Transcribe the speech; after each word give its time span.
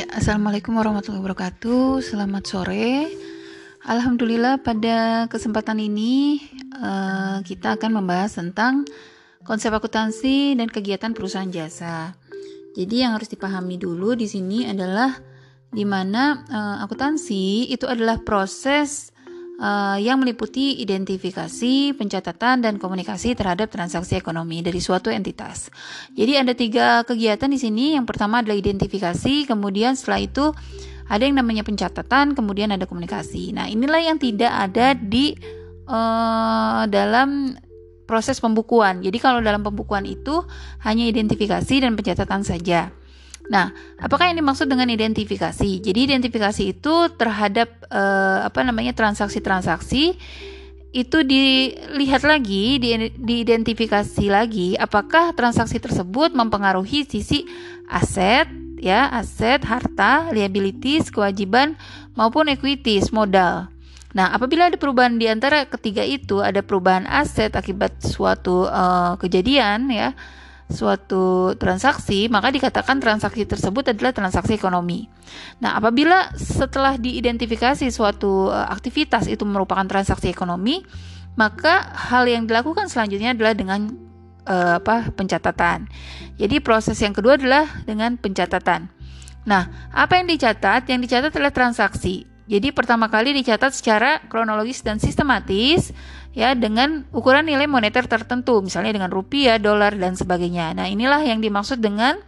Ya, 0.00 0.08
Assalamualaikum 0.16 0.80
warahmatullahi 0.80 1.20
wabarakatuh. 1.20 2.00
Selamat 2.00 2.48
sore. 2.48 3.12
Alhamdulillah 3.84 4.64
pada 4.64 5.28
kesempatan 5.28 5.76
ini 5.76 6.40
uh, 6.72 7.44
kita 7.44 7.76
akan 7.76 8.00
membahas 8.00 8.32
tentang 8.32 8.88
konsep 9.44 9.68
akuntansi 9.68 10.56
dan 10.56 10.72
kegiatan 10.72 11.12
perusahaan 11.12 11.52
jasa. 11.52 12.16
Jadi 12.72 13.04
yang 13.04 13.12
harus 13.12 13.28
dipahami 13.28 13.76
dulu 13.76 14.16
di 14.16 14.24
sini 14.24 14.64
adalah 14.64 15.20
di 15.68 15.84
mana 15.84 16.48
uh, 16.48 16.76
akuntansi 16.80 17.68
itu 17.68 17.84
adalah 17.84 18.24
proses 18.24 19.09
uh, 19.60 20.00
yang 20.00 20.18
meliputi 20.18 20.80
identifikasi, 20.80 21.94
pencatatan, 21.94 22.64
dan 22.64 22.80
komunikasi 22.80 23.36
terhadap 23.36 23.68
transaksi 23.68 24.16
ekonomi 24.16 24.64
dari 24.64 24.80
suatu 24.80 25.12
entitas. 25.12 25.68
Jadi 26.16 26.32
ada 26.40 26.56
tiga 26.56 27.04
kegiatan 27.04 27.52
di 27.52 27.60
sini. 27.60 27.86
Yang 27.94 28.08
pertama 28.08 28.40
adalah 28.40 28.56
identifikasi, 28.56 29.46
kemudian 29.46 29.94
setelah 29.94 30.20
itu 30.24 30.44
ada 31.06 31.22
yang 31.22 31.36
namanya 31.36 31.62
pencatatan, 31.62 32.32
kemudian 32.32 32.72
ada 32.72 32.88
komunikasi. 32.88 33.52
Nah 33.52 33.68
inilah 33.68 34.00
yang 34.00 34.16
tidak 34.16 34.50
ada 34.50 34.96
di 34.96 35.36
uh, 35.86 36.88
dalam 36.88 37.54
proses 38.10 38.42
pembukuan. 38.42 39.06
Jadi 39.06 39.22
kalau 39.22 39.38
dalam 39.38 39.62
pembukuan 39.62 40.02
itu 40.02 40.42
hanya 40.82 41.06
identifikasi 41.06 41.74
dan 41.78 41.94
pencatatan 41.94 42.42
saja. 42.42 42.90
Nah, 43.50 43.74
apakah 43.98 44.30
yang 44.30 44.38
dimaksud 44.38 44.70
dengan 44.70 44.86
identifikasi? 44.86 45.82
Jadi 45.82 46.00
identifikasi 46.06 46.70
itu 46.70 46.94
terhadap 47.18 47.82
uh, 47.90 48.46
apa 48.46 48.62
namanya 48.62 48.94
transaksi-transaksi 48.94 50.14
itu 50.90 51.18
dilihat 51.22 52.22
lagi, 52.22 52.78
di, 52.78 53.10
diidentifikasi 53.14 54.26
lagi 54.30 54.78
apakah 54.78 55.34
transaksi 55.34 55.82
tersebut 55.82 56.30
mempengaruhi 56.30 57.06
sisi 57.06 57.42
aset, 57.90 58.46
ya, 58.78 59.10
aset, 59.10 59.66
harta, 59.66 60.30
liabilities, 60.30 61.10
kewajiban 61.10 61.74
maupun 62.14 62.54
equities, 62.54 63.10
modal. 63.10 63.66
Nah, 64.10 64.34
apabila 64.34 64.70
ada 64.70 64.78
perubahan 64.78 65.18
di 65.18 65.30
antara 65.30 65.66
ketiga 65.66 66.02
itu, 66.02 66.42
ada 66.42 66.62
perubahan 66.62 67.06
aset 67.06 67.54
akibat 67.54 67.98
suatu 68.02 68.66
uh, 68.66 69.14
kejadian, 69.18 69.90
ya, 69.90 70.14
suatu 70.70 71.52
transaksi, 71.58 72.30
maka 72.30 72.48
dikatakan 72.54 73.02
transaksi 73.02 73.44
tersebut 73.44 73.90
adalah 73.90 74.14
transaksi 74.14 74.56
ekonomi. 74.56 75.10
Nah, 75.60 75.76
apabila 75.76 76.32
setelah 76.38 76.96
diidentifikasi 76.96 77.90
suatu 77.90 78.48
uh, 78.48 78.70
aktivitas 78.70 79.26
itu 79.26 79.42
merupakan 79.44 79.84
transaksi 79.84 80.30
ekonomi, 80.30 80.82
maka 81.34 81.90
hal 82.10 82.26
yang 82.26 82.46
dilakukan 82.46 82.86
selanjutnya 82.86 83.34
adalah 83.34 83.54
dengan 83.54 83.90
uh, 84.46 84.78
apa? 84.80 85.10
pencatatan. 85.12 85.90
Jadi 86.38 86.56
proses 86.62 86.96
yang 87.02 87.12
kedua 87.12 87.36
adalah 87.36 87.68
dengan 87.84 88.16
pencatatan. 88.16 88.88
Nah, 89.44 89.90
apa 89.92 90.20
yang 90.20 90.26
dicatat? 90.30 90.88
Yang 90.88 91.00
dicatat 91.10 91.30
adalah 91.34 91.54
transaksi. 91.54 92.30
Jadi 92.50 92.74
pertama 92.74 93.06
kali 93.06 93.30
dicatat 93.30 93.70
secara 93.70 94.18
kronologis 94.26 94.82
dan 94.82 94.98
sistematis 94.98 95.94
ya 96.30 96.54
dengan 96.54 97.06
ukuran 97.10 97.46
nilai 97.46 97.66
moneter 97.66 98.06
tertentu, 98.06 98.62
misalnya 98.62 98.94
dengan 98.94 99.10
rupiah, 99.10 99.58
dolar 99.58 99.94
dan 99.94 100.14
sebagainya. 100.14 100.74
Nah, 100.74 100.86
inilah 100.86 101.22
yang 101.22 101.42
dimaksud 101.42 101.82
dengan 101.82 102.18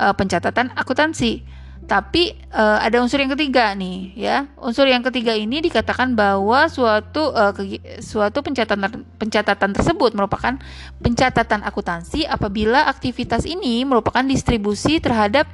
uh, 0.00 0.14
pencatatan 0.16 0.72
akuntansi. 0.72 1.44
Tapi 1.84 2.32
uh, 2.56 2.80
ada 2.80 2.96
unsur 3.04 3.20
yang 3.20 3.36
ketiga 3.36 3.76
nih, 3.76 4.16
ya. 4.16 4.48
Unsur 4.56 4.88
yang 4.88 5.04
ketiga 5.04 5.36
ini 5.36 5.60
dikatakan 5.60 6.16
bahwa 6.16 6.64
suatu 6.72 7.28
uh, 7.36 7.52
suatu 8.00 8.40
pencatatan 8.40 9.04
pencatatan 9.20 9.76
tersebut 9.76 10.16
merupakan 10.16 10.56
pencatatan 11.04 11.60
akuntansi 11.60 12.24
apabila 12.24 12.88
aktivitas 12.88 13.44
ini 13.44 13.84
merupakan 13.84 14.24
distribusi 14.24 14.96
terhadap 14.96 15.44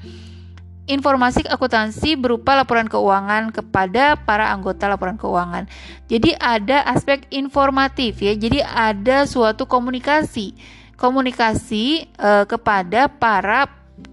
informasi 0.89 1.45
akuntansi 1.47 2.17
berupa 2.17 2.57
laporan 2.57 2.89
keuangan 2.89 3.53
kepada 3.53 4.17
para 4.17 4.51
anggota 4.55 4.89
laporan 4.89 5.21
keuangan. 5.21 5.69
Jadi 6.09 6.35
ada 6.39 6.87
aspek 6.89 7.29
informatif 7.31 8.23
ya. 8.25 8.33
Jadi 8.35 8.65
ada 8.65 9.29
suatu 9.29 9.69
komunikasi, 9.69 10.57
komunikasi 10.97 12.11
uh, 12.19 12.45
kepada 12.49 13.07
para 13.07 13.69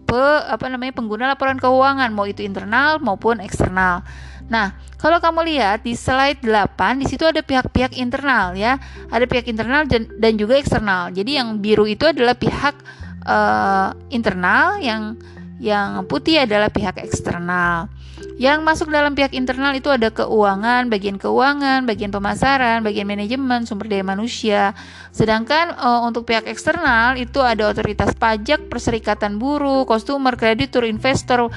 pe, 0.07 0.23
apa 0.47 0.71
namanya 0.71 0.95
pengguna 0.95 1.31
laporan 1.35 1.59
keuangan 1.59 2.11
mau 2.11 2.27
itu 2.27 2.43
internal 2.43 2.99
maupun 2.99 3.43
eksternal. 3.43 4.03
Nah, 4.47 4.79
kalau 4.95 5.19
kamu 5.19 5.43
lihat 5.43 5.83
di 5.83 5.91
slide 5.91 6.39
8 6.39 7.03
di 7.03 7.05
situ 7.05 7.27
ada 7.27 7.43
pihak-pihak 7.43 7.99
internal 7.99 8.55
ya. 8.55 8.79
Ada 9.11 9.27
pihak 9.27 9.51
internal 9.51 9.83
dan, 9.85 10.33
juga 10.39 10.55
eksternal. 10.55 11.11
Jadi 11.11 11.35
yang 11.35 11.59
biru 11.59 11.83
itu 11.83 12.07
adalah 12.07 12.33
pihak 12.33 12.75
uh, 13.27 13.91
internal 14.07 14.79
yang 14.79 15.19
yang 15.57 16.05
putih 16.05 16.45
adalah 16.45 16.69
pihak 16.69 17.01
eksternal. 17.01 17.89
Yang 18.37 18.59
masuk 18.61 18.87
dalam 18.93 19.17
pihak 19.17 19.33
internal 19.33 19.73
itu 19.73 19.89
ada 19.89 20.13
keuangan, 20.13 20.89
bagian 20.93 21.17
keuangan, 21.17 21.89
bagian 21.89 22.13
pemasaran, 22.13 22.85
bagian 22.85 23.09
manajemen, 23.09 23.65
sumber 23.65 23.89
daya 23.89 24.05
manusia. 24.05 24.77
Sedangkan 25.09 25.73
uh, 25.73 26.05
untuk 26.05 26.29
pihak 26.29 26.45
eksternal 26.45 27.17
itu 27.17 27.41
ada 27.41 27.65
otoritas 27.73 28.13
pajak, 28.13 28.69
perserikatan 28.69 29.41
buruh, 29.41 29.89
customer, 29.89 30.37
kreditur, 30.37 30.85
investor, 30.85 31.49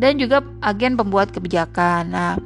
dan 0.00 0.16
juga 0.16 0.40
agen 0.64 0.96
pembuat 0.96 1.28
kebijakan. 1.36 2.04
Nah, 2.08 2.40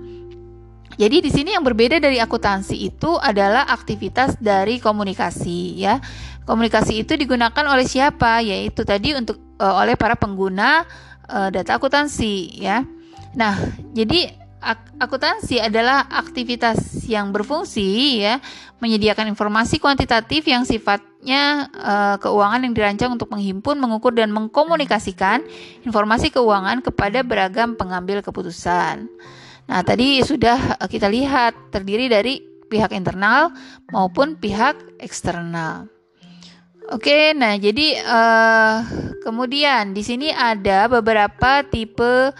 jadi 0.99 1.23
di 1.23 1.31
sini 1.31 1.55
yang 1.55 1.63
berbeda 1.63 2.03
dari 2.03 2.19
akuntansi 2.19 2.75
itu 2.91 3.15
adalah 3.23 3.71
aktivitas 3.71 4.43
dari 4.43 4.83
komunikasi 4.83 5.79
ya. 5.79 6.03
Komunikasi 6.43 7.07
itu 7.07 7.15
digunakan 7.15 7.65
oleh 7.71 7.87
siapa? 7.87 8.43
Yaitu 8.43 8.83
tadi 8.83 9.15
untuk 9.15 9.46
uh, 9.61 9.75
oleh 9.81 9.95
para 9.95 10.17
pengguna 10.17 10.85
uh, 11.29 11.49
data 11.53 11.77
akuntansi 11.77 12.61
ya. 12.61 12.83
Nah, 13.37 13.55
jadi 13.93 14.33
ak 14.57 14.99
akuntansi 14.99 15.61
adalah 15.61 16.09
aktivitas 16.09 17.05
yang 17.07 17.31
berfungsi 17.31 18.19
ya 18.25 18.41
menyediakan 18.81 19.31
informasi 19.31 19.79
kuantitatif 19.79 20.49
yang 20.49 20.65
sifatnya 20.65 21.69
uh, 21.77 22.17
keuangan 22.19 22.65
yang 22.65 22.73
dirancang 22.73 23.13
untuk 23.15 23.29
menghimpun, 23.31 23.77
mengukur 23.77 24.17
dan 24.17 24.33
mengkomunikasikan 24.33 25.45
informasi 25.85 26.33
keuangan 26.33 26.81
kepada 26.81 27.21
beragam 27.23 27.77
pengambil 27.77 28.25
keputusan. 28.25 29.07
Nah, 29.67 29.81
tadi 29.83 30.23
sudah 30.23 30.79
kita 30.87 31.11
lihat 31.11 31.75
terdiri 31.75 32.07
dari 32.07 32.39
pihak 32.67 32.91
internal 32.95 33.55
maupun 33.91 34.39
pihak 34.39 34.99
eksternal. 34.99 35.87
Oke, 36.87 37.35
nah 37.35 37.59
jadi 37.59 37.99
uh, 37.99 38.79
kemudian 39.27 39.91
di 39.91 40.07
sini 40.07 40.31
ada 40.31 40.87
beberapa 40.87 41.67
tipe 41.67 42.31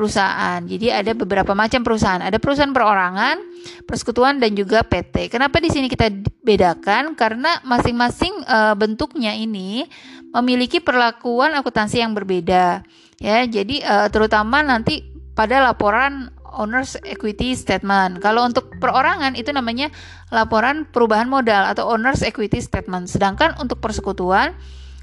perusahaan. 0.00 0.64
Jadi 0.64 0.88
ada 0.88 1.12
beberapa 1.12 1.52
macam 1.52 1.84
perusahaan. 1.84 2.24
Ada 2.24 2.40
perusahaan 2.40 2.72
perorangan, 2.72 3.36
persekutuan 3.84 4.40
dan 4.40 4.56
juga 4.56 4.80
PT. 4.80 5.28
Kenapa 5.28 5.60
di 5.60 5.68
sini 5.68 5.92
kita 5.92 6.08
bedakan? 6.40 7.12
Karena 7.12 7.60
masing-masing 7.68 8.32
uh, 8.48 8.72
bentuknya 8.72 9.36
ini 9.36 9.84
memiliki 10.32 10.80
perlakuan 10.80 11.52
akuntansi 11.52 12.00
yang 12.00 12.16
berbeda. 12.16 12.80
Ya, 13.20 13.44
jadi 13.44 13.84
uh, 13.84 14.08
terutama 14.08 14.64
nanti 14.64 15.04
pada 15.36 15.60
laporan 15.60 16.32
owners 16.56 16.96
equity 17.04 17.52
statement. 17.52 18.24
Kalau 18.24 18.48
untuk 18.48 18.72
perorangan 18.80 19.36
itu 19.36 19.52
namanya 19.52 19.92
laporan 20.32 20.88
perubahan 20.88 21.28
modal 21.28 21.68
atau 21.68 21.92
owners 21.92 22.24
equity 22.24 22.58
statement. 22.64 23.06
Sedangkan 23.06 23.54
untuk 23.60 23.78
persekutuan 23.84 24.56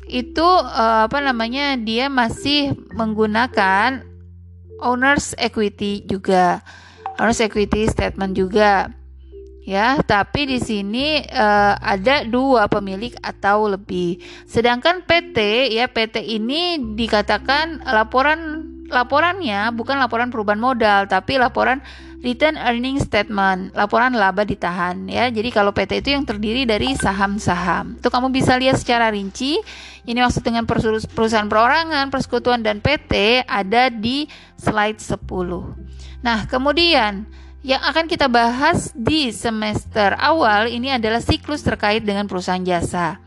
itu 0.07 0.43
uh, 0.43 1.05
apa 1.05 1.19
namanya 1.19 1.75
dia 1.75 2.07
masih 2.07 2.73
menggunakan 2.95 4.03
owners 4.79 5.35
equity 5.37 6.03
juga. 6.07 6.63
Owners 7.19 7.43
equity 7.43 7.85
statement 7.91 8.33
juga. 8.37 8.91
Ya, 9.67 9.99
tapi 9.99 10.47
di 10.47 10.63
sini 10.63 11.27
uh, 11.27 11.75
ada 11.75 12.23
dua 12.23 12.71
pemilik 12.71 13.11
atau 13.19 13.67
lebih. 13.67 14.23
Sedangkan 14.47 15.03
PT 15.03 15.35
ya 15.75 15.91
PT 15.91 16.23
ini 16.23 16.79
dikatakan 16.95 17.83
laporan 17.83 18.63
laporannya 18.87 19.75
bukan 19.75 19.99
laporan 19.99 20.31
perubahan 20.31 20.63
modal 20.63 21.11
tapi 21.11 21.35
laporan 21.35 21.83
return 22.25 22.57
earning 22.57 22.97
statement, 22.97 23.73
laporan 23.77 24.17
laba 24.17 24.41
ditahan 24.41 25.05
ya. 25.05 25.29
Jadi 25.29 25.49
kalau 25.53 25.69
PT 25.73 26.01
itu 26.01 26.09
yang 26.17 26.25
terdiri 26.25 26.65
dari 26.65 26.97
saham-saham. 26.97 28.01
Itu 28.01 28.09
kamu 28.09 28.33
bisa 28.33 28.57
lihat 28.57 28.81
secara 28.81 29.13
rinci. 29.13 29.61
Ini 30.07 30.17
maksud 30.23 30.41
dengan 30.41 30.63
perusahaan 30.65 31.49
perorangan, 31.49 32.09
persekutuan 32.09 32.63
dan 32.63 32.79
PT 32.79 33.43
ada 33.43 33.91
di 33.91 34.25
slide 34.55 34.97
10. 35.03 35.19
Nah, 36.23 36.47
kemudian 36.49 37.27
yang 37.61 37.83
akan 37.83 38.07
kita 38.07 38.31
bahas 38.31 38.95
di 38.95 39.29
semester 39.35 40.15
awal 40.15 40.71
ini 40.71 40.95
adalah 40.95 41.19
siklus 41.19 41.61
terkait 41.61 42.01
dengan 42.07 42.23
perusahaan 42.23 42.63
jasa. 42.63 43.19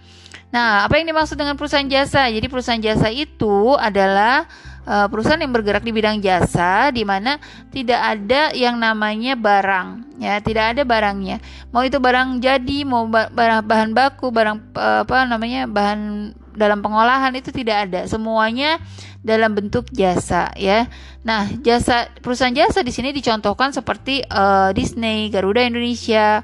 Nah, 0.51 0.83
apa 0.83 0.99
yang 0.99 1.07
dimaksud 1.07 1.39
dengan 1.39 1.55
perusahaan 1.55 1.87
jasa? 1.87 2.27
Jadi 2.27 2.51
perusahaan 2.51 2.83
jasa 2.83 3.07
itu 3.13 3.79
adalah 3.79 4.51
uh, 4.91 5.07
perusahaan 5.07 5.39
yang 5.39 5.55
bergerak 5.55 5.87
di 5.87 5.95
bidang 5.95 6.19
jasa 6.19 6.91
di 6.91 7.07
mana 7.07 7.39
tidak 7.71 8.01
ada 8.03 8.51
yang 8.51 8.75
namanya 8.75 9.39
barang 9.39 10.19
ya 10.19 10.43
tidak 10.43 10.75
ada 10.77 10.83
barangnya. 10.83 11.39
Mau 11.71 11.87
itu 11.87 12.03
barang 12.03 12.43
jadi 12.43 12.79
mau 12.83 13.07
barang 13.07 13.63
bahan 13.63 13.91
baku 13.95 14.35
barang 14.35 14.75
uh, 14.75 15.07
apa 15.07 15.31
namanya 15.31 15.71
bahan 15.71 16.35
dalam 16.59 16.83
pengolahan 16.83 17.31
itu 17.39 17.55
tidak 17.55 17.89
ada. 17.89 18.11
Semuanya 18.11 18.83
dalam 19.23 19.55
bentuk 19.55 19.87
jasa 19.95 20.51
ya. 20.59 20.91
Nah 21.23 21.47
jasa 21.63 22.11
perusahaan 22.19 22.53
jasa 22.53 22.83
di 22.83 22.91
sini 22.91 23.15
dicontohkan 23.15 23.71
seperti 23.71 24.27
uh, 24.27 24.75
Disney 24.75 25.31
Garuda 25.31 25.63
Indonesia 25.63 26.43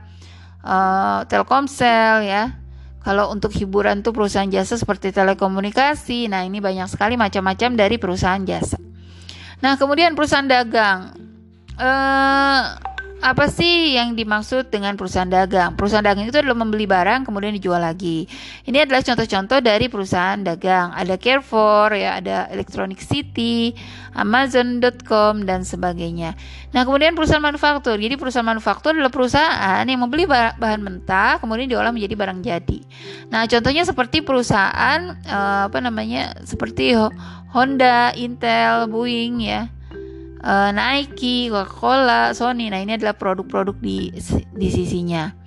uh, 0.62 1.26
Telkomsel 1.26 2.22
ya 2.22 2.65
kalau 3.06 3.30
untuk 3.30 3.54
hiburan 3.54 4.02
tuh 4.02 4.10
perusahaan 4.10 4.50
jasa 4.50 4.74
seperti 4.74 5.14
telekomunikasi. 5.14 6.26
Nah, 6.26 6.42
ini 6.42 6.58
banyak 6.58 6.90
sekali 6.90 7.14
macam-macam 7.14 7.78
dari 7.78 8.02
perusahaan 8.02 8.42
jasa. 8.42 8.82
Nah, 9.62 9.78
kemudian 9.78 10.18
perusahaan 10.18 10.50
dagang. 10.50 11.14
Eh 11.78 12.95
apa 13.24 13.48
sih 13.48 13.96
yang 13.96 14.12
dimaksud 14.12 14.68
dengan 14.68 14.92
perusahaan 14.94 15.28
dagang? 15.28 15.72
Perusahaan 15.72 16.04
dagang 16.04 16.28
itu 16.28 16.36
adalah 16.36 16.60
membeli 16.60 16.84
barang 16.84 17.24
kemudian 17.24 17.56
dijual 17.56 17.80
lagi. 17.80 18.28
Ini 18.68 18.84
adalah 18.84 19.00
contoh-contoh 19.00 19.64
dari 19.64 19.88
perusahaan 19.88 20.36
dagang. 20.36 20.92
Ada 20.92 21.16
Carrefour, 21.16 21.96
ya, 21.96 22.20
ada 22.20 22.44
Electronic 22.52 23.00
City, 23.00 23.72
Amazon.com 24.12 25.48
dan 25.48 25.64
sebagainya. 25.64 26.36
Nah, 26.76 26.84
kemudian 26.84 27.16
perusahaan 27.16 27.40
manufaktur. 27.40 27.96
Jadi 27.96 28.20
perusahaan 28.20 28.44
manufaktur 28.44 28.92
adalah 28.92 29.10
perusahaan 29.12 29.84
yang 29.88 30.00
membeli 30.04 30.28
bahan 30.28 30.80
mentah 30.84 31.40
kemudian 31.40 31.72
diolah 31.72 31.96
menjadi 31.96 32.14
barang 32.20 32.40
jadi. 32.44 32.80
Nah, 33.32 33.48
contohnya 33.48 33.88
seperti 33.88 34.20
perusahaan 34.20 35.16
eh, 35.24 35.60
apa 35.72 35.78
namanya? 35.80 36.36
Seperti 36.44 36.92
Honda, 37.56 38.12
Intel, 38.12 38.92
Boeing 38.92 39.40
ya 39.40 39.72
uh, 40.42 40.70
Nike, 40.72 41.48
Coca-Cola, 41.48 42.32
Sony. 42.36 42.68
Nah, 42.68 42.80
ini 42.82 42.96
adalah 42.98 43.14
produk-produk 43.16 43.76
di 43.78 44.12
di 44.52 44.68
sisinya. 44.68 45.46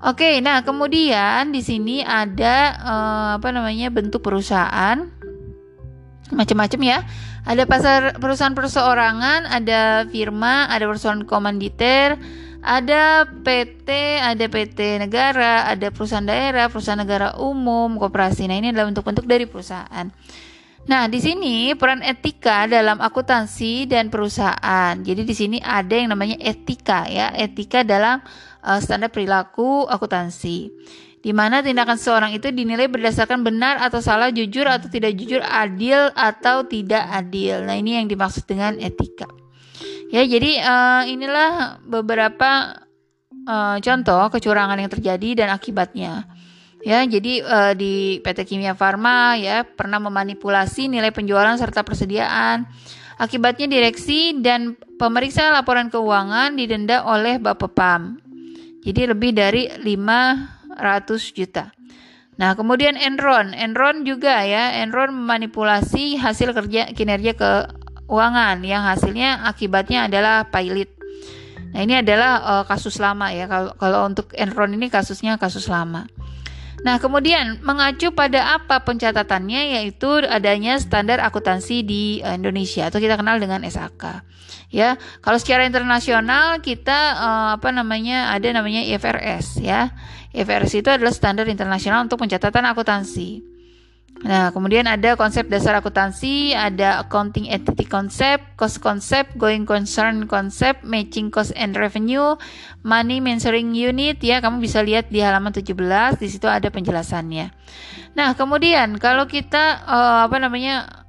Oke, 0.00 0.40
nah 0.40 0.64
kemudian 0.64 1.52
di 1.52 1.60
sini 1.60 2.00
ada 2.00 2.72
uh, 2.80 3.28
apa 3.36 3.52
namanya 3.52 3.92
bentuk 3.92 4.24
perusahaan 4.24 4.96
macam-macam 6.32 6.80
ya. 6.80 6.98
Ada 7.44 7.68
pasar 7.68 8.00
perusahaan 8.16 8.56
perseorangan, 8.56 9.44
ada 9.44 10.08
firma, 10.08 10.72
ada 10.72 10.88
perusahaan 10.88 11.20
komanditer, 11.24 12.16
ada 12.60 13.28
PT, 13.28 13.88
ada 14.20 14.44
PT 14.48 15.00
negara, 15.00 15.68
ada 15.68 15.88
perusahaan 15.92 16.24
daerah, 16.24 16.68
perusahaan 16.68 17.00
negara 17.00 17.36
umum, 17.40 17.96
koperasi. 17.96 18.48
Nah, 18.48 18.56
ini 18.60 18.72
adalah 18.72 18.92
bentuk-bentuk 18.92 19.24
dari 19.24 19.48
perusahaan. 19.48 20.08
Nah, 20.90 21.06
di 21.06 21.22
sini 21.22 21.70
peran 21.78 22.02
etika 22.02 22.66
dalam 22.66 22.98
akuntansi 22.98 23.86
dan 23.86 24.10
perusahaan. 24.10 24.98
Jadi 24.98 25.22
di 25.22 25.34
sini 25.38 25.58
ada 25.62 25.94
yang 25.94 26.10
namanya 26.10 26.34
etika 26.42 27.06
ya, 27.06 27.30
etika 27.30 27.86
dalam 27.86 28.18
uh, 28.66 28.82
standar 28.82 29.14
perilaku 29.14 29.86
akuntansi. 29.86 30.66
Di 31.22 31.30
mana 31.30 31.62
tindakan 31.62 31.94
seorang 31.94 32.34
itu 32.34 32.50
dinilai 32.50 32.90
berdasarkan 32.90 33.46
benar 33.46 33.78
atau 33.78 34.02
salah, 34.02 34.34
jujur 34.34 34.66
atau 34.66 34.90
tidak 34.90 35.14
jujur, 35.14 35.38
adil 35.46 36.10
atau 36.10 36.66
tidak 36.66 37.06
adil. 37.06 37.62
Nah, 37.62 37.78
ini 37.78 38.02
yang 38.02 38.10
dimaksud 38.10 38.50
dengan 38.50 38.74
etika. 38.82 39.30
Ya, 40.10 40.26
jadi 40.26 40.58
uh, 40.58 41.02
inilah 41.06 41.78
beberapa 41.86 42.82
uh, 43.46 43.78
contoh 43.78 44.26
kecurangan 44.26 44.74
yang 44.74 44.90
terjadi 44.90 45.46
dan 45.46 45.54
akibatnya. 45.54 46.26
Ya, 46.80 47.04
jadi 47.04 47.44
uh, 47.44 47.72
di 47.76 48.24
PT 48.24 48.48
Kimia 48.48 48.72
Farma 48.72 49.36
ya 49.36 49.68
pernah 49.68 50.00
memanipulasi 50.00 50.88
nilai 50.88 51.12
penjualan 51.12 51.52
serta 51.60 51.84
persediaan. 51.84 52.64
Akibatnya 53.20 53.68
direksi 53.68 54.40
dan 54.40 54.80
pemeriksa 54.96 55.52
laporan 55.52 55.92
keuangan 55.92 56.56
didenda 56.56 57.04
oleh 57.04 57.36
Bapepam. 57.36 58.16
Jadi 58.80 59.12
lebih 59.12 59.36
dari 59.36 59.68
500 59.68 61.36
juta. 61.36 61.68
Nah, 62.40 62.56
kemudian 62.56 62.96
Enron, 62.96 63.52
Enron 63.52 64.08
juga 64.08 64.40
ya, 64.48 64.72
Enron 64.80 65.12
memanipulasi 65.12 66.16
hasil 66.16 66.56
kerja 66.56 66.88
kinerja 66.96 67.36
keuangan 67.36 68.64
yang 68.64 68.88
hasilnya 68.88 69.44
akibatnya 69.44 70.08
adalah 70.08 70.48
pilot. 70.48 70.88
Nah, 71.76 71.84
ini 71.84 72.00
adalah 72.00 72.40
uh, 72.40 72.64
kasus 72.64 72.96
lama 72.96 73.28
ya. 73.36 73.44
Kalau 73.44 73.76
kalau 73.76 74.08
untuk 74.08 74.32
Enron 74.32 74.72
ini 74.72 74.88
kasusnya 74.88 75.36
kasus 75.36 75.68
lama. 75.68 76.08
Nah, 76.80 76.96
kemudian 76.96 77.60
mengacu 77.60 78.08
pada 78.16 78.56
apa 78.56 78.80
pencatatannya 78.80 79.80
yaitu 79.80 80.24
adanya 80.24 80.80
standar 80.80 81.20
akuntansi 81.20 81.84
di 81.84 82.24
eh, 82.24 82.34
Indonesia 82.36 82.88
atau 82.88 82.96
kita 82.96 83.20
kenal 83.20 83.36
dengan 83.36 83.60
SAK. 83.66 84.24
Ya, 84.70 84.94
kalau 85.18 85.34
secara 85.42 85.66
internasional 85.66 86.62
kita 86.62 87.18
uh, 87.18 87.50
apa 87.58 87.74
namanya 87.74 88.30
ada 88.30 88.54
namanya 88.54 88.86
IFRS 88.86 89.58
ya. 89.58 89.90
IFRS 90.30 90.78
itu 90.78 90.86
adalah 90.86 91.10
standar 91.10 91.50
internasional 91.50 92.06
untuk 92.06 92.22
pencatatan 92.22 92.62
akuntansi. 92.70 93.49
Nah, 94.20 94.52
kemudian 94.52 94.84
ada 94.84 95.16
konsep 95.16 95.48
dasar 95.48 95.80
akuntansi, 95.80 96.52
ada 96.52 97.00
accounting 97.00 97.48
entity 97.48 97.88
concept, 97.88 98.52
cost 98.60 98.84
concept, 98.84 99.32
going 99.40 99.64
concern 99.64 100.28
concept, 100.28 100.84
matching 100.84 101.32
cost 101.32 101.56
and 101.56 101.72
revenue, 101.72 102.36
money 102.84 103.16
measuring 103.16 103.72
unit 103.72 104.20
ya, 104.20 104.44
kamu 104.44 104.60
bisa 104.60 104.84
lihat 104.84 105.08
di 105.08 105.24
halaman 105.24 105.56
17, 105.56 106.20
di 106.20 106.28
situ 106.28 106.44
ada 106.44 106.68
penjelasannya. 106.68 107.48
Nah, 108.12 108.36
kemudian 108.36 109.00
kalau 109.00 109.24
kita 109.24 109.88
uh, 109.88 110.20
apa 110.28 110.36
namanya 110.36 111.00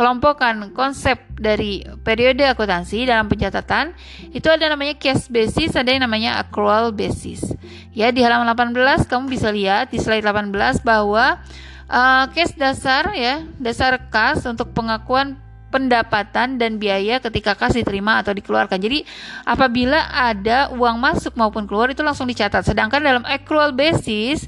kelompokkan 0.00 0.72
konsep 0.72 1.20
dari 1.36 1.84
periode 2.00 2.48
akuntansi 2.48 3.04
dalam 3.04 3.28
pencatatan 3.28 3.92
itu 4.32 4.48
ada 4.48 4.72
namanya 4.72 4.96
case 4.96 5.28
basis, 5.28 5.76
ada 5.76 5.92
yang 5.92 6.08
namanya 6.08 6.40
accrual 6.40 6.88
basis. 6.88 7.52
Ya, 7.92 8.08
di 8.08 8.24
halaman 8.24 8.48
18 8.48 9.04
kamu 9.04 9.28
bisa 9.28 9.52
lihat 9.52 9.92
di 9.92 10.00
slide 10.00 10.24
18 10.24 10.80
bahwa 10.80 11.44
Uh, 11.90 12.30
case 12.30 12.54
dasar 12.54 13.10
ya, 13.18 13.42
dasar 13.58 13.98
kas 14.14 14.46
untuk 14.46 14.70
pengakuan 14.70 15.34
pendapatan 15.74 16.54
dan 16.54 16.78
biaya 16.78 17.18
ketika 17.18 17.58
kas 17.58 17.74
diterima 17.74 18.22
atau 18.22 18.30
dikeluarkan. 18.30 18.78
Jadi 18.78 19.02
apabila 19.42 20.06
ada 20.10 20.70
uang 20.70 21.02
masuk 21.02 21.34
maupun 21.34 21.66
keluar 21.66 21.90
itu 21.90 22.02
langsung 22.06 22.30
dicatat. 22.30 22.62
Sedangkan 22.62 23.02
dalam 23.02 23.26
accrual 23.26 23.74
basis 23.74 24.46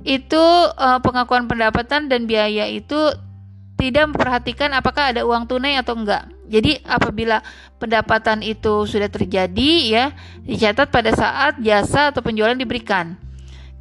itu 0.00 0.40
uh, 0.80 0.96
pengakuan 1.04 1.44
pendapatan 1.44 2.08
dan 2.08 2.24
biaya 2.24 2.64
itu 2.72 2.96
tidak 3.76 4.08
memperhatikan 4.08 4.72
apakah 4.72 5.12
ada 5.12 5.28
uang 5.28 5.44
tunai 5.44 5.76
atau 5.76 5.92
enggak. 5.92 6.24
Jadi 6.48 6.80
apabila 6.88 7.44
pendapatan 7.76 8.40
itu 8.40 8.88
sudah 8.88 9.12
terjadi 9.12 9.70
ya 9.84 10.04
dicatat 10.40 10.88
pada 10.88 11.12
saat 11.12 11.60
jasa 11.60 12.16
atau 12.16 12.24
penjualan 12.24 12.56
diberikan 12.56 13.27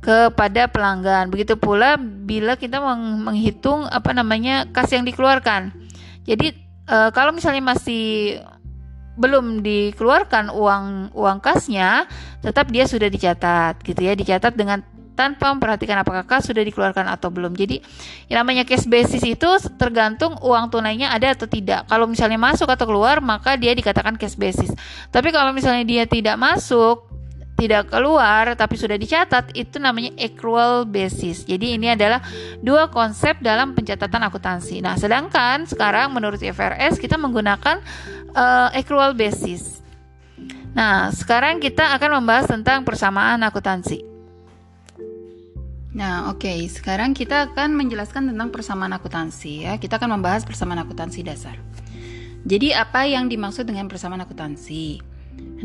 kepada 0.07 0.71
pelanggan. 0.71 1.27
Begitu 1.27 1.59
pula 1.59 2.00
bila 2.00 2.56
kita 2.56 2.80
menghitung 2.80 3.83
apa 3.92 4.16
namanya 4.16 4.64
kas 4.71 4.95
yang 4.95 5.04
dikeluarkan. 5.04 5.76
Jadi 6.23 6.56
e, 6.87 6.97
kalau 7.11 7.35
misalnya 7.35 7.76
masih 7.76 8.40
belum 9.19 9.59
dikeluarkan 9.59 10.47
uang 10.56 11.11
uang 11.11 11.37
kasnya, 11.44 12.07
tetap 12.40 12.71
dia 12.71 12.87
sudah 12.87 13.11
dicatat 13.11 13.83
gitu 13.83 13.99
ya, 13.99 14.16
dicatat 14.16 14.56
dengan 14.56 14.80
tanpa 15.18 15.52
memperhatikan 15.52 15.99
apakah 16.06 16.23
kas 16.23 16.47
sudah 16.47 16.64
dikeluarkan 16.64 17.11
atau 17.11 17.28
belum. 17.28 17.52
Jadi 17.57 17.83
yang 18.31 18.47
namanya 18.47 18.64
cash 18.64 18.87
basis 18.87 19.26
itu 19.28 19.49
tergantung 19.76 20.40
uang 20.40 20.71
tunainya 20.71 21.11
ada 21.11 21.35
atau 21.35 21.52
tidak. 21.52 21.83
Kalau 21.92 22.07
misalnya 22.07 22.40
masuk 22.40 22.71
atau 22.71 22.87
keluar 22.87 23.19
maka 23.19 23.59
dia 23.59 23.76
dikatakan 23.76 24.16
cash 24.16 24.40
basis. 24.40 24.71
Tapi 25.11 25.35
kalau 25.35 25.52
misalnya 25.52 25.83
dia 25.83 26.07
tidak 26.07 26.40
masuk 26.40 27.17
tidak 27.57 27.90
keluar 27.90 28.54
tapi 28.54 28.78
sudah 28.78 28.95
dicatat 28.95 29.52
itu 29.57 29.81
namanya 29.81 30.14
accrual 30.21 30.85
basis. 30.85 31.44
Jadi 31.44 31.76
ini 31.81 31.90
adalah 31.90 32.21
dua 32.61 32.94
konsep 32.94 33.42
dalam 33.42 33.73
pencatatan 33.73 34.21
akuntansi. 34.30 34.80
Nah, 34.85 34.94
sedangkan 34.94 35.66
sekarang 35.66 36.14
menurut 36.14 36.37
IFRS 36.37 37.02
kita 37.02 37.18
menggunakan 37.18 37.81
uh, 38.37 38.69
accrual 38.78 39.18
basis. 39.18 39.81
Nah, 40.78 41.09
sekarang 41.09 41.57
kita 41.57 41.97
akan 41.97 42.21
membahas 42.21 42.45
tentang 42.45 42.85
persamaan 42.85 43.42
akuntansi. 43.42 44.06
Nah, 45.97 46.30
oke, 46.30 46.45
okay. 46.45 46.69
sekarang 46.69 47.18
kita 47.18 47.49
akan 47.49 47.73
menjelaskan 47.73 48.30
tentang 48.30 48.54
persamaan 48.54 48.94
akuntansi 48.94 49.66
ya. 49.66 49.81
Kita 49.81 49.97
akan 49.97 50.21
membahas 50.21 50.45
persamaan 50.45 50.85
akuntansi 50.85 51.26
dasar. 51.26 51.57
Jadi, 52.45 52.69
apa 52.69 53.09
yang 53.09 53.26
dimaksud 53.26 53.66
dengan 53.66 53.90
persamaan 53.90 54.21
akuntansi? 54.21 55.02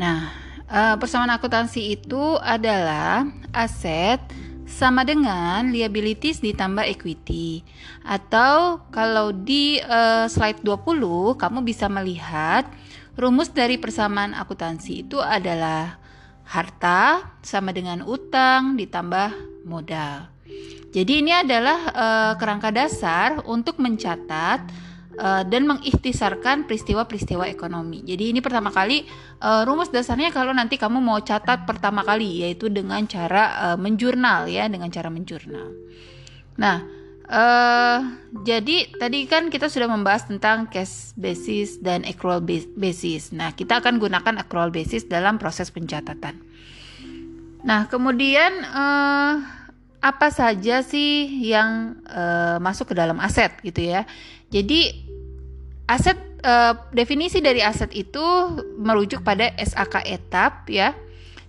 Nah, 0.00 0.32
Uh, 0.73 0.97
persamaan 0.97 1.37
akuntansi 1.37 2.00
itu 2.00 2.41
adalah 2.41 3.29
aset 3.52 4.25
sama 4.64 5.05
dengan 5.05 5.69
liabilities 5.69 6.41
ditambah 6.41 6.88
equity. 6.88 7.61
Atau 8.00 8.81
kalau 8.88 9.37
di 9.37 9.85
uh, 9.85 10.25
slide 10.33 10.64
20 10.64 11.37
kamu 11.37 11.59
bisa 11.61 11.93
melihat 11.93 12.64
rumus 13.21 13.52
dari 13.52 13.76
persamaan 13.76 14.33
akuntansi 14.33 15.05
itu 15.05 15.21
adalah 15.21 16.00
harta 16.49 17.37
sama 17.45 17.76
dengan 17.76 18.00
utang 18.09 18.81
ditambah 18.81 19.37
modal. 19.69 20.33
Jadi 20.93 21.25
ini 21.25 21.33
adalah 21.37 21.79
uh, 21.93 22.33
kerangka 22.41 22.73
dasar 22.73 23.45
untuk 23.45 23.76
mencatat 23.76 24.64
uh, 25.19 25.42
dan 25.45 25.69
mengikhtisarkan 25.69 26.64
peristiwa-peristiwa 26.64 27.49
ekonomi. 27.50 28.00
Jadi 28.07 28.33
ini 28.33 28.40
pertama 28.40 28.73
kali 28.73 29.04
uh, 29.42 29.62
rumus 29.69 29.92
dasarnya 29.92 30.33
kalau 30.33 30.57
nanti 30.57 30.81
kamu 30.81 31.02
mau 31.02 31.21
catat 31.21 31.69
pertama 31.69 32.00
kali 32.07 32.47
yaitu 32.47 32.73
dengan 32.73 33.04
cara 33.04 33.73
uh, 33.73 33.78
menjurnal 33.78 34.49
ya, 34.49 34.69
dengan 34.69 34.88
cara 34.88 35.12
menjurnal. 35.12 35.69
Nah, 36.57 36.85
jadi 38.45 38.92
tadi 39.00 39.25
kan 39.25 39.49
kita 39.49 39.73
sudah 39.73 39.88
membahas 39.88 40.28
tentang 40.28 40.69
cash 40.69 41.16
basis 41.16 41.81
dan 41.81 42.04
accrual 42.04 42.45
basis. 42.76 43.33
Nah, 43.33 43.57
kita 43.57 43.81
akan 43.81 43.97
gunakan 43.97 44.37
accrual 44.37 44.69
basis 44.69 45.09
dalam 45.09 45.40
proses 45.40 45.73
pencatatan. 45.73 46.37
Nah, 47.64 47.88
kemudian 47.88 48.52
apa 50.02 50.28
saja 50.28 50.85
sih 50.85 51.40
yang 51.40 51.97
masuk 52.61 52.92
ke 52.92 52.95
dalam 53.00 53.16
aset 53.16 53.57
gitu 53.64 53.81
ya? 53.81 54.04
Jadi 54.52 54.92
aset 55.88 56.21
uh, 56.44 56.76
definisi 56.92 57.40
dari 57.40 57.64
aset 57.64 57.88
itu 57.97 58.21
merujuk 58.76 59.25
pada 59.25 59.49
SAK 59.56 60.04
etap 60.04 60.68
ya, 60.68 60.92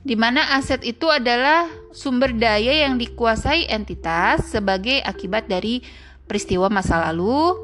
di 0.08 0.16
mana 0.16 0.56
aset 0.56 0.80
itu 0.88 1.12
adalah 1.12 1.68
sumber 1.92 2.32
daya 2.32 2.88
yang 2.88 2.96
dikuasai 2.96 3.68
entitas 3.68 4.56
sebagai 4.56 5.04
akibat 5.04 5.52
dari 5.52 5.84
peristiwa 6.24 6.72
masa 6.72 7.12
lalu 7.12 7.60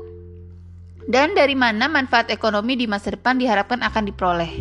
dan 1.08 1.34
dari 1.34 1.56
mana 1.56 1.88
manfaat 1.88 2.30
ekonomi 2.30 2.76
di 2.76 2.86
masa 2.86 3.16
depan 3.16 3.40
diharapkan 3.40 3.80
akan 3.80 4.04
diperoleh. 4.12 4.52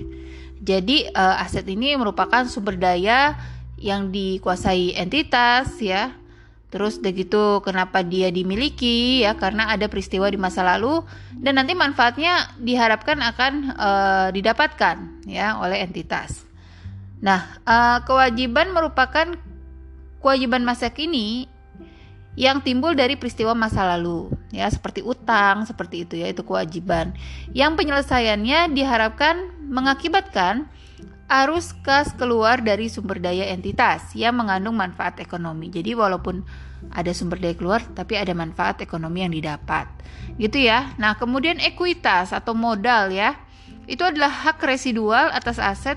Jadi 0.62 1.10
uh, 1.10 1.42
aset 1.42 1.66
ini 1.66 1.98
merupakan 1.98 2.46
sumber 2.46 2.78
daya 2.78 3.34
yang 3.78 4.10
dikuasai 4.14 4.94
entitas 4.94 5.78
ya. 5.82 6.14
Terus 6.68 7.00
begitu 7.00 7.64
kenapa 7.64 8.04
dia 8.04 8.28
dimiliki 8.28 9.24
ya 9.24 9.32
karena 9.40 9.72
ada 9.72 9.88
peristiwa 9.88 10.28
di 10.28 10.36
masa 10.36 10.60
lalu 10.60 11.00
dan 11.40 11.56
nanti 11.56 11.72
manfaatnya 11.72 12.52
diharapkan 12.60 13.16
akan 13.24 13.52
uh, 13.72 14.28
didapatkan 14.36 15.24
ya 15.24 15.56
oleh 15.56 15.80
entitas. 15.80 16.44
Nah, 17.24 17.56
uh, 17.64 18.04
kewajiban 18.04 18.76
merupakan 18.76 19.32
kewajiban 20.20 20.60
masa 20.60 20.92
kini 20.92 21.48
yang 22.38 22.62
timbul 22.62 22.94
dari 22.94 23.18
peristiwa 23.18 23.50
masa 23.50 23.82
lalu 23.82 24.30
ya 24.54 24.70
seperti 24.70 25.02
utang 25.02 25.66
seperti 25.66 26.06
itu 26.06 26.14
ya 26.22 26.30
itu 26.30 26.46
kewajiban 26.46 27.10
yang 27.50 27.74
penyelesaiannya 27.74 28.70
diharapkan 28.78 29.50
mengakibatkan 29.66 30.70
arus 31.28 31.76
kas 31.84 32.16
keluar 32.16 32.64
dari 32.64 32.88
sumber 32.88 33.20
daya 33.20 33.52
entitas 33.52 34.16
yang 34.16 34.40
mengandung 34.40 34.80
manfaat 34.80 35.20
ekonomi. 35.20 35.68
Jadi 35.68 35.92
walaupun 35.92 36.40
ada 36.88 37.12
sumber 37.12 37.36
daya 37.36 37.52
keluar 37.52 37.84
tapi 37.92 38.16
ada 38.16 38.32
manfaat 38.32 38.80
ekonomi 38.80 39.20
yang 39.20 39.32
didapat. 39.36 39.86
Gitu 40.40 40.64
ya. 40.64 40.96
Nah, 40.96 41.20
kemudian 41.20 41.60
ekuitas 41.60 42.32
atau 42.32 42.56
modal 42.56 43.12
ya. 43.12 43.36
Itu 43.88 44.04
adalah 44.04 44.28
hak 44.28 44.60
residual 44.64 45.32
atas 45.32 45.56
aset 45.56 45.96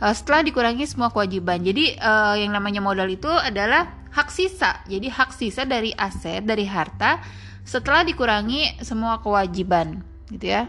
uh, 0.00 0.12
setelah 0.12 0.44
dikurangi 0.44 0.84
semua 0.84 1.08
kewajiban. 1.08 1.60
Jadi 1.64 1.96
uh, 2.00 2.36
yang 2.36 2.52
namanya 2.52 2.84
modal 2.84 3.08
itu 3.08 3.28
adalah 3.28 4.08
hak 4.12 4.28
sisa. 4.28 4.84
Jadi 4.88 5.08
hak 5.08 5.32
sisa 5.32 5.64
dari 5.64 5.92
aset, 5.96 6.44
dari 6.44 6.68
harta 6.68 7.20
setelah 7.64 8.04
dikurangi 8.04 8.84
semua 8.84 9.24
kewajiban, 9.24 10.04
gitu 10.28 10.52
ya. 10.52 10.68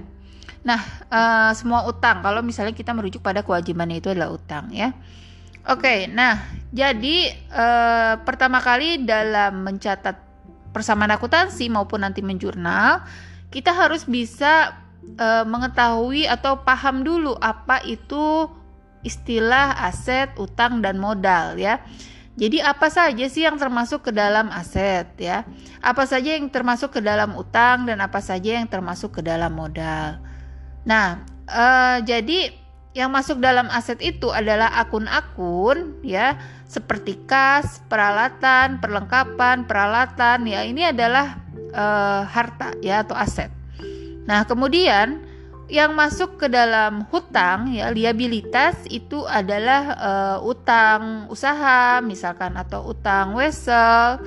Nah, 0.65 0.81
uh, 1.13 1.53
semua 1.53 1.85
utang 1.85 2.25
kalau 2.25 2.41
misalnya 2.41 2.73
kita 2.73 2.89
merujuk 2.89 3.21
pada 3.21 3.45
kewajibannya 3.45 4.01
itu 4.01 4.09
adalah 4.09 4.33
utang 4.33 4.73
ya. 4.73 4.97
Oke, 5.65 6.09
nah 6.09 6.45
jadi 6.69 7.33
uh, 7.49 8.21
pertama 8.21 8.61
kali 8.61 9.01
dalam 9.01 9.65
mencatat 9.65 10.17
persamaan 10.73 11.13
akuntansi 11.13 11.69
maupun 11.69 12.01
nanti 12.05 12.25
menjurnal, 12.25 13.05
kita 13.49 13.73
harus 13.73 14.05
bisa 14.05 14.77
uh, 15.17 15.45
mengetahui 15.45 16.25
atau 16.25 16.61
paham 16.65 17.05
dulu 17.05 17.37
apa 17.37 17.81
itu 17.85 18.49
istilah 19.05 19.85
aset, 19.85 20.33
utang 20.41 20.81
dan 20.81 20.97
modal 20.97 21.61
ya. 21.61 21.81
Jadi 22.35 22.59
apa 22.59 22.91
saja 22.91 23.25
sih 23.31 23.47
yang 23.47 23.55
termasuk 23.55 24.09
ke 24.09 24.11
dalam 24.11 24.51
aset 24.51 25.07
ya? 25.21 25.47
Apa 25.79 26.03
saja 26.09 26.35
yang 26.35 26.49
termasuk 26.51 26.91
ke 26.91 27.01
dalam 27.05 27.31
utang 27.37 27.87
dan 27.87 28.01
apa 28.01 28.19
saja 28.19 28.59
yang 28.59 28.67
termasuk 28.67 29.17
ke 29.17 29.21
dalam 29.23 29.55
modal? 29.55 30.19
Nah, 30.85 31.25
uh, 31.49 31.97
jadi 32.05 32.53
yang 32.95 33.11
masuk 33.11 33.43
dalam 33.43 33.67
aset 33.73 33.99
itu 33.99 34.31
adalah 34.31 34.71
akun-akun 34.79 35.99
ya 35.99 36.39
seperti 36.63 37.27
kas, 37.27 37.83
peralatan, 37.91 38.79
perlengkapan, 38.79 39.67
peralatan 39.67 40.47
ya 40.47 40.63
ini 40.63 40.87
adalah 40.87 41.43
uh, 41.75 42.23
harta 42.23 42.71
ya 42.79 43.03
atau 43.03 43.17
aset. 43.17 43.51
Nah, 44.25 44.47
kemudian 44.47 45.27
yang 45.65 45.97
masuk 45.97 46.37
ke 46.37 46.47
dalam 46.47 47.09
hutang 47.09 47.73
ya 47.73 47.89
liabilitas 47.89 48.85
itu 48.85 49.25
adalah 49.25 49.81
uh, 49.97 50.37
utang 50.45 51.25
usaha 51.27 51.99
misalkan 52.05 52.53
atau 52.55 52.85
utang 52.93 53.33
wesel, 53.33 54.21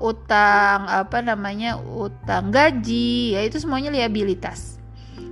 utang 0.00 0.86
apa 0.86 1.18
namanya? 1.20 1.76
utang 1.76 2.54
gaji 2.54 3.36
ya 3.36 3.44
itu 3.44 3.58
semuanya 3.60 3.90
liabilitas. 3.92 4.77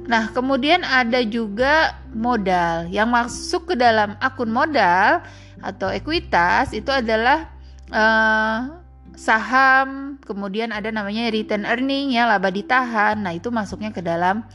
Nah, 0.07 0.31
kemudian 0.31 0.87
ada 0.87 1.23
juga 1.27 1.99
modal. 2.15 2.87
Yang 2.89 3.09
masuk 3.11 3.63
ke 3.71 3.75
dalam 3.75 4.15
akun 4.23 4.51
modal 4.55 5.23
atau 5.59 5.91
ekuitas 5.91 6.71
itu 6.71 6.93
adalah 6.95 7.51
uh, 7.91 8.79
saham, 9.19 10.21
kemudian 10.23 10.71
ada 10.71 10.95
namanya 10.95 11.27
return 11.33 11.67
earning 11.67 12.15
ya, 12.15 12.31
laba 12.31 12.55
ditahan. 12.55 13.19
Nah, 13.19 13.35
itu 13.35 13.51
masuknya 13.51 13.91
ke 13.91 13.99
dalam 13.99 14.47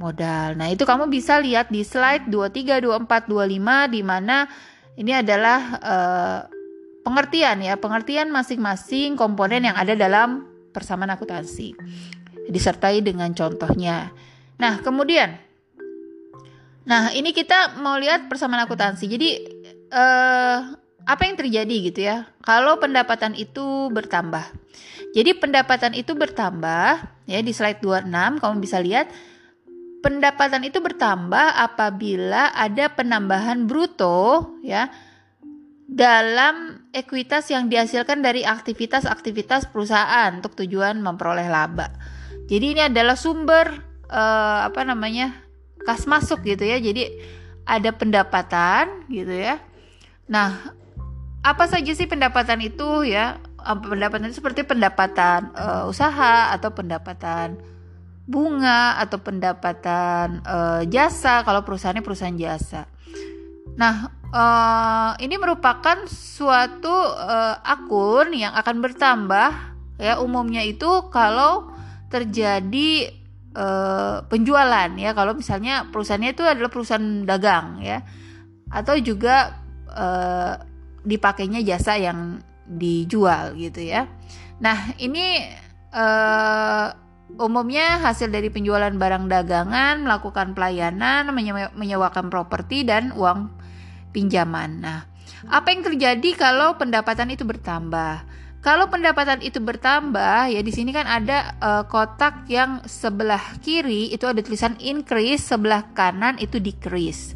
modal. 0.00 0.56
Nah, 0.56 0.72
itu 0.72 0.82
kamu 0.82 1.06
bisa 1.12 1.38
lihat 1.38 1.68
di 1.68 1.84
slide 1.86 2.26
23, 2.26 2.82
24, 2.82 3.28
25 3.28 3.94
di 3.94 4.00
mana 4.02 4.48
ini 4.96 5.12
adalah 5.14 5.60
uh, 5.78 6.40
pengertian 7.04 7.60
ya, 7.60 7.76
pengertian 7.76 8.32
masing-masing 8.32 9.14
komponen 9.14 9.68
yang 9.68 9.76
ada 9.76 9.92
dalam 9.92 10.48
persamaan 10.72 11.12
akuntansi. 11.12 11.76
Disertai 12.50 13.04
dengan 13.04 13.30
contohnya. 13.36 14.10
Nah, 14.60 14.84
kemudian 14.84 15.40
Nah, 16.90 17.12
ini 17.12 17.30
kita 17.30 17.78
mau 17.78 18.00
lihat 18.00 18.26
persamaan 18.26 18.64
akuntansi. 18.64 19.06
Jadi 19.06 19.28
eh 19.90 20.58
apa 21.06 21.22
yang 21.26 21.36
terjadi 21.38 21.76
gitu 21.90 22.00
ya? 22.02 22.26
Kalau 22.42 22.82
pendapatan 22.82 23.38
itu 23.38 23.90
bertambah. 23.94 24.42
Jadi 25.14 25.38
pendapatan 25.38 25.94
itu 25.94 26.14
bertambah 26.14 27.02
ya 27.26 27.40
di 27.42 27.52
slide 27.54 27.82
26 27.82 28.42
kamu 28.42 28.54
bisa 28.62 28.78
lihat 28.78 29.10
pendapatan 30.06 30.62
itu 30.62 30.78
bertambah 30.78 31.58
apabila 31.58 32.54
ada 32.54 32.94
penambahan 32.94 33.66
bruto 33.66 34.54
ya 34.62 34.86
dalam 35.90 36.86
ekuitas 36.94 37.50
yang 37.50 37.66
dihasilkan 37.66 38.22
dari 38.22 38.46
aktivitas-aktivitas 38.46 39.74
perusahaan 39.74 40.30
untuk 40.38 40.54
tujuan 40.62 41.02
memperoleh 41.02 41.50
laba. 41.50 41.90
Jadi 42.46 42.78
ini 42.78 42.82
adalah 42.86 43.18
sumber 43.18 43.89
uh, 44.10 44.66
apa 44.66 44.82
namanya 44.82 45.32
kas 45.86 46.04
masuk 46.04 46.42
gitu 46.42 46.66
ya. 46.66 46.82
Jadi 46.82 47.08
ada 47.64 47.94
pendapatan 47.94 49.06
gitu 49.06 49.30
ya. 49.30 49.62
Nah 50.26 50.74
apa 51.40 51.64
saja 51.70 51.94
sih 51.94 52.10
pendapatan 52.10 52.60
itu 52.60 53.06
ya? 53.06 53.38
Pendapatan 53.60 54.28
itu 54.28 54.42
seperti 54.42 54.66
pendapatan 54.66 55.54
uh, 55.54 55.84
usaha 55.86 56.50
atau 56.52 56.74
pendapatan 56.74 57.60
bunga 58.30 58.98
atau 59.02 59.18
pendapatan 59.18 60.40
uh, 60.46 60.82
jasa 60.86 61.42
kalau 61.42 61.66
perusahaannya 61.66 62.04
perusahaan 62.04 62.36
jasa. 62.38 62.86
Nah 63.74 64.10
uh, 64.30 65.12
ini 65.18 65.36
merupakan 65.36 66.06
suatu 66.08 66.90
uh, 67.18 67.58
akun 67.62 68.32
yang 68.32 68.54
akan 68.54 68.80
bertambah 68.80 69.50
ya 70.00 70.16
umumnya 70.22 70.64
itu 70.64 71.10
kalau 71.12 71.68
terjadi 72.08 73.19
uh, 73.54 74.24
penjualan 74.26 74.90
ya. 74.94 75.10
Kalau 75.14 75.32
misalnya 75.34 75.88
perusahaannya 75.88 76.30
itu 76.34 76.44
adalah 76.46 76.70
perusahaan 76.70 77.24
dagang 77.26 77.82
ya. 77.82 78.02
Atau 78.70 78.98
juga 79.02 79.58
uh, 79.90 80.54
dipakainya 81.02 81.64
jasa 81.64 81.96
yang 81.96 82.38
dijual 82.70 83.58
gitu 83.58 83.82
ya. 83.82 84.06
Nah 84.62 84.94
ini 85.00 85.42
uh, 85.90 86.86
umumnya 87.38 87.98
hasil 88.02 88.30
dari 88.30 88.50
penjualan 88.50 88.90
barang 88.90 89.26
dagangan 89.26 90.02
melakukan 90.02 90.54
pelayanan 90.54 91.30
menyewakan 91.74 92.30
properti 92.30 92.86
dan 92.86 93.14
uang 93.14 93.50
pinjaman. 94.14 94.82
Nah 94.82 95.00
apa 95.48 95.72
yang 95.72 95.82
terjadi 95.86 96.30
kalau 96.36 96.76
pendapatan 96.76 97.32
itu 97.32 97.48
bertambah 97.48 98.22
kalau 98.60 98.92
pendapatan 98.92 99.40
itu 99.40 99.56
bertambah, 99.56 100.52
ya 100.52 100.60
di 100.60 100.68
sini 100.68 100.92
kan 100.92 101.08
ada 101.08 101.56
uh, 101.64 101.84
kotak 101.88 102.44
yang 102.44 102.84
sebelah 102.84 103.56
kiri 103.64 104.12
itu 104.12 104.28
ada 104.28 104.44
tulisan 104.44 104.76
increase, 104.76 105.48
sebelah 105.48 105.88
kanan 105.96 106.36
itu 106.36 106.60
decrease. 106.60 107.32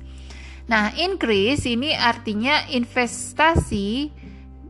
Nah, 0.68 0.92
increase 0.96 1.64
ini 1.64 1.96
artinya 1.96 2.68
investasi 2.68 4.12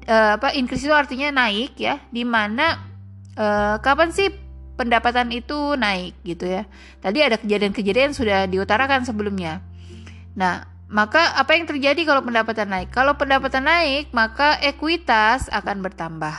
uh, 0.06 0.38
apa 0.38 0.54
increase 0.54 0.86
itu 0.86 0.94
artinya 0.94 1.34
naik 1.34 1.74
ya, 1.74 1.98
di 2.14 2.22
mana 2.22 2.78
uh, 3.34 3.82
kapan 3.82 4.14
sih 4.14 4.30
pendapatan 4.78 5.30
itu 5.34 5.74
naik 5.74 6.18
gitu 6.22 6.50
ya. 6.50 6.70
Tadi 7.02 7.18
ada 7.18 7.38
kejadian-kejadian 7.38 8.14
sudah 8.14 8.46
diutarakan 8.46 9.02
sebelumnya. 9.02 9.58
Nah, 10.34 10.66
maka 10.88 11.34
apa 11.40 11.56
yang 11.56 11.64
terjadi 11.64 12.04
kalau 12.04 12.20
pendapatan 12.20 12.68
naik? 12.68 12.88
Kalau 12.92 13.16
pendapatan 13.16 13.64
naik, 13.64 14.12
maka 14.12 14.60
ekuitas 14.60 15.48
akan 15.48 15.80
bertambah. 15.80 16.36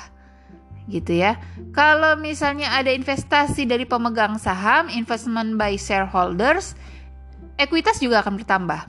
Gitu 0.85 1.17
ya. 1.17 1.41
Kalau 1.73 2.13
misalnya 2.21 2.69
ada 2.77 2.93
investasi 2.93 3.65
dari 3.65 3.89
pemegang 3.89 4.37
saham, 4.37 4.85
investment 4.93 5.57
by 5.57 5.73
shareholders, 5.75 6.77
ekuitas 7.57 7.97
juga 7.97 8.21
akan 8.21 8.37
bertambah. 8.37 8.85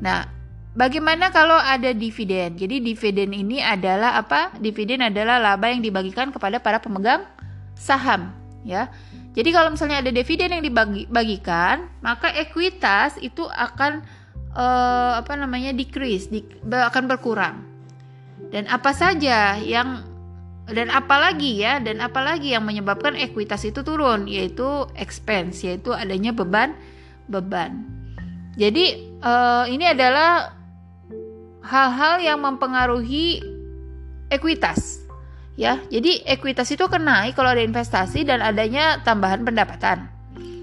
Nah, 0.00 0.24
bagaimana 0.72 1.28
kalau 1.28 1.60
ada 1.60 1.92
dividen? 1.92 2.56
Jadi 2.56 2.80
dividen 2.80 3.36
ini 3.36 3.60
adalah 3.60 4.16
apa? 4.16 4.56
Dividen 4.56 5.04
adalah 5.04 5.36
laba 5.36 5.68
yang 5.68 5.84
dibagikan 5.84 6.32
kepada 6.32 6.56
para 6.58 6.80
pemegang 6.80 7.28
saham 7.76 8.32
ya. 8.64 8.88
Jadi 9.32 9.48
kalau 9.50 9.72
misalnya 9.72 10.04
ada 10.04 10.12
dividen 10.12 10.52
yang 10.52 10.64
dibagikan, 10.64 11.88
maka 12.04 12.30
ekuitas 12.36 13.16
itu 13.20 13.48
akan 13.48 14.04
uh, 14.54 15.20
apa 15.20 15.32
namanya 15.36 15.72
decrease, 15.72 16.28
di, 16.28 16.44
akan 16.64 17.04
berkurang. 17.08 17.64
Dan 18.52 18.68
apa 18.68 18.92
saja 18.92 19.56
yang 19.60 20.04
dan 20.68 20.92
apalagi 20.94 21.58
ya, 21.58 21.82
dan 21.82 21.98
apalagi 21.98 22.54
yang 22.54 22.62
menyebabkan 22.62 23.18
ekuitas 23.18 23.66
itu 23.66 23.82
turun, 23.82 24.30
yaitu 24.30 24.86
expense, 24.94 25.66
yaitu 25.66 25.90
adanya 25.90 26.30
beban 26.30 26.76
beban. 27.26 27.82
Jadi 28.54 29.16
uh, 29.24 29.64
ini 29.66 29.90
adalah 29.90 30.52
hal-hal 31.64 32.20
yang 32.20 32.38
mempengaruhi 32.44 33.40
ekuitas 34.28 35.00
ya. 35.56 35.80
Jadi 35.88 36.20
ekuitas 36.28 36.68
itu 36.68 36.84
akan 36.84 37.32
kalau 37.32 37.56
ada 37.56 37.64
investasi 37.64 38.28
dan 38.28 38.44
adanya 38.44 39.00
tambahan 39.00 39.40
pendapatan. 39.40 40.11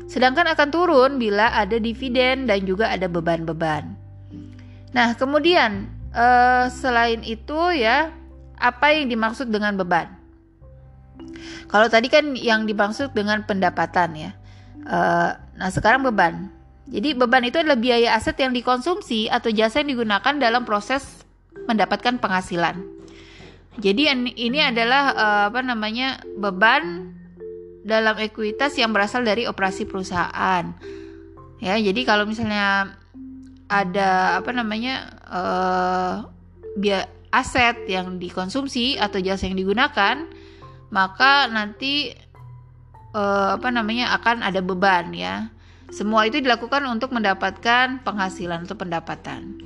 Sedangkan 0.09 0.49
akan 0.49 0.69
turun 0.73 1.11
bila 1.21 1.53
ada 1.53 1.77
dividen 1.77 2.49
dan 2.49 2.65
juga 2.65 2.89
ada 2.89 3.05
beban-beban. 3.05 3.93
Nah, 4.89 5.13
kemudian 5.13 5.85
eh, 6.09 6.65
selain 6.73 7.21
itu 7.21 7.77
ya, 7.77 8.09
apa 8.57 8.89
yang 8.89 9.13
dimaksud 9.13 9.53
dengan 9.53 9.77
beban? 9.77 10.09
Kalau 11.69 11.85
tadi 11.85 12.09
kan 12.09 12.33
yang 12.33 12.65
dimaksud 12.65 13.13
dengan 13.13 13.45
pendapatan 13.45 14.17
ya. 14.17 14.31
Eh, 14.81 15.29
nah, 15.37 15.69
sekarang 15.69 16.01
beban. 16.01 16.49
Jadi 16.89 17.13
beban 17.13 17.45
itu 17.45 17.61
adalah 17.61 17.77
biaya 17.77 18.17
aset 18.17 18.33
yang 18.41 18.49
dikonsumsi 18.49 19.29
atau 19.29 19.53
jasa 19.53 19.85
yang 19.85 19.93
digunakan 19.93 20.33
dalam 20.41 20.65
proses 20.65 21.21
mendapatkan 21.69 22.17
penghasilan. 22.17 22.81
Jadi 23.77 24.09
ini 24.41 24.59
adalah 24.59 25.13
uh, 25.13 25.43
apa 25.53 25.61
namanya 25.61 26.19
beban 26.35 27.13
dalam 27.83 28.15
ekuitas 28.19 28.75
yang 28.75 28.91
berasal 28.91 29.23
dari 29.23 29.47
operasi 29.47 29.87
perusahaan. 29.87 30.75
Ya, 31.59 31.75
jadi 31.75 32.01
kalau 32.07 32.23
misalnya 32.23 32.95
ada 33.69 34.41
apa 34.41 34.51
namanya 34.55 35.13
uh, 35.27 36.15
aset 37.29 37.85
yang 37.85 38.17
dikonsumsi 38.17 38.97
atau 38.97 39.21
jasa 39.21 39.45
yang 39.45 39.59
digunakan, 39.59 40.25
maka 40.89 41.45
nanti 41.51 42.15
uh, 43.13 43.59
apa 43.59 43.69
namanya 43.69 44.15
akan 44.17 44.41
ada 44.41 44.59
beban 44.63 45.13
ya. 45.13 45.53
Semua 45.89 46.29
itu 46.29 46.37
dilakukan 46.37 46.85
untuk 46.85 47.13
mendapatkan 47.13 48.05
penghasilan 48.05 48.69
atau 48.69 48.77
pendapatan. 48.77 49.57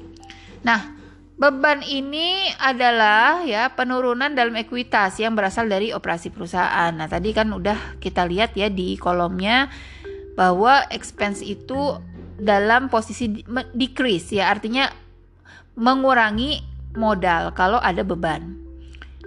Nah, 0.64 1.03
Beban 1.44 1.84
ini 1.84 2.48
adalah 2.56 3.44
ya 3.44 3.68
penurunan 3.76 4.32
dalam 4.32 4.56
ekuitas 4.56 5.20
yang 5.20 5.36
berasal 5.36 5.68
dari 5.68 5.92
operasi 5.92 6.32
perusahaan. 6.32 6.96
Nah, 6.96 7.12
tadi 7.12 7.36
kan 7.36 7.52
udah 7.52 8.00
kita 8.00 8.24
lihat 8.24 8.56
ya 8.56 8.72
di 8.72 8.96
kolomnya 8.96 9.68
bahwa 10.40 10.88
expense 10.88 11.44
itu 11.44 12.00
dalam 12.40 12.88
posisi 12.88 13.44
decrease 13.76 14.40
ya, 14.40 14.56
artinya 14.56 14.88
mengurangi 15.76 16.64
modal 16.96 17.52
kalau 17.52 17.76
ada 17.84 18.08
beban. 18.08 18.56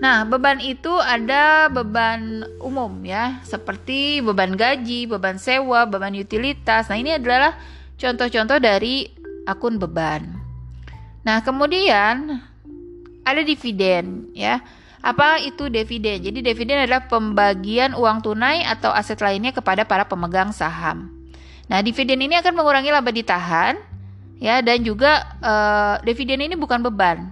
Nah, 0.01 0.25
beban 0.25 0.57
itu 0.65 0.97
ada 0.97 1.69
beban 1.69 2.49
umum 2.65 2.97
ya, 3.05 3.45
seperti 3.45 4.25
beban 4.25 4.57
gaji, 4.57 5.05
beban 5.05 5.37
sewa, 5.37 5.85
beban 5.85 6.17
utilitas. 6.17 6.89
Nah, 6.89 6.97
ini 6.97 7.21
adalah 7.21 7.61
contoh-contoh 8.01 8.57
dari 8.57 9.05
akun 9.45 9.77
beban. 9.77 10.36
Nah, 11.27 11.43
kemudian 11.43 12.39
ada 13.27 13.43
dividen 13.43 14.31
ya. 14.31 14.63
Apa 15.03 15.43
itu 15.43 15.67
dividen? 15.67 16.23
Jadi 16.23 16.39
dividen 16.39 16.87
adalah 16.87 17.11
pembagian 17.11 17.99
uang 17.99 18.23
tunai 18.23 18.63
atau 18.63 18.95
aset 18.95 19.19
lainnya 19.19 19.51
kepada 19.51 19.83
para 19.83 20.07
pemegang 20.07 20.55
saham. 20.55 21.11
Nah, 21.67 21.83
dividen 21.83 22.23
ini 22.23 22.39
akan 22.39 22.55
mengurangi 22.55 22.95
laba 22.95 23.11
ditahan 23.11 23.75
ya 24.39 24.63
dan 24.63 24.87
juga 24.87 25.35
uh, 25.43 25.99
dividen 26.07 26.47
ini 26.47 26.55
bukan 26.55 26.79
beban. 26.87 27.31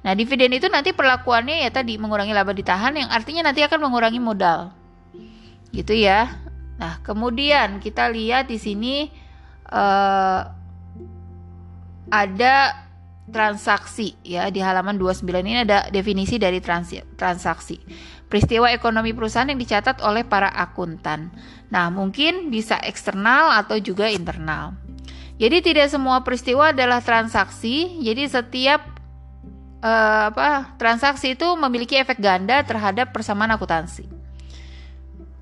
Nah, 0.00 0.12
dividen 0.16 0.56
itu 0.56 0.68
nanti 0.68 0.92
perlakuannya 0.92 1.64
ya 1.64 1.70
tadi 1.72 1.96
mengurangi 2.00 2.32
laba 2.32 2.52
ditahan 2.52 2.96
yang 2.96 3.08
artinya 3.08 3.48
nanti 3.48 3.64
akan 3.64 3.80
mengurangi 3.80 4.20
modal. 4.20 4.72
Gitu 5.72 5.96
ya. 5.96 6.36
Nah, 6.80 7.00
kemudian 7.04 7.80
kita 7.80 8.08
lihat 8.08 8.48
di 8.48 8.56
sini 8.56 9.12
uh, 9.68 10.48
ada 12.08 12.88
transaksi 13.30 14.18
ya 14.26 14.50
di 14.50 14.58
halaman 14.62 14.98
29 14.98 15.26
ini 15.42 15.64
ada 15.64 15.86
definisi 15.88 16.36
dari 16.36 16.58
transaksi. 16.60 17.78
Peristiwa 18.30 18.70
ekonomi 18.70 19.10
perusahaan 19.10 19.50
yang 19.50 19.58
dicatat 19.58 20.02
oleh 20.06 20.22
para 20.22 20.46
akuntan. 20.54 21.34
Nah, 21.74 21.90
mungkin 21.90 22.50
bisa 22.54 22.78
eksternal 22.78 23.50
atau 23.58 23.78
juga 23.82 24.06
internal. 24.06 24.78
Jadi 25.40 25.72
tidak 25.72 25.90
semua 25.90 26.22
peristiwa 26.22 26.70
adalah 26.70 27.02
transaksi. 27.02 27.98
Jadi 27.98 28.30
setiap 28.30 28.86
uh, 29.82 30.30
apa 30.30 30.76
transaksi 30.76 31.34
itu 31.34 31.48
memiliki 31.56 31.96
efek 31.96 32.20
ganda 32.20 32.60
terhadap 32.62 33.10
persamaan 33.10 33.50
akuntansi. 33.56 34.06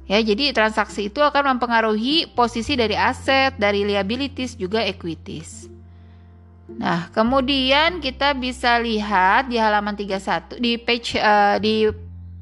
Ya, 0.08 0.24
jadi 0.24 0.56
transaksi 0.56 1.12
itu 1.12 1.20
akan 1.20 1.60
mempengaruhi 1.60 2.32
posisi 2.32 2.72
dari 2.80 2.96
aset, 2.96 3.60
dari 3.60 3.84
liabilities 3.84 4.56
juga 4.56 4.80
equities. 4.80 5.68
Nah, 6.68 7.08
kemudian 7.16 8.04
kita 8.04 8.36
bisa 8.36 8.76
lihat 8.76 9.48
di 9.48 9.56
halaman 9.56 9.96
31 9.96 10.60
di 10.60 10.76
page 10.76 11.16
uh, 11.16 11.56
di 11.56 11.88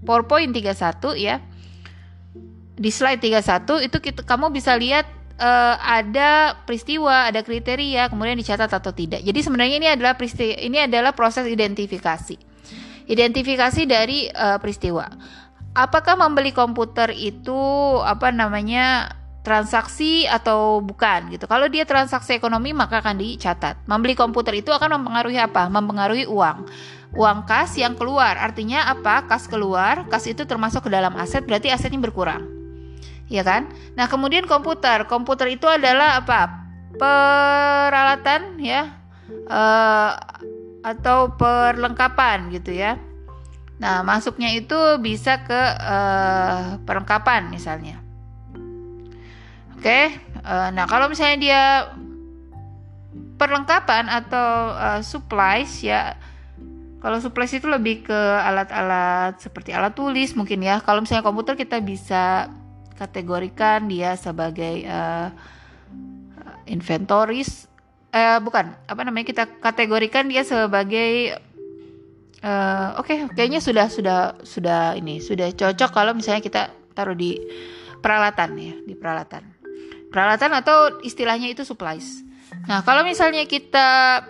PowerPoint 0.03 0.51
31 0.51 1.15
ya. 1.15 1.39
Di 2.77 2.91
slide 2.93 3.23
31 3.23 3.87
itu 3.87 3.97
kita, 4.03 4.21
kamu 4.27 4.51
bisa 4.53 4.75
lihat 4.75 5.07
uh, 5.39 5.79
ada 5.79 6.59
peristiwa, 6.67 7.31
ada 7.31 7.41
kriteria, 7.47 8.11
kemudian 8.11 8.37
dicatat 8.37 8.69
atau 8.69 8.93
tidak. 8.93 9.23
Jadi 9.23 9.41
sebenarnya 9.41 9.77
ini 9.79 9.89
adalah 9.89 10.19
peristiwa 10.19 10.59
ini 10.59 10.79
adalah 10.85 11.15
proses 11.15 11.47
identifikasi. 11.47 12.37
Identifikasi 13.07 13.83
dari 13.87 14.27
uh, 14.27 14.59
peristiwa. 14.59 15.07
Apakah 15.77 16.19
membeli 16.19 16.51
komputer 16.51 17.15
itu 17.15 17.57
apa 18.03 18.35
namanya 18.35 19.15
transaksi 19.47 20.27
atau 20.27 20.83
bukan 20.83 21.31
gitu. 21.31 21.47
Kalau 21.47 21.71
dia 21.71 21.87
transaksi 21.87 22.35
ekonomi 22.35 22.75
maka 22.75 22.99
akan 22.99 23.23
dicatat. 23.23 23.87
Membeli 23.87 24.19
komputer 24.19 24.59
itu 24.59 24.75
akan 24.75 24.99
mempengaruhi 24.99 25.39
apa? 25.39 25.71
Mempengaruhi 25.71 26.27
uang. 26.27 26.67
Uang 27.15 27.47
kas 27.47 27.79
yang 27.79 27.95
keluar. 27.95 28.35
Artinya 28.43 28.91
apa? 28.91 29.23
Kas 29.31 29.47
keluar, 29.47 30.03
kas 30.11 30.27
itu 30.27 30.43
termasuk 30.43 30.91
ke 30.91 30.91
dalam 30.91 31.15
aset 31.15 31.47
berarti 31.47 31.71
asetnya 31.71 32.03
berkurang. 32.03 32.43
Ya 33.31 33.47
kan? 33.47 33.71
Nah, 33.95 34.11
kemudian 34.11 34.51
komputer. 34.51 35.07
Komputer 35.07 35.55
itu 35.55 35.71
adalah 35.71 36.19
apa? 36.19 36.67
Peralatan 36.99 38.59
ya. 38.59 38.91
Uh, 39.47 40.19
atau 40.83 41.35
perlengkapan 41.39 42.51
gitu 42.51 42.75
ya. 42.75 42.99
Nah, 43.79 44.03
masuknya 44.03 44.51
itu 44.55 44.79
bisa 45.03 45.43
ke 45.43 45.63
uh, 45.79 46.79
perlengkapan 46.83 47.51
misalnya. 47.51 48.06
Oke, 49.87 50.19
uh, 50.43 50.75
nah 50.75 50.83
kalau 50.91 51.07
misalnya 51.07 51.39
dia 51.39 51.63
perlengkapan 53.39 54.11
atau 54.11 54.75
uh, 54.75 54.99
supplies 54.99 55.79
ya, 55.79 56.19
kalau 56.99 57.23
supplies 57.23 57.55
itu 57.55 57.71
lebih 57.71 58.03
ke 58.03 58.19
alat-alat 58.19 59.39
seperti 59.39 59.71
alat 59.71 59.95
tulis 59.95 60.35
mungkin 60.35 60.59
ya. 60.67 60.83
Kalau 60.83 61.07
misalnya 61.07 61.23
komputer 61.23 61.55
kita 61.55 61.79
bisa 61.79 62.51
kategorikan 62.99 63.87
dia 63.87 64.19
sebagai 64.19 64.83
uh, 64.91 65.31
inventories, 66.67 67.71
uh, 68.11 68.43
bukan 68.43 68.75
apa 68.91 69.07
namanya 69.07 69.31
kita 69.31 69.47
kategorikan 69.63 70.27
dia 70.27 70.43
sebagai 70.43 71.39
uh, 72.43 72.99
oke 72.99 73.07
okay, 73.07 73.23
kayaknya 73.39 73.63
sudah 73.63 73.87
sudah 73.87 74.35
sudah 74.43 74.99
ini 74.99 75.23
sudah 75.23 75.55
cocok 75.55 75.95
kalau 75.95 76.11
misalnya 76.11 76.43
kita 76.43 76.75
taruh 76.91 77.15
di 77.15 77.39
peralatan 78.03 78.51
ya 78.59 78.75
di 78.83 78.99
peralatan 78.99 79.56
peralatan 80.17 80.57
atau 80.57 81.05
istilahnya 81.05 81.53
itu 81.53 81.61
supplies. 81.61 82.25
Nah, 82.65 82.81
kalau 82.81 83.05
misalnya 83.05 83.45
kita 83.45 84.25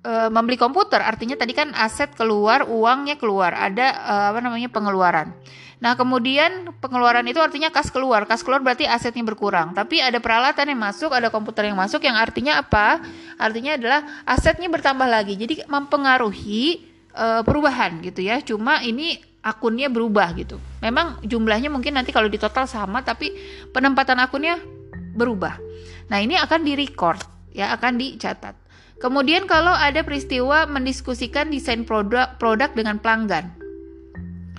uh, 0.00 0.28
membeli 0.32 0.56
komputer 0.56 1.04
artinya 1.04 1.36
tadi 1.36 1.52
kan 1.52 1.76
aset 1.76 2.16
keluar 2.16 2.64
uangnya 2.64 3.20
keluar 3.20 3.52
ada 3.52 3.92
uh, 3.92 4.24
apa 4.32 4.40
namanya 4.40 4.72
pengeluaran. 4.72 5.36
Nah 5.78 5.94
kemudian 5.94 6.74
pengeluaran 6.82 7.22
itu 7.30 7.38
artinya 7.38 7.70
kas 7.70 7.92
keluar. 7.94 8.26
Kas 8.26 8.42
keluar 8.42 8.58
berarti 8.58 8.82
asetnya 8.82 9.22
berkurang. 9.22 9.78
Tapi 9.78 10.02
ada 10.02 10.18
peralatan 10.18 10.74
yang 10.74 10.80
masuk 10.82 11.14
ada 11.14 11.30
komputer 11.30 11.70
yang 11.70 11.78
masuk 11.78 12.02
yang 12.02 12.18
artinya 12.18 12.58
apa? 12.58 12.98
Artinya 13.38 13.78
adalah 13.78 14.00
asetnya 14.26 14.66
bertambah 14.66 15.06
lagi. 15.06 15.38
Jadi 15.38 15.62
mempengaruhi 15.70 16.82
uh, 17.14 17.46
perubahan 17.46 18.02
gitu 18.02 18.26
ya. 18.26 18.42
Cuma 18.42 18.82
ini 18.82 19.22
akunnya 19.38 19.86
berubah 19.86 20.34
gitu. 20.34 20.58
Memang 20.82 21.22
jumlahnya 21.22 21.70
mungkin 21.70 21.94
nanti 21.94 22.10
kalau 22.10 22.26
di 22.26 22.42
total 22.42 22.66
sama 22.66 23.06
tapi 23.06 23.30
penempatan 23.70 24.18
akunnya 24.18 24.58
berubah 25.18 25.58
nah 26.06 26.22
ini 26.22 26.38
akan 26.38 26.62
direcord 26.62 27.20
ya 27.50 27.74
akan 27.74 27.98
dicatat 27.98 28.68
Kemudian 28.98 29.46
kalau 29.46 29.70
ada 29.70 30.02
peristiwa 30.02 30.66
mendiskusikan 30.66 31.54
desain 31.54 31.86
produk 31.86 32.34
produk 32.34 32.74
dengan 32.74 32.98
pelanggan. 32.98 33.46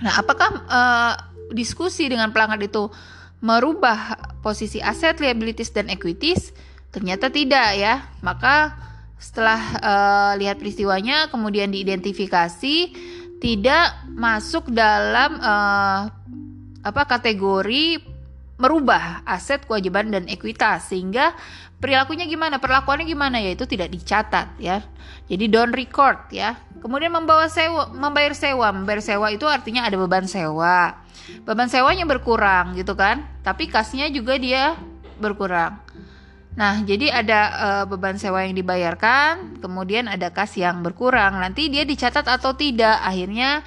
Nah, 0.00 0.16
apakah 0.16 0.64
uh, 0.64 1.12
diskusi 1.52 2.08
dengan 2.08 2.32
pelanggan 2.32 2.64
itu 2.64 2.88
merubah 3.44 4.16
posisi 4.40 4.80
aset, 4.80 5.20
liabilities 5.20 5.76
dan 5.76 5.92
equities? 5.92 6.56
Ternyata 6.88 7.28
tidak 7.28 7.76
ya. 7.76 8.08
Maka 8.24 8.80
setelah 9.20 9.60
uh, 9.84 10.32
lihat 10.40 10.56
peristiwanya 10.56 11.28
kemudian 11.28 11.68
diidentifikasi 11.68 12.76
tidak 13.44 13.86
masuk 14.08 14.72
dalam 14.72 15.36
uh, 15.36 16.08
apa 16.80 17.02
kategori 17.04 18.00
merubah 18.60 19.24
aset, 19.24 19.64
kewajiban 19.64 20.12
dan 20.12 20.28
ekuitas. 20.28 20.92
Sehingga 20.92 21.32
perilakunya 21.80 22.28
gimana? 22.28 22.60
Perlakuannya 22.60 23.08
gimana? 23.08 23.40
Ya 23.40 23.56
itu 23.56 23.64
tidak 23.64 23.88
dicatat 23.90 24.60
ya. 24.60 24.84
Jadi 25.26 25.48
don't 25.48 25.72
record 25.72 26.28
ya. 26.30 26.60
Kemudian 26.84 27.10
membawa 27.10 27.48
sewa 27.48 27.88
membayar 27.90 28.36
sewa. 28.36 28.70
Membayar 28.70 29.00
sewa 29.00 29.32
itu 29.32 29.48
artinya 29.48 29.88
ada 29.88 29.96
beban 29.96 30.28
sewa. 30.28 31.00
Beban 31.48 31.72
sewanya 31.72 32.04
berkurang 32.04 32.76
gitu 32.76 32.92
kan? 32.94 33.24
Tapi 33.40 33.72
kasnya 33.72 34.12
juga 34.12 34.36
dia 34.36 34.76
berkurang. 35.16 35.80
Nah 36.56 36.82
jadi 36.82 37.14
ada 37.14 37.40
uh, 37.54 37.84
beban 37.86 38.18
sewa 38.18 38.42
yang 38.42 38.52
dibayarkan 38.58 39.62
kemudian 39.64 40.10
ada 40.10 40.28
kas 40.34 40.58
yang 40.60 40.84
berkurang. 40.84 41.38
Nanti 41.38 41.72
dia 41.72 41.86
dicatat 41.86 42.26
atau 42.26 42.52
tidak 42.58 43.00
akhirnya 43.00 43.62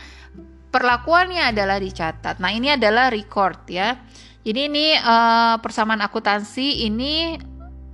perlakuannya 0.74 1.54
adalah 1.54 1.80
dicatat. 1.80 2.42
Nah 2.42 2.52
ini 2.52 2.74
adalah 2.76 3.14
record 3.14 3.70
ya 3.70 3.96
jadi 4.44 4.68
ini 4.68 4.92
uh, 5.00 5.56
persamaan 5.64 6.04
akuntansi 6.04 6.84
ini 6.84 7.40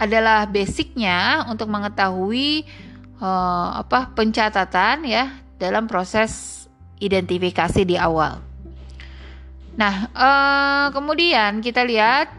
adalah 0.02 0.50
basicnya 0.50 1.46
untuk 1.46 1.70
mengetahui 1.70 2.66
uh, 3.22 3.86
apa 3.86 4.10
pencatatan 4.18 5.06
ya 5.06 5.30
dalam 5.62 5.86
proses 5.86 6.66
identifikasi 6.98 7.86
di 7.86 7.94
awal. 8.02 8.42
Nah, 9.78 10.10
uh, 10.12 10.86
kemudian 10.90 11.62
kita 11.62 11.86
lihat 11.86 12.34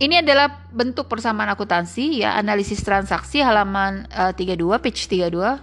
ini 0.00 0.20
adalah 0.20 0.68
bentuk 0.68 1.08
persamaan 1.08 1.56
akuntansi 1.56 2.20
ya, 2.20 2.36
analisis 2.36 2.84
transaksi 2.84 3.40
halaman 3.40 4.04
uh, 4.12 4.36
32 4.36 4.60
page 4.84 5.08
32 5.08 5.56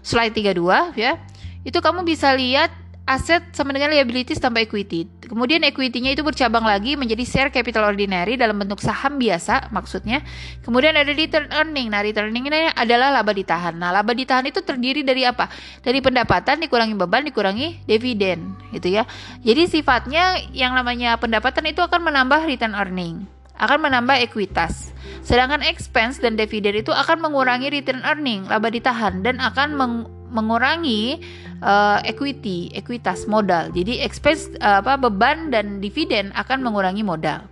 slide 0.00 0.32
32 0.32 0.96
ya. 0.96 1.20
Itu 1.68 1.84
kamu 1.84 2.08
bisa 2.08 2.32
lihat 2.32 2.72
aset 3.08 3.40
sama 3.56 3.72
dengan 3.72 3.88
liabilities 3.88 4.36
tambah 4.36 4.60
equity. 4.60 5.08
Kemudian 5.24 5.64
equity-nya 5.64 6.12
itu 6.12 6.20
bercabang 6.20 6.60
lagi 6.60 6.92
menjadi 6.92 7.24
share 7.24 7.48
capital 7.48 7.88
ordinary 7.88 8.36
dalam 8.36 8.60
bentuk 8.60 8.84
saham 8.84 9.16
biasa 9.16 9.72
maksudnya. 9.72 10.20
Kemudian 10.60 10.92
ada 10.92 11.08
return 11.08 11.48
earning. 11.48 11.88
Nah, 11.88 12.04
return 12.04 12.28
earning 12.28 12.52
ini 12.52 12.68
adalah 12.76 13.08
laba 13.08 13.32
ditahan. 13.32 13.80
Nah, 13.80 13.88
laba 13.88 14.12
ditahan 14.12 14.44
itu 14.44 14.60
terdiri 14.60 15.00
dari 15.00 15.24
apa? 15.24 15.48
Dari 15.80 16.04
pendapatan 16.04 16.60
dikurangi 16.60 16.92
beban 16.92 17.24
dikurangi 17.24 17.88
dividen 17.88 18.52
gitu 18.76 18.92
ya. 18.92 19.08
Jadi 19.40 19.80
sifatnya 19.80 20.44
yang 20.52 20.76
namanya 20.76 21.16
pendapatan 21.16 21.64
itu 21.64 21.80
akan 21.80 22.12
menambah 22.12 22.44
return 22.44 22.76
earning 22.76 23.24
akan 23.58 23.90
menambah 23.90 24.22
ekuitas. 24.22 24.94
Sedangkan 25.26 25.66
expense 25.66 26.22
dan 26.22 26.38
dividen 26.38 26.78
itu 26.78 26.94
akan 26.94 27.18
mengurangi 27.18 27.74
return 27.74 28.00
earning, 28.06 28.46
laba 28.46 28.70
ditahan 28.70 29.20
dan 29.26 29.42
akan 29.42 29.68
meng 29.74 29.94
mengurangi 30.30 31.20
uh, 31.62 31.98
equity, 32.04 32.70
ekuitas 32.74 33.26
modal. 33.26 33.70
Jadi 33.74 34.02
expense 34.02 34.52
uh, 34.62 34.80
apa 34.80 34.96
beban 34.96 35.50
dan 35.50 35.82
dividen 35.82 36.30
akan 36.36 36.62
mengurangi 36.62 37.02
modal. 37.02 37.44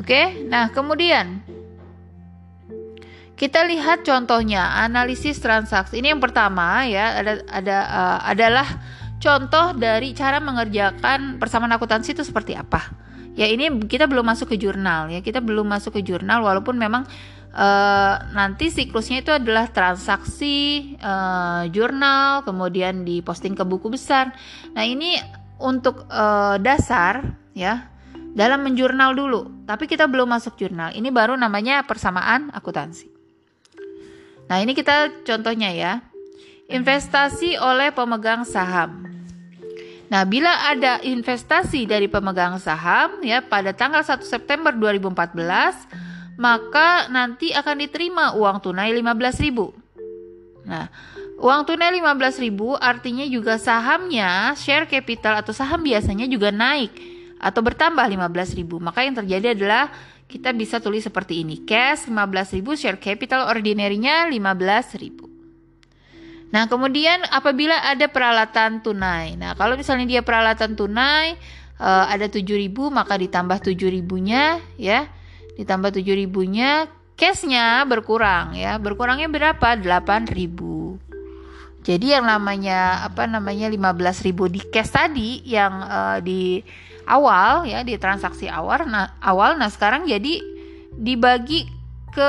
Oke, 0.00 0.08
okay? 0.08 0.24
nah 0.48 0.72
kemudian 0.72 1.44
kita 3.36 3.66
lihat 3.66 4.06
contohnya 4.06 4.80
analisis 4.86 5.42
transaksi. 5.42 5.98
Ini 5.98 6.14
yang 6.14 6.22
pertama 6.22 6.86
ya 6.86 7.20
ada 7.20 7.32
ada 7.50 7.78
uh, 7.90 8.18
adalah 8.22 8.68
contoh 9.18 9.74
dari 9.74 10.14
cara 10.14 10.38
mengerjakan 10.38 11.42
persamaan 11.42 11.74
akuntansi 11.74 12.14
itu 12.14 12.22
seperti 12.22 12.54
apa. 12.54 12.94
Ya 13.32 13.48
ini 13.48 13.68
kita 13.88 14.04
belum 14.06 14.28
masuk 14.28 14.52
ke 14.52 14.56
jurnal 14.60 15.08
ya 15.08 15.24
kita 15.24 15.40
belum 15.40 15.64
masuk 15.64 15.96
ke 15.96 16.00
jurnal 16.04 16.44
walaupun 16.44 16.76
memang 16.76 17.08
uh, 17.52 18.14
nanti 18.32 18.72
siklusnya 18.72 19.20
itu 19.20 19.32
adalah 19.32 19.68
transaksi 19.68 20.92
uh, 20.98 21.68
jurnal 21.68 22.44
kemudian 22.44 23.04
diposting 23.04 23.52
ke 23.52 23.64
buku 23.64 23.92
besar. 23.92 24.32
Nah 24.72 24.84
ini 24.84 25.16
untuk 25.60 26.08
uh, 26.08 26.56
dasar 26.58 27.36
ya 27.52 27.92
dalam 28.32 28.64
menjurnal 28.64 29.12
dulu. 29.12 29.64
Tapi 29.68 29.84
kita 29.84 30.08
belum 30.08 30.32
masuk 30.32 30.56
jurnal. 30.56 30.96
Ini 30.96 31.08
baru 31.12 31.36
namanya 31.36 31.84
persamaan 31.84 32.50
akuntansi. 32.52 33.08
Nah 34.48 34.58
ini 34.60 34.72
kita 34.72 35.24
contohnya 35.24 35.70
ya. 35.72 35.92
Investasi 36.72 37.60
oleh 37.60 37.92
pemegang 37.92 38.48
saham. 38.48 39.12
Nah, 40.12 40.28
bila 40.28 40.68
ada 40.68 41.00
investasi 41.00 41.88
dari 41.88 42.04
pemegang 42.04 42.60
saham 42.60 43.24
ya 43.24 43.40
pada 43.40 43.72
tanggal 43.72 44.04
1 44.04 44.20
September 44.28 44.68
2014 44.68 46.11
maka 46.36 47.08
nanti 47.12 47.52
akan 47.52 47.76
diterima 47.82 48.36
uang 48.36 48.62
tunai 48.64 48.92
15.000. 48.94 50.68
Nah, 50.68 50.86
uang 51.42 51.62
tunai 51.66 51.90
15.000 51.98 52.78
artinya 52.78 53.26
juga 53.26 53.58
sahamnya, 53.58 54.54
share 54.56 54.86
capital 54.88 55.42
atau 55.42 55.50
saham 55.50 55.82
biasanya 55.82 56.24
juga 56.30 56.54
naik 56.54 56.94
atau 57.42 57.60
bertambah 57.60 58.06
15.000. 58.06 58.62
Maka 58.78 59.02
yang 59.02 59.18
terjadi 59.18 59.58
adalah 59.58 59.90
kita 60.30 60.54
bisa 60.54 60.78
tulis 60.80 61.04
seperti 61.04 61.44
ini. 61.44 61.60
Cash 61.66 62.08
15.000, 62.08 62.62
share 62.78 63.00
capital 63.02 63.50
ordinary-nya 63.50 64.30
15.000. 64.30 65.32
Nah, 66.52 66.68
kemudian 66.68 67.24
apabila 67.32 67.80
ada 67.80 68.06
peralatan 68.12 68.84
tunai. 68.84 69.40
Nah, 69.40 69.56
kalau 69.56 69.72
misalnya 69.72 70.04
dia 70.04 70.22
peralatan 70.22 70.76
tunai 70.76 71.36
uh, 71.80 72.06
ada 72.06 72.28
7.000 72.28 72.68
maka 72.92 73.16
ditambah 73.16 73.72
7.000-nya 73.72 74.60
ya 74.76 75.08
ditambah 75.58 75.92
7 75.92 76.04
ribunya 76.16 76.88
cashnya 77.16 77.84
berkurang 77.84 78.56
ya. 78.56 78.80
Berkurangnya 78.80 79.28
berapa? 79.28 79.78
8 79.78 80.28
ribu. 80.32 80.96
Jadi 81.82 82.14
yang 82.14 82.30
namanya 82.30 83.02
apa 83.02 83.26
namanya 83.26 83.66
15 83.66 84.26
ribu 84.26 84.46
di 84.46 84.62
cash 84.62 84.94
tadi 84.94 85.42
yang 85.42 85.82
uh, 85.82 86.18
di 86.22 86.62
awal 87.06 87.66
ya 87.66 87.82
di 87.82 87.98
transaksi 87.98 88.46
awal 88.46 88.86
nah 88.86 89.18
awal 89.22 89.58
nah 89.58 89.70
sekarang 89.70 90.06
jadi 90.06 90.38
dibagi 90.94 91.66
ke 92.12 92.28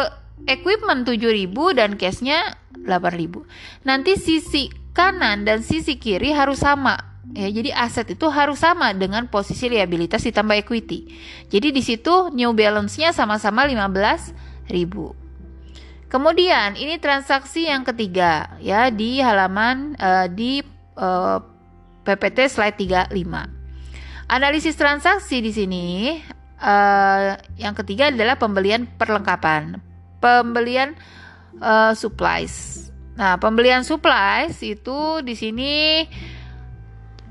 equipment 0.50 1.06
7000 1.06 1.78
dan 1.78 1.92
cashnya 2.00 2.58
8000 2.82 3.86
nanti 3.86 4.18
sisi 4.18 4.72
kanan 4.94 5.46
dan 5.46 5.62
sisi 5.62 5.98
kiri 6.02 6.34
harus 6.34 6.62
sama 6.62 7.12
Ya, 7.32 7.48
jadi 7.48 7.72
aset 7.72 8.20
itu 8.20 8.28
harus 8.28 8.60
sama 8.60 8.92
dengan 8.92 9.32
posisi 9.32 9.72
liabilitas 9.72 10.28
ditambah 10.28 10.60
equity. 10.60 11.08
Jadi 11.48 11.72
di 11.72 11.80
situ 11.80 12.28
new 12.36 12.52
balance-nya 12.52 13.16
sama-sama 13.16 13.64
15.000. 13.64 14.68
Kemudian 16.12 16.76
ini 16.76 17.00
transaksi 17.00 17.66
yang 17.72 17.88
ketiga 17.88 18.60
ya 18.60 18.92
di 18.92 19.24
halaman 19.24 19.96
uh, 19.98 20.28
di 20.30 20.62
uh, 21.00 21.40
eh, 22.06 22.14
PPT 22.14 22.52
slide 22.52 22.78
35. 22.78 24.30
Analisis 24.30 24.76
transaksi 24.78 25.40
di 25.40 25.50
sini 25.56 25.86
uh, 26.60 27.40
yang 27.58 27.74
ketiga 27.74 28.12
adalah 28.12 28.36
pembelian 28.36 28.86
perlengkapan. 29.00 29.80
Pembelian 30.20 30.94
uh, 31.64 31.96
supplies. 31.96 32.88
Nah, 33.16 33.42
pembelian 33.42 33.82
supplies 33.82 34.60
itu 34.62 35.24
di 35.26 35.34
sini 35.34 36.06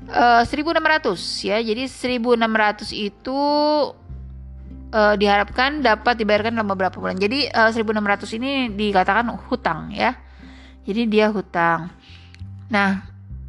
Uh, 0.09 0.43
eh, 0.43 0.49
1600 0.49 1.47
ya. 1.47 1.57
Jadi 1.63 1.87
1600 1.87 2.91
itu 2.91 3.39
uh, 4.93 5.15
diharapkan 5.17 5.81
dapat 5.81 6.21
dibayarkan 6.21 6.53
dalam 6.55 6.69
beberapa 6.69 7.01
bulan. 7.01 7.17
Jadi 7.17 7.49
uh, 7.49 7.73
eh, 7.73 7.81
1600 7.81 8.37
ini 8.37 8.51
dikatakan 8.71 9.27
hutang 9.49 9.89
ya. 9.91 10.15
Jadi 10.83 11.01
dia 11.09 11.31
hutang. 11.31 11.89
Nah, 12.69 13.07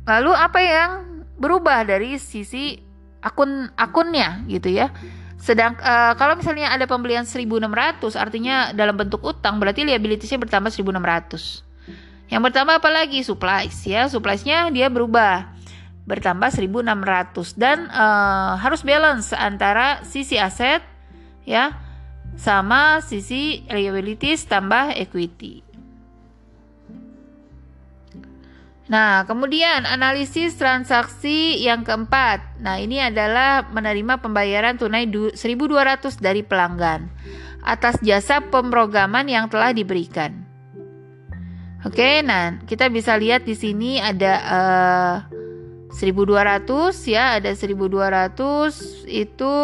lalu 0.08 0.32
apa 0.32 0.60
yang 0.62 0.90
berubah 1.36 1.82
dari 1.82 2.16
sisi 2.16 2.78
akun 3.20 3.68
akunnya 3.74 4.42
gitu 4.48 4.70
ya? 4.70 4.94
Sedang 5.40 5.76
uh, 5.76 6.16
kalau 6.16 6.40
misalnya 6.40 6.72
ada 6.72 6.88
pembelian 6.88 7.28
1600 7.28 8.00
artinya 8.16 8.72
dalam 8.72 8.96
bentuk 8.96 9.20
utang 9.20 9.60
berarti 9.60 9.84
liabilitiesnya 9.84 10.40
bertambah 10.40 10.72
1600 10.72 12.32
Yang 12.32 12.42
pertama 12.48 12.80
apa 12.80 12.88
lagi? 12.88 13.20
Supplies 13.20 13.76
ya. 13.84 14.08
Suppliesnya 14.08 14.72
dia 14.72 14.88
berubah 14.88 15.53
bertambah 16.04 16.52
1600 16.52 17.56
dan 17.56 17.88
uh, 17.88 18.60
harus 18.60 18.84
balance 18.84 19.32
antara 19.32 20.04
sisi 20.04 20.36
aset 20.36 20.84
ya 21.48 21.72
sama 22.36 23.00
sisi 23.00 23.64
liabilities 23.70 24.44
tambah 24.44 24.92
equity. 24.92 25.64
Nah, 28.84 29.24
kemudian 29.24 29.88
analisis 29.88 30.60
transaksi 30.60 31.56
yang 31.56 31.88
keempat. 31.88 32.60
Nah, 32.60 32.76
ini 32.76 33.00
adalah 33.00 33.64
menerima 33.72 34.20
pembayaran 34.20 34.76
tunai 34.76 35.08
1200 35.08 36.20
dari 36.20 36.44
pelanggan 36.44 37.08
atas 37.64 37.96
jasa 38.04 38.44
pemrograman 38.44 39.24
yang 39.24 39.48
telah 39.48 39.72
diberikan. 39.72 40.44
Oke, 41.84 42.20
nah 42.24 42.60
kita 42.64 42.88
bisa 42.92 43.16
lihat 43.16 43.44
di 43.44 43.56
sini 43.56 44.00
ada 44.00 44.32
uh, 44.40 45.14
1200 45.94 46.66
ya, 47.06 47.38
ada 47.38 47.54
1200 47.54 49.06
itu 49.06 49.54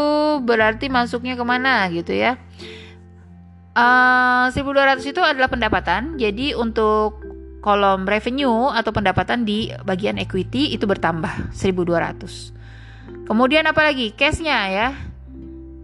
berarti 0.47 0.87
masuknya 0.87 1.35
ke 1.35 1.43
mana 1.43 1.91
gitu 1.91 2.15
ya. 2.15 2.39
Uh, 3.75 4.47
1200 4.55 5.03
itu 5.11 5.19
adalah 5.19 5.51
pendapatan. 5.51 6.15
Jadi 6.23 6.55
untuk 6.55 7.19
kolom 7.61 8.07
revenue 8.07 8.71
atau 8.73 8.95
pendapatan 8.95 9.43
di 9.43 9.75
bagian 9.83 10.17
equity 10.23 10.71
itu 10.71 10.87
bertambah 10.87 11.51
1200. 11.51 13.27
Kemudian 13.27 13.67
apa 13.67 13.91
lagi? 13.91 14.15
Cashnya 14.15 14.59
ya. 14.71 14.89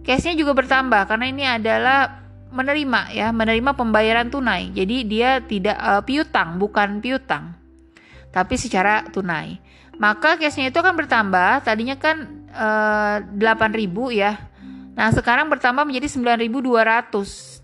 Cashnya 0.07 0.39
juga 0.39 0.55
bertambah 0.55 1.11
karena 1.11 1.25
ini 1.27 1.43
adalah 1.43 2.23
menerima 2.51 3.11
ya, 3.11 3.35
menerima 3.35 3.75
pembayaran 3.75 4.31
tunai. 4.31 4.71
Jadi 4.71 5.03
dia 5.03 5.43
tidak 5.43 5.75
uh, 5.75 6.01
piutang, 6.07 6.55
bukan 6.55 7.03
piutang. 7.03 7.55
Tapi 8.31 8.55
secara 8.55 9.03
tunai. 9.11 9.66
Maka 9.97 10.37
cashnya 10.37 10.69
itu 10.69 10.77
akan 10.77 10.93
bertambah. 10.93 11.65
Tadinya 11.65 11.97
kan 11.97 12.45
uh, 12.53 13.21
eh, 13.21 13.45
8000 13.45 14.13
ya. 14.13 14.37
Nah, 14.97 15.13
sekarang 15.13 15.49
bertambah 15.49 15.85
menjadi 15.85 16.09
9200 16.09 17.57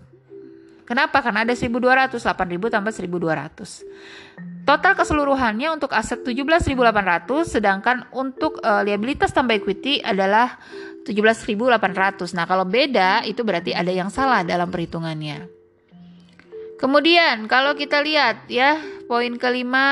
Kenapa? 0.84 1.24
Karena 1.24 1.48
ada 1.48 1.56
1200, 1.56 2.12
8000 2.20 2.68
tambah 2.68 2.92
1200. 2.92 4.68
Total 4.68 4.92
keseluruhannya 4.96 5.72
untuk 5.72 5.92
aset 5.96 6.20
17.800 6.20 7.48
sedangkan 7.48 8.08
untuk 8.12 8.60
uh, 8.60 8.84
liabilitas 8.84 9.32
tambah 9.32 9.56
equity 9.56 10.04
adalah 10.04 10.60
17.800. 11.08 12.36
Nah, 12.36 12.44
kalau 12.44 12.68
beda 12.68 13.24
itu 13.24 13.40
berarti 13.40 13.72
ada 13.72 13.92
yang 13.92 14.12
salah 14.12 14.44
dalam 14.44 14.68
perhitungannya. 14.68 15.48
Kemudian 16.76 17.48
kalau 17.48 17.72
kita 17.72 18.04
lihat 18.04 18.44
ya, 18.52 18.76
poin 19.08 19.40
kelima 19.40 19.88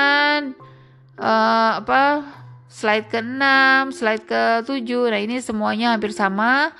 uh, 1.19 1.71
apa? 1.81 2.23
Slide 2.73 3.05
ke-6, 3.09 3.43
slide 3.93 4.25
ke-7. 4.25 4.89
Nah, 5.13 5.21
ini 5.21 5.37
semuanya 5.39 5.93
hampir 5.93 6.09
sama. 6.09 6.73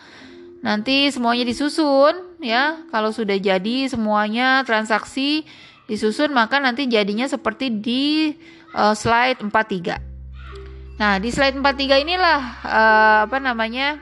Nanti 0.66 1.12
semuanya 1.14 1.46
disusun 1.46 2.40
ya. 2.42 2.82
Kalau 2.90 3.14
sudah 3.14 3.38
jadi 3.38 3.92
semuanya 3.92 4.66
transaksi 4.66 5.46
disusun 5.84 6.32
maka 6.32 6.64
nanti 6.64 6.88
jadinya 6.88 7.28
seperti 7.28 7.70
di 7.70 8.34
uh, 8.74 8.96
slide 8.98 9.44
43. 9.44 10.98
Nah, 10.98 11.20
di 11.20 11.30
slide 11.30 11.60
43 11.60 12.06
inilah 12.08 12.42
uh, 12.66 13.18
apa 13.30 13.38
namanya? 13.38 14.00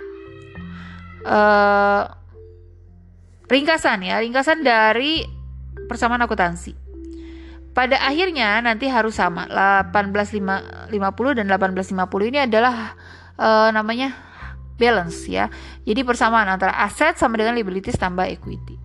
uh, 1.26 2.04
ringkasan 3.50 4.02
ya, 4.06 4.18
ringkasan 4.24 4.64
dari 4.64 5.26
persamaan 5.86 6.24
akuntansi. 6.24 6.81
Pada 7.72 8.04
akhirnya 8.04 8.60
nanti 8.60 8.92
harus 8.92 9.16
sama 9.16 9.48
1850 9.48 10.92
dan 11.40 11.46
1850 11.48 12.30
ini 12.30 12.40
adalah 12.44 13.00
uh, 13.40 13.72
namanya 13.72 14.12
balance 14.76 15.30
ya. 15.30 15.48
Jadi 15.88 16.02
persamaan 16.04 16.50
antara 16.52 16.76
aset 16.84 17.16
sama 17.16 17.40
dengan 17.40 17.56
liabilities 17.56 17.96
tambah 17.96 18.28
equity. 18.28 18.82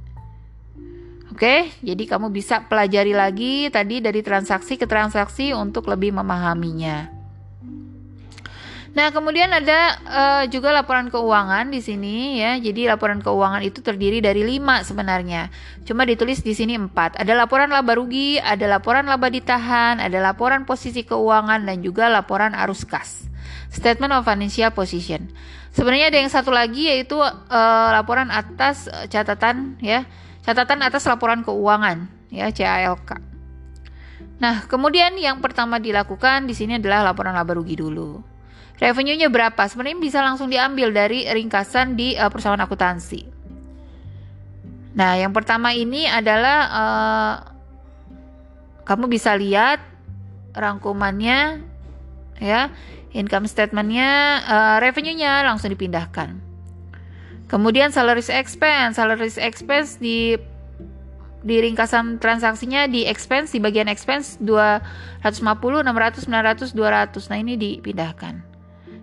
Oke, 1.33 1.68
jadi 1.85 2.05
kamu 2.09 2.33
bisa 2.33 2.64
pelajari 2.64 3.12
lagi 3.12 3.68
tadi 3.68 4.01
dari 4.01 4.25
transaksi 4.25 4.81
ke 4.81 4.88
transaksi 4.88 5.53
untuk 5.53 5.90
lebih 5.90 6.16
memahaminya. 6.16 7.15
Nah, 8.96 9.12
kemudian 9.12 9.52
ada 9.52 10.00
uh, 10.09 10.44
juga 10.48 10.72
laporan 10.72 11.12
keuangan 11.12 11.68
di 11.68 11.85
sini 11.85 12.40
ya. 12.40 12.56
Jadi 12.56 12.88
laporan 12.88 13.20
keuangan 13.20 13.61
itu 13.61 13.85
terdiri 13.85 14.24
dari 14.24 14.40
lima 14.40 14.80
sebenarnya. 14.80 15.52
Cuma 15.85 16.09
ditulis 16.09 16.40
di 16.40 16.56
sini 16.56 16.80
empat. 16.80 17.20
Ada 17.20 17.37
laporan 17.37 17.68
laba 17.68 17.92
rugi, 17.92 18.40
ada 18.40 18.64
laporan 18.64 19.04
laba 19.04 19.28
ditahan, 19.28 20.00
ada 20.00 20.16
laporan 20.24 20.64
posisi 20.64 21.04
keuangan 21.04 21.68
dan 21.68 21.85
juga 21.85 22.09
laporan 22.09 22.56
arus 22.56 22.88
kas. 22.88 23.28
Statement 23.68 24.16
of 24.16 24.24
Financial 24.24 24.72
Position. 24.72 25.28
Sebenarnya 25.76 26.09
ada 26.09 26.16
yang 26.16 26.32
satu 26.32 26.48
lagi 26.48 26.88
yaitu 26.88 27.20
uh, 27.20 27.88
laporan 27.92 28.32
atas 28.32 28.88
uh, 28.88 29.04
catatan 29.12 29.76
ya, 29.85 30.09
catatan 30.40 30.80
atas 30.80 31.04
laporan 31.04 31.44
keuangan 31.44 32.09
ya 32.32 32.48
CALK. 32.48 33.20
Nah, 34.40 34.64
kemudian 34.64 35.20
yang 35.20 35.44
pertama 35.44 35.76
dilakukan 35.76 36.48
di 36.48 36.56
sini 36.56 36.80
adalah 36.80 37.12
laporan 37.12 37.37
laba 37.37 37.52
rugi 37.52 37.76
dulu. 37.76 38.36
Revenue-nya 38.77 39.33
berapa? 39.33 39.65
Sebenarnya 39.69 39.99
bisa 39.99 40.19
langsung 40.21 40.53
diambil 40.53 40.93
dari 40.93 41.25
ringkasan 41.25 41.97
di 41.97 42.12
uh, 42.12 42.29
persamaan 42.29 42.61
akuntansi. 42.61 43.25
Nah, 44.97 45.17
yang 45.17 45.33
pertama 45.33 45.73
ini 45.73 46.05
adalah 46.09 46.59
uh, 46.69 47.35
kamu 48.87 49.11
bisa 49.11 49.35
lihat 49.35 49.83
rangkumannya 50.57 51.61
ya 52.41 52.73
income 53.12 53.51
statementnya 53.51 54.41
uh, 54.47 54.77
revenue-nya 54.81 55.45
langsung 55.45 55.75
dipindahkan 55.75 56.39
kemudian 57.51 57.91
salaries 57.93 58.31
expense 58.33 58.97
salaries 58.97 59.37
expense 59.37 59.99
di 60.01 60.39
di 61.47 61.57
ringkasan 61.62 62.19
transaksinya 62.19 62.91
di 62.91 63.07
expense 63.07 63.55
di 63.55 63.61
bagian 63.62 63.87
expense 63.87 64.41
250 64.43 65.85
600 65.87 66.27
900 66.27 66.75
200 66.75 67.31
nah 67.31 67.39
ini 67.39 67.55
dipindahkan 67.55 68.56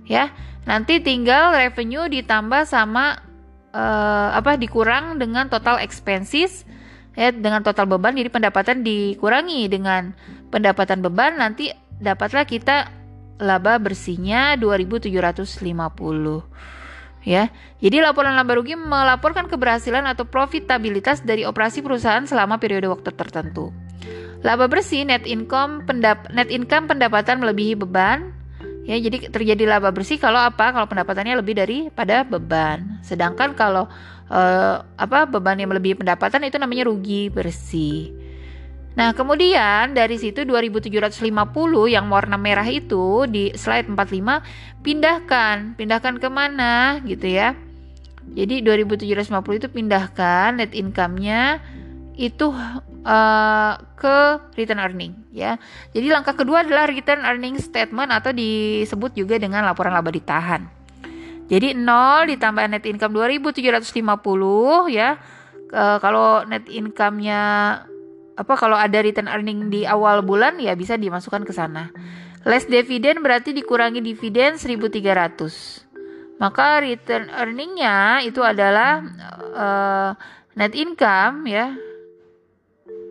ya 0.07 0.31
nanti 0.63 0.99
tinggal 1.03 1.55
revenue 1.55 2.07
ditambah 2.07 2.67
sama 2.67 3.19
uh, 3.75 4.29
apa 4.35 4.55
dikurang 4.55 5.19
dengan 5.19 5.51
total 5.51 5.79
expenses 5.83 6.63
ya 7.13 7.29
dengan 7.29 7.61
total 7.61 7.85
beban 7.85 8.15
jadi 8.15 8.31
pendapatan 8.31 8.81
dikurangi 8.81 9.69
dengan 9.69 10.15
pendapatan 10.49 11.03
beban 11.03 11.37
nanti 11.37 11.69
dapatlah 11.99 12.47
kita 12.47 12.89
laba 13.41 13.77
bersihnya 13.81 14.55
2750 14.57 16.53
ya. 17.23 17.49
Jadi 17.79 17.97
laporan 18.03 18.35
laba 18.35 18.53
rugi 18.55 18.75
melaporkan 18.77 19.47
keberhasilan 19.47 20.05
atau 20.07 20.27
profitabilitas 20.27 21.23
dari 21.23 21.47
operasi 21.47 21.81
perusahaan 21.81 22.23
selama 22.27 22.59
periode 22.59 22.87
waktu 22.91 23.11
tertentu. 23.15 23.71
Laba 24.43 24.67
bersih 24.67 25.07
net 25.07 25.23
income 25.23 25.87
pendap 25.87 26.27
net 26.35 26.51
income 26.51 26.91
pendapatan 26.91 27.39
melebihi 27.39 27.79
beban 27.79 28.35
ya 28.83 28.99
jadi 28.99 29.31
terjadi 29.31 29.63
laba 29.67 29.89
bersih 29.95 30.19
kalau 30.19 30.39
apa? 30.39 30.75
Kalau 30.75 30.87
pendapatannya 30.87 31.39
lebih 31.39 31.55
daripada 31.55 32.27
beban. 32.27 32.99
Sedangkan 33.03 33.55
kalau 33.55 33.87
uh, 34.27 34.75
apa 34.99 35.25
beban 35.27 35.59
yang 35.59 35.71
melebihi 35.71 35.99
pendapatan 35.99 36.43
itu 36.47 36.59
namanya 36.59 36.87
rugi 36.91 37.31
bersih. 37.31 38.11
Nah, 38.93 39.09
kemudian 39.17 39.97
dari 39.97 40.21
situ 40.21 40.45
2750 40.45 41.33
yang 41.89 42.05
warna 42.13 42.37
merah 42.37 42.67
itu 42.69 43.25
di 43.25 43.49
slide 43.57 43.89
45 43.89 44.85
pindahkan, 44.85 45.73
pindahkan 45.73 46.21
ke 46.21 46.29
mana 46.29 47.01
gitu 47.01 47.25
ya. 47.25 47.57
Jadi 48.23 48.61
2750 48.61 49.59
itu 49.59 49.67
pindahkan 49.73 50.61
net 50.61 50.77
income-nya 50.77 51.59
itu 52.13 52.53
uh, 53.05 53.73
ke 53.97 54.17
return 54.53 54.81
earning 54.81 55.13
ya. 55.33 55.57
Jadi 55.91 56.07
langkah 56.13 56.37
kedua 56.37 56.61
adalah 56.61 56.85
return 56.85 57.25
earning 57.25 57.57
statement 57.57 58.13
atau 58.13 58.29
disebut 58.29 59.17
juga 59.17 59.41
dengan 59.41 59.65
laporan 59.65 59.93
laba 59.93 60.13
ditahan. 60.13 60.69
Jadi 61.49 61.75
0 61.75 62.31
ditambah 62.33 62.63
net 62.69 62.85
income 62.87 63.13
2750 63.17 64.93
ya. 64.93 65.19
Uh, 65.73 65.97
kalau 65.97 66.45
net 66.45 66.69
income-nya 66.69 67.41
apa 68.33 68.53
kalau 68.57 68.77
ada 68.77 69.01
return 69.01 69.29
earning 69.29 69.69
di 69.69 69.85
awal 69.85 70.25
bulan 70.25 70.57
ya 70.61 70.73
bisa 70.77 70.97
dimasukkan 70.97 71.45
ke 71.45 71.53
sana. 71.53 71.89
Less 72.43 72.67
dividend 72.67 73.23
berarti 73.23 73.55
dikurangi 73.55 74.03
dividen 74.03 74.59
1300. 74.59 76.41
Maka 76.41 76.83
return 76.83 77.31
earningnya 77.31 78.19
itu 78.25 78.43
adalah 78.43 78.99
uh, 79.55 80.11
net 80.57 80.73
income 80.75 81.47
ya. 81.47 81.73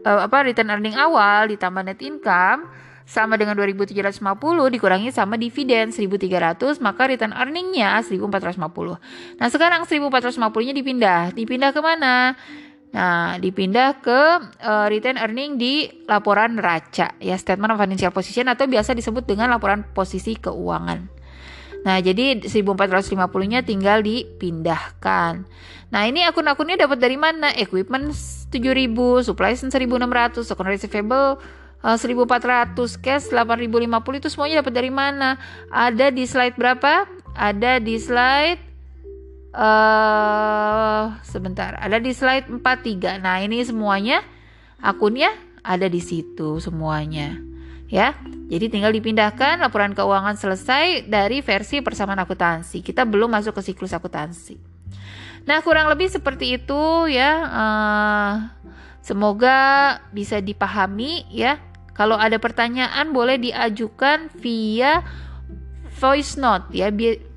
Uh, 0.03 0.27
apa 0.27 0.43
return 0.43 0.71
earning 0.75 0.99
awal 0.99 1.47
ditambah 1.47 1.83
net 1.87 2.03
income 2.03 2.67
sama 3.07 3.35
dengan 3.39 3.55
2750 3.59 4.19
dikurangi 4.73 5.11
sama 5.15 5.35
dividen 5.39 5.91
1300 5.95 6.83
maka 6.83 7.03
return 7.07 7.35
earningnya 7.35 8.03
1450 8.03 9.39
nah 9.39 9.49
sekarang 9.51 9.87
1450 9.87 10.67
nya 10.67 10.75
dipindah. 10.75 11.21
Dipindah 11.35 11.71
ke 11.71 11.81
mana 11.83 12.35
Nah, 12.93 13.41
dipindah 13.41 14.05
ke 14.05 14.21
uh, 14.61 14.87
return 14.93 15.17
earning 15.17 15.57
di 15.57 15.89
laporan 16.05 16.61
neraca 16.61 17.17
ya, 17.25 17.41
statement 17.41 17.73
of 17.73 17.81
financial 17.81 18.13
position 18.13 18.53
atau 18.53 18.69
biasa 18.69 18.93
disebut 18.93 19.25
dengan 19.25 19.49
laporan 19.49 19.81
posisi 19.97 20.37
keuangan. 20.37 21.22
Nah, 21.83 21.99
jadi 21.99 22.39
1450-nya 22.47 23.67
tinggal 23.67 24.07
dipindahkan. 24.07 25.43
Nah, 25.91 26.03
ini 26.07 26.23
akun-akunnya 26.23 26.87
dapat 26.87 27.03
dari 27.03 27.19
mana? 27.19 27.51
Equipment 27.53 28.15
7000, 28.15 29.27
supply 29.27 29.53
1600, 29.59 30.47
account 30.47 30.71
receivable 30.71 31.43
uh, 31.83 31.99
1400, 31.99 33.03
cash 33.03 33.29
8050 33.35 34.21
itu 34.23 34.29
semuanya 34.31 34.63
dapat 34.63 34.75
dari 34.79 34.91
mana? 34.95 35.37
Ada 35.69 36.15
di 36.15 36.25
slide 36.25 36.57
berapa? 36.57 37.05
Ada 37.35 37.83
di 37.83 37.99
slide 37.99 38.63
uh, 39.53 41.19
sebentar, 41.27 41.77
ada 41.77 41.99
di 41.99 42.13
slide 42.15 42.49
43. 42.49 43.21
Nah, 43.21 43.43
ini 43.43 43.61
semuanya 43.67 44.23
akunnya 44.79 45.35
ada 45.67 45.87
di 45.91 46.01
situ 46.01 46.63
semuanya. 46.63 47.52
Ya. 47.93 48.17
Jadi 48.49 48.73
tinggal 48.73 48.93
dipindahkan 48.97 49.61
laporan 49.61 49.93
keuangan 49.93 50.37
selesai 50.41 51.05
dari 51.05 51.45
versi 51.45 51.85
persamaan 51.85 52.25
akuntansi. 52.25 52.81
Kita 52.81 53.05
belum 53.05 53.29
masuk 53.29 53.61
ke 53.61 53.73
siklus 53.73 53.93
akuntansi. 53.93 54.57
Nah, 55.45 55.61
kurang 55.61 55.93
lebih 55.93 56.09
seperti 56.09 56.57
itu 56.57 57.13
ya. 57.13 57.33
Uh, 57.53 58.33
semoga 59.05 60.01
bisa 60.09 60.41
dipahami 60.41 61.29
ya. 61.29 61.61
Kalau 61.93 62.17
ada 62.17 62.41
pertanyaan 62.41 63.13
boleh 63.13 63.37
diajukan 63.37 64.33
via 64.41 65.05
voice 66.01 66.41
note 66.41 66.73
ya 66.73 66.89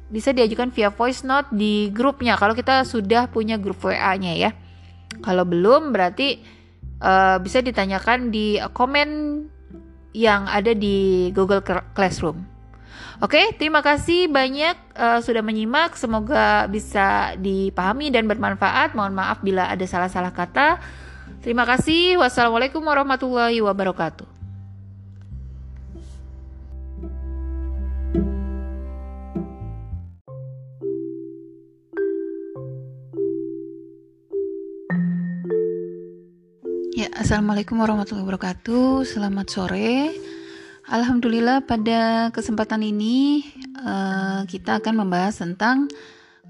bisa 0.07 0.31
diajukan 0.31 0.71
via 0.71 0.89
voice 0.89 1.27
note 1.27 1.51
di 1.51 1.91
grupnya 1.91 2.39
kalau 2.39 2.55
kita 2.55 2.87
sudah 2.87 3.27
punya 3.27 3.59
grup 3.59 3.83
WA-nya 3.83 4.33
ya. 4.39 4.51
Kalau 5.19 5.43
belum 5.43 5.91
berarti 5.91 6.39
uh, 7.03 7.37
bisa 7.43 7.59
ditanyakan 7.59 8.31
di 8.31 8.59
komen 8.71 9.09
yang 10.15 10.47
ada 10.47 10.71
di 10.71 11.29
Google 11.35 11.59
Classroom. 11.91 12.47
Oke, 13.23 13.55
terima 13.55 13.79
kasih 13.79 14.27
banyak 14.27 14.75
uh, 14.95 15.19
sudah 15.23 15.39
menyimak. 15.39 15.95
Semoga 15.95 16.67
bisa 16.67 17.35
dipahami 17.39 18.11
dan 18.11 18.27
bermanfaat. 18.27 18.91
Mohon 18.95 19.15
maaf 19.15 19.39
bila 19.39 19.71
ada 19.71 19.83
salah-salah 19.87 20.35
kata. 20.35 20.79
Terima 21.39 21.63
kasih. 21.63 22.19
Wassalamualaikum 22.19 22.83
warahmatullahi 22.83 23.59
wabarakatuh. 23.63 24.44
Assalamualaikum 37.15 37.79
warahmatullahi 37.79 38.27
wabarakatuh. 38.27 39.07
Selamat 39.07 39.47
sore. 39.47 40.11
Alhamdulillah 40.91 41.63
pada 41.63 42.27
kesempatan 42.35 42.83
ini 42.83 43.39
uh, 43.79 44.43
kita 44.43 44.83
akan 44.83 44.99
membahas 44.99 45.39
tentang 45.39 45.87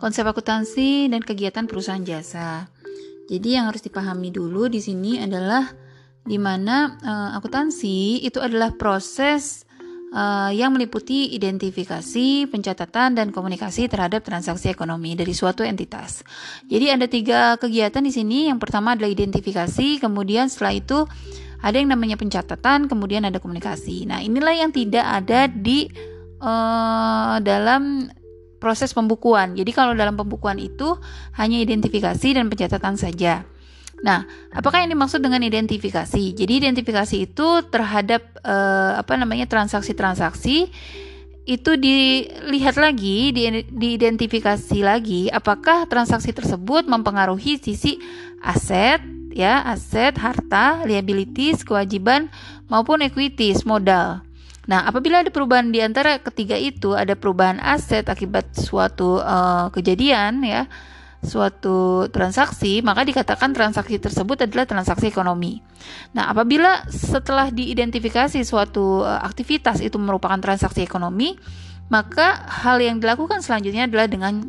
konsep 0.01 0.25
akuntansi 0.25 1.05
dan 1.13 1.21
kegiatan 1.21 1.69
perusahaan 1.69 2.01
jasa. 2.01 2.65
Jadi 3.29 3.61
yang 3.61 3.69
harus 3.69 3.85
dipahami 3.85 4.33
dulu 4.33 4.65
di 4.65 4.81
sini 4.81 5.21
adalah 5.21 5.69
di 6.25 6.41
mana 6.41 6.97
uh, 6.97 7.29
akuntansi 7.37 8.25
itu 8.25 8.41
adalah 8.41 8.73
proses 8.73 9.64
uh, 10.15 10.49
yang 10.55 10.71
meliputi 10.71 11.35
identifikasi, 11.35 12.47
pencatatan, 12.47 13.19
dan 13.19 13.35
komunikasi 13.35 13.91
terhadap 13.91 14.23
transaksi 14.23 14.71
ekonomi 14.71 15.13
dari 15.19 15.35
suatu 15.35 15.67
entitas. 15.67 16.23
Jadi 16.71 16.85
ada 16.89 17.05
tiga 17.11 17.59
kegiatan 17.59 18.01
di 18.01 18.15
sini. 18.15 18.47
Yang 18.47 18.63
pertama 18.63 18.95
adalah 18.95 19.11
identifikasi, 19.11 19.99
kemudian 19.99 20.47
setelah 20.47 20.73
itu 20.79 20.99
ada 21.59 21.75
yang 21.75 21.91
namanya 21.91 22.15
pencatatan, 22.15 22.87
kemudian 22.87 23.27
ada 23.27 23.43
komunikasi. 23.43 24.07
Nah 24.07 24.23
inilah 24.23 24.55
yang 24.55 24.71
tidak 24.71 25.03
ada 25.03 25.51
di 25.51 25.91
uh, 26.39 27.37
dalam 27.43 28.07
proses 28.57 28.95
pembukuan. 28.95 29.53
Jadi 29.53 29.71
kalau 29.75 29.93
dalam 29.93 30.17
pembukuan 30.17 30.57
itu 30.57 30.97
hanya 31.37 31.61
identifikasi 31.61 32.33
dan 32.33 32.49
pencatatan 32.49 32.95
saja. 32.97 33.45
Nah, 34.05 34.29
apakah 34.53 34.85
yang 34.85 34.93
dimaksud 34.93 35.17
dengan 35.17 35.41
identifikasi? 35.41 36.37
Jadi 36.37 36.61
identifikasi 36.61 37.25
itu 37.25 37.47
terhadap 37.73 38.21
uh, 38.45 39.01
apa 39.01 39.17
namanya 39.17 39.49
transaksi-transaksi 39.49 40.69
itu 41.45 41.71
dilihat 41.73 42.77
lagi, 42.77 43.33
di, 43.33 43.65
diidentifikasi 43.65 44.77
lagi 44.85 45.33
apakah 45.33 45.89
transaksi 45.89 46.29
tersebut 46.37 46.85
mempengaruhi 46.85 47.57
sisi 47.57 47.97
aset, 48.45 49.01
ya, 49.33 49.65
aset, 49.65 50.13
harta, 50.21 50.85
liabilities, 50.85 51.65
kewajiban 51.65 52.29
maupun 52.69 53.01
equities, 53.01 53.65
modal. 53.65 54.21
Nah, 54.69 54.85
apabila 54.85 55.25
ada 55.25 55.33
perubahan 55.33 55.73
di 55.73 55.81
antara 55.81 56.21
ketiga 56.21 56.57
itu, 56.57 56.93
ada 56.93 57.17
perubahan 57.17 57.57
aset 57.57 58.05
akibat 58.05 58.53
suatu 58.53 59.17
uh, 59.21 59.69
kejadian 59.73 60.45
ya 60.45 60.69
suatu 61.25 62.07
transaksi, 62.13 62.79
maka 62.85 63.03
dikatakan 63.03 63.51
transaksi 63.51 63.99
tersebut 63.99 64.45
adalah 64.45 64.63
transaksi 64.69 65.09
ekonomi. 65.09 65.59
Nah, 66.13 66.31
apabila 66.31 66.87
setelah 66.87 67.51
diidentifikasi 67.51 68.39
suatu 68.45 69.03
uh, 69.03 69.19
aktivitas 69.25 69.81
itu 69.81 69.97
merupakan 69.99 70.37
transaksi 70.39 70.85
ekonomi, 70.85 71.35
maka 71.89 72.45
hal 72.65 72.81
yang 72.81 72.97
dilakukan 73.01 73.41
selanjutnya 73.41 73.85
adalah 73.89 74.07
dengan 74.07 74.45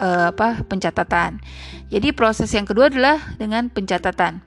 uh, 0.00 0.32
apa? 0.34 0.64
pencatatan. 0.66 1.38
Jadi 1.88 2.10
proses 2.16 2.50
yang 2.50 2.66
kedua 2.66 2.90
adalah 2.90 3.20
dengan 3.38 3.70
pencatatan. 3.70 4.42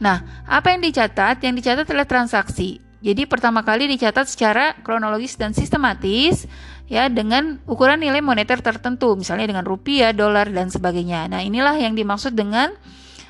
Nah, 0.00 0.44
apa 0.44 0.72
yang 0.72 0.80
dicatat? 0.84 1.40
Yang 1.40 1.54
dicatat 1.62 1.86
adalah 1.88 2.08
transaksi. 2.08 2.80
Jadi 3.04 3.28
pertama 3.28 3.62
kali 3.62 3.86
dicatat 3.86 4.26
secara 4.26 4.74
kronologis 4.82 5.36
dan 5.38 5.52
sistematis 5.52 6.48
ya 6.86 7.10
dengan 7.10 7.58
ukuran 7.66 7.98
nilai 7.98 8.22
moneter 8.22 8.62
tertentu, 8.62 9.18
misalnya 9.18 9.50
dengan 9.50 9.66
rupiah, 9.66 10.14
dolar 10.14 10.46
dan 10.50 10.70
sebagainya. 10.70 11.26
Nah, 11.26 11.42
inilah 11.42 11.74
yang 11.78 11.98
dimaksud 11.98 12.34
dengan 12.34 12.70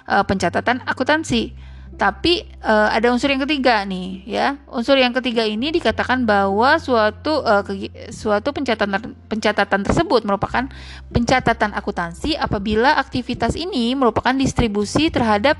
uh, 0.09 0.25
pencatatan 0.25 0.85
akuntansi. 0.85 1.57
Tapi 1.97 2.45
uh, 2.61 2.92
ada 2.92 3.09
unsur 3.09 3.33
yang 3.33 3.40
ketiga 3.49 3.81
nih, 3.88 4.21
ya. 4.29 4.61
Unsur 4.69 5.01
yang 5.01 5.16
ketiga 5.16 5.49
ini 5.49 5.73
dikatakan 5.73 6.29
bahwa 6.29 6.77
suatu 6.77 7.40
uh, 7.40 7.64
suatu 8.12 8.53
pencatatan 8.53 9.16
pencatatan 9.33 9.81
tersebut 9.81 10.29
merupakan 10.29 10.69
pencatatan 11.09 11.73
akuntansi 11.73 12.37
apabila 12.37 13.01
aktivitas 13.01 13.57
ini 13.57 13.97
merupakan 13.97 14.37
distribusi 14.37 15.09
terhadap 15.09 15.57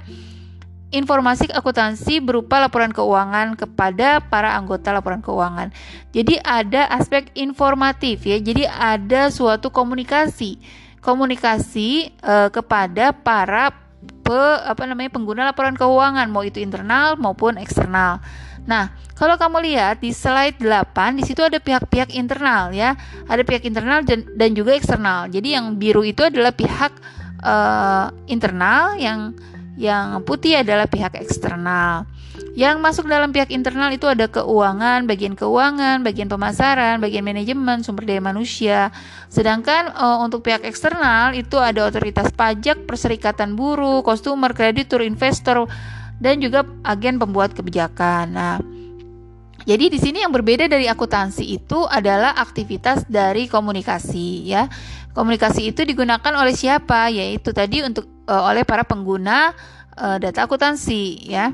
informasi 0.95 1.51
akuntansi 1.51 2.23
berupa 2.23 2.63
laporan 2.63 2.95
keuangan 2.95 3.59
kepada 3.59 4.23
para 4.23 4.55
anggota 4.55 4.95
laporan 4.95 5.19
keuangan. 5.19 5.75
Jadi 6.15 6.39
ada 6.43 6.87
aspek 6.95 7.35
informatif 7.35 8.23
ya. 8.23 8.39
Jadi 8.39 8.71
ada 8.71 9.29
suatu 9.35 9.75
komunikasi, 9.75 10.63
komunikasi 11.03 12.15
uh, 12.23 12.49
kepada 12.55 13.11
para 13.11 13.75
pe, 14.23 14.43
apa 14.63 14.87
namanya 14.87 15.11
pengguna 15.11 15.43
laporan 15.51 15.75
keuangan 15.75 16.31
mau 16.31 16.47
itu 16.47 16.63
internal 16.63 17.19
maupun 17.19 17.59
eksternal. 17.59 18.23
Nah, 18.67 18.91
kalau 19.15 19.39
kamu 19.39 19.63
lihat 19.63 20.03
di 20.03 20.11
slide 20.11 20.59
8 20.59 21.19
di 21.19 21.23
situ 21.23 21.39
ada 21.43 21.63
pihak-pihak 21.63 22.11
internal 22.15 22.75
ya. 22.75 22.99
Ada 23.31 23.47
pihak 23.47 23.63
internal 23.67 24.03
dan, 24.03 24.27
dan 24.35 24.51
juga 24.55 24.75
eksternal. 24.75 25.31
Jadi 25.31 25.55
yang 25.55 25.79
biru 25.79 26.03
itu 26.03 26.27
adalah 26.27 26.51
pihak 26.51 26.91
uh, 27.47 28.11
internal 28.27 28.99
yang 28.99 29.35
yang 29.77 30.25
putih 30.25 30.65
adalah 30.65 30.89
pihak 30.89 31.15
eksternal. 31.21 32.09
Yang 32.57 32.77
masuk 32.81 33.05
dalam 33.09 33.33
pihak 33.33 33.53
internal 33.53 33.93
itu 33.93 34.09
ada 34.09 34.29
keuangan, 34.29 35.05
bagian 35.05 35.37
keuangan, 35.37 36.01
bagian 36.01 36.29
pemasaran, 36.29 37.01
bagian 37.05 37.21
manajemen, 37.21 37.85
sumber 37.85 38.09
daya 38.09 38.25
manusia. 38.25 38.89
Sedangkan 39.29 39.93
uh, 39.93 40.25
untuk 40.25 40.41
pihak 40.41 40.65
eksternal 40.65 41.37
itu 41.37 41.61
ada 41.61 41.85
otoritas 41.85 42.33
pajak, 42.33 42.89
perserikatan 42.89 43.53
buruh, 43.57 44.01
customer, 44.01 44.57
kreditur, 44.57 45.05
investor, 45.05 45.69
dan 46.17 46.41
juga 46.41 46.65
agen 46.81 47.21
pembuat 47.21 47.53
kebijakan. 47.53 48.25
Nah, 48.33 48.57
jadi 49.69 49.93
di 49.93 50.01
sini 50.01 50.25
yang 50.25 50.33
berbeda 50.33 50.65
dari 50.65 50.89
akuntansi 50.89 51.45
itu 51.45 51.85
adalah 51.85 52.41
aktivitas 52.41 53.05
dari 53.05 53.53
komunikasi 53.53 54.49
ya. 54.49 54.65
Komunikasi 55.13 55.77
itu 55.77 55.85
digunakan 55.85 56.33
oleh 56.41 56.57
siapa? 56.57 57.13
Yaitu 57.13 57.53
tadi 57.53 57.85
untuk 57.85 58.16
uh, 58.29 58.43
oleh 58.51 58.63
para 58.67 58.83
pengguna 58.83 59.55
uh, 59.97 60.19
data 60.21 60.45
akuntansi 60.45 61.27
ya. 61.27 61.51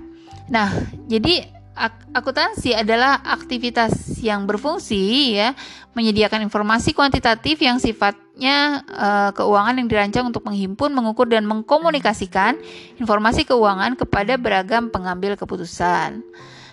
Nah, 0.50 0.68
jadi 1.07 1.49
ak 1.72 2.12
akuntansi 2.12 2.76
adalah 2.76 3.24
aktivitas 3.24 4.20
yang 4.20 4.44
berfungsi 4.44 5.36
ya, 5.40 5.57
menyediakan 5.97 6.44
informasi 6.44 6.92
kuantitatif 6.92 7.57
yang 7.64 7.80
sifatnya 7.80 8.84
uh, 8.92 9.30
keuangan 9.32 9.80
yang 9.80 9.88
dirancang 9.88 10.28
untuk 10.28 10.44
menghimpun, 10.44 10.92
mengukur 10.92 11.24
dan 11.24 11.49
mengkomunikasikan 11.49 12.61
informasi 13.01 13.49
keuangan 13.49 13.97
kepada 13.97 14.36
beragam 14.36 14.92
pengambil 14.92 15.32
keputusan. 15.40 16.20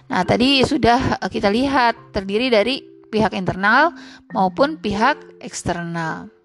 Nah, 0.09 0.25
tadi 0.25 0.65
sudah 0.65 1.21
kita 1.31 1.47
lihat 1.47 1.95
terdiri 2.11 2.51
dari 2.51 2.81
pihak 3.09 3.31
internal 3.37 3.95
maupun 4.33 4.75
pihak 4.77 5.17
eksternal. 5.39 6.38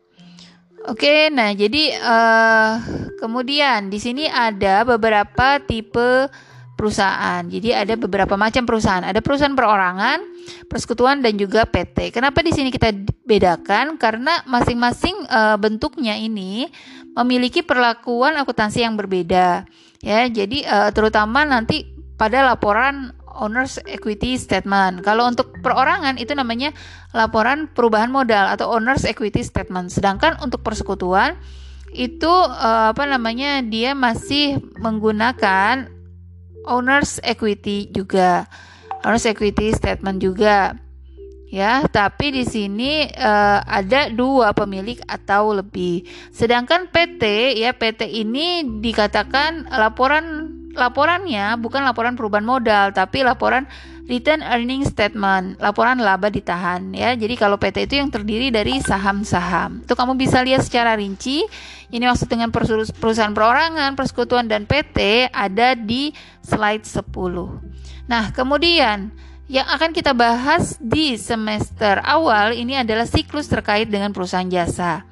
Oke, 0.85 1.33
nah 1.33 1.49
jadi 1.57 1.97
uh, 1.97 2.73
kemudian 3.17 3.89
di 3.89 3.97
sini 3.97 4.29
ada 4.29 4.85
beberapa 4.85 5.57
tipe 5.65 6.29
perusahaan. 6.75 7.41
Jadi 7.47 7.73
ada 7.73 7.95
beberapa 7.97 8.37
macam 8.37 8.69
perusahaan. 8.69 9.01
Ada 9.01 9.25
perusahaan 9.25 9.57
perorangan, 9.57 10.21
persekutuan 10.69 11.25
dan 11.25 11.41
juga 11.41 11.65
PT. 11.65 12.13
Kenapa 12.13 12.45
di 12.45 12.53
sini 12.53 12.69
kita 12.69 12.93
bedakan? 13.25 13.97
Karena 13.97 14.45
masing-masing 14.45 15.25
e, 15.25 15.41
bentuknya 15.57 16.19
ini 16.19 16.69
memiliki 17.15 17.65
perlakuan 17.65 18.37
akuntansi 18.37 18.85
yang 18.85 18.99
berbeda. 18.99 19.65
Ya, 20.05 20.29
jadi 20.29 20.59
e, 20.67 20.79
terutama 20.93 21.47
nanti 21.49 21.89
pada 22.21 22.45
laporan 22.45 23.17
owners 23.37 23.83
equity 23.85 24.39
statement. 24.39 25.03
Kalau 25.03 25.27
untuk 25.29 25.53
perorangan 25.61 26.17
itu 26.17 26.33
namanya 26.33 26.73
laporan 27.13 27.71
perubahan 27.71 28.11
modal 28.11 28.51
atau 28.51 28.75
owners 28.75 29.05
equity 29.05 29.43
statement. 29.43 29.91
Sedangkan 29.91 30.39
untuk 30.41 30.63
persekutuan 30.63 31.37
itu 31.95 32.31
uh, 32.31 32.91
apa 32.91 33.07
namanya 33.07 33.63
dia 33.63 33.95
masih 33.95 34.59
menggunakan 34.83 35.87
owners 36.67 37.23
equity 37.23 37.87
juga. 37.93 38.51
Owners 39.07 39.29
equity 39.31 39.71
statement 39.71 40.19
juga. 40.19 40.75
Ya, 41.55 41.87
tapi 41.87 42.35
di 42.35 42.43
sini 42.43 43.07
uh, 43.15 43.63
ada 43.63 44.11
dua 44.11 44.51
pemilik 44.59 44.99
atau 45.07 45.55
lebih. 45.55 46.03
Sedangkan 46.35 46.91
PT 46.91 47.55
ya 47.63 47.71
PT 47.71 48.11
ini 48.11 48.67
dikatakan 48.83 49.71
laporan 49.71 50.51
laporannya 50.75 51.57
bukan 51.59 51.83
laporan 51.87 52.19
perubahan 52.19 52.45
modal 52.47 52.91
tapi 52.93 53.23
laporan 53.23 53.65
return 54.05 54.45
earning 54.45 54.85
statement, 54.85 55.57
laporan 55.61 55.97
laba 55.97 56.29
ditahan 56.29 56.93
ya. 56.93 57.17
Jadi 57.17 57.35
kalau 57.41 57.57
PT 57.57 57.89
itu 57.89 57.95
yang 57.97 58.13
terdiri 58.13 58.53
dari 58.53 58.79
saham-saham. 58.85 59.81
Itu 59.81 59.97
kamu 59.97 60.21
bisa 60.21 60.45
lihat 60.45 60.61
secara 60.61 60.97
rinci. 60.97 61.49
Ini 61.89 62.05
maksud 62.11 62.29
dengan 62.29 62.53
perusahaan 62.53 63.33
perorangan, 63.33 63.97
persekutuan 63.97 64.51
dan 64.51 64.69
PT 64.69 65.31
ada 65.33 65.73
di 65.79 66.13
slide 66.45 66.85
10. 66.85 67.01
Nah, 68.05 68.29
kemudian 68.37 69.09
yang 69.49 69.69
akan 69.69 69.93
kita 69.93 70.13
bahas 70.17 70.77
di 70.81 71.17
semester 71.21 72.01
awal 72.05 72.57
ini 72.57 72.81
adalah 72.81 73.05
siklus 73.09 73.49
terkait 73.49 73.89
dengan 73.89 74.13
perusahaan 74.13 74.49
jasa. 74.49 75.05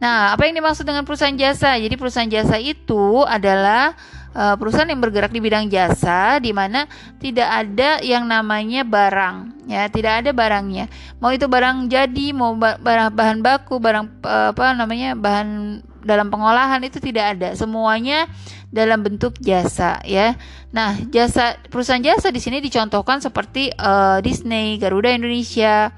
Nah, 0.00 0.32
apa 0.32 0.48
yang 0.48 0.56
dimaksud 0.56 0.88
dengan 0.88 1.04
perusahaan 1.04 1.36
jasa? 1.36 1.76
Jadi 1.76 1.92
perusahaan 2.00 2.28
jasa 2.28 2.56
itu 2.56 3.20
adalah 3.28 3.92
uh, 4.34 4.54
perusahaan 4.56 4.88
yang 4.88 5.00
bergerak 5.02 5.32
di 5.34 5.40
bidang 5.42 5.66
jasa 5.70 6.38
di 6.42 6.50
mana 6.50 6.86
tidak 7.18 7.48
ada 7.48 7.98
yang 8.02 8.26
namanya 8.26 8.82
barang 8.82 9.66
ya 9.70 9.86
tidak 9.90 10.24
ada 10.24 10.30
barangnya 10.34 10.90
mau 11.22 11.30
itu 11.30 11.46
barang 11.46 11.86
jadi 11.86 12.26
mau 12.34 12.54
barang 12.58 13.14
bahan 13.14 13.38
baku 13.42 13.78
barang 13.78 14.06
uh, 14.26 14.50
apa 14.54 14.74
namanya 14.74 15.14
bahan 15.14 15.80
dalam 16.00 16.32
pengolahan 16.32 16.80
itu 16.80 16.96
tidak 16.98 17.36
ada 17.36 17.52
semuanya 17.52 18.24
dalam 18.72 19.02
bentuk 19.04 19.36
jasa 19.42 20.00
ya. 20.06 20.38
Nah, 20.70 20.96
jasa 21.10 21.58
perusahaan 21.68 22.00
jasa 22.00 22.30
di 22.30 22.40
sini 22.40 22.62
dicontohkan 22.62 23.20
seperti 23.20 23.74
uh, 23.76 24.22
Disney, 24.24 24.78
Garuda 24.78 25.12
Indonesia, 25.12 25.90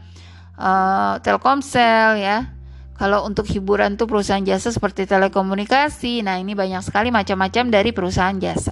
uh, 0.57 1.21
Telkomsel 1.21 2.19
ya. 2.19 2.51
Kalau 2.99 3.25
untuk 3.27 3.49
hiburan 3.49 3.97
tuh 3.99 4.07
perusahaan 4.07 4.43
jasa 4.45 4.71
seperti 4.71 5.09
telekomunikasi. 5.09 6.23
Nah, 6.23 6.39
ini 6.39 6.53
banyak 6.53 6.85
sekali 6.85 7.09
macam-macam 7.11 7.65
dari 7.73 7.91
perusahaan 7.91 8.37
jasa. 8.37 8.71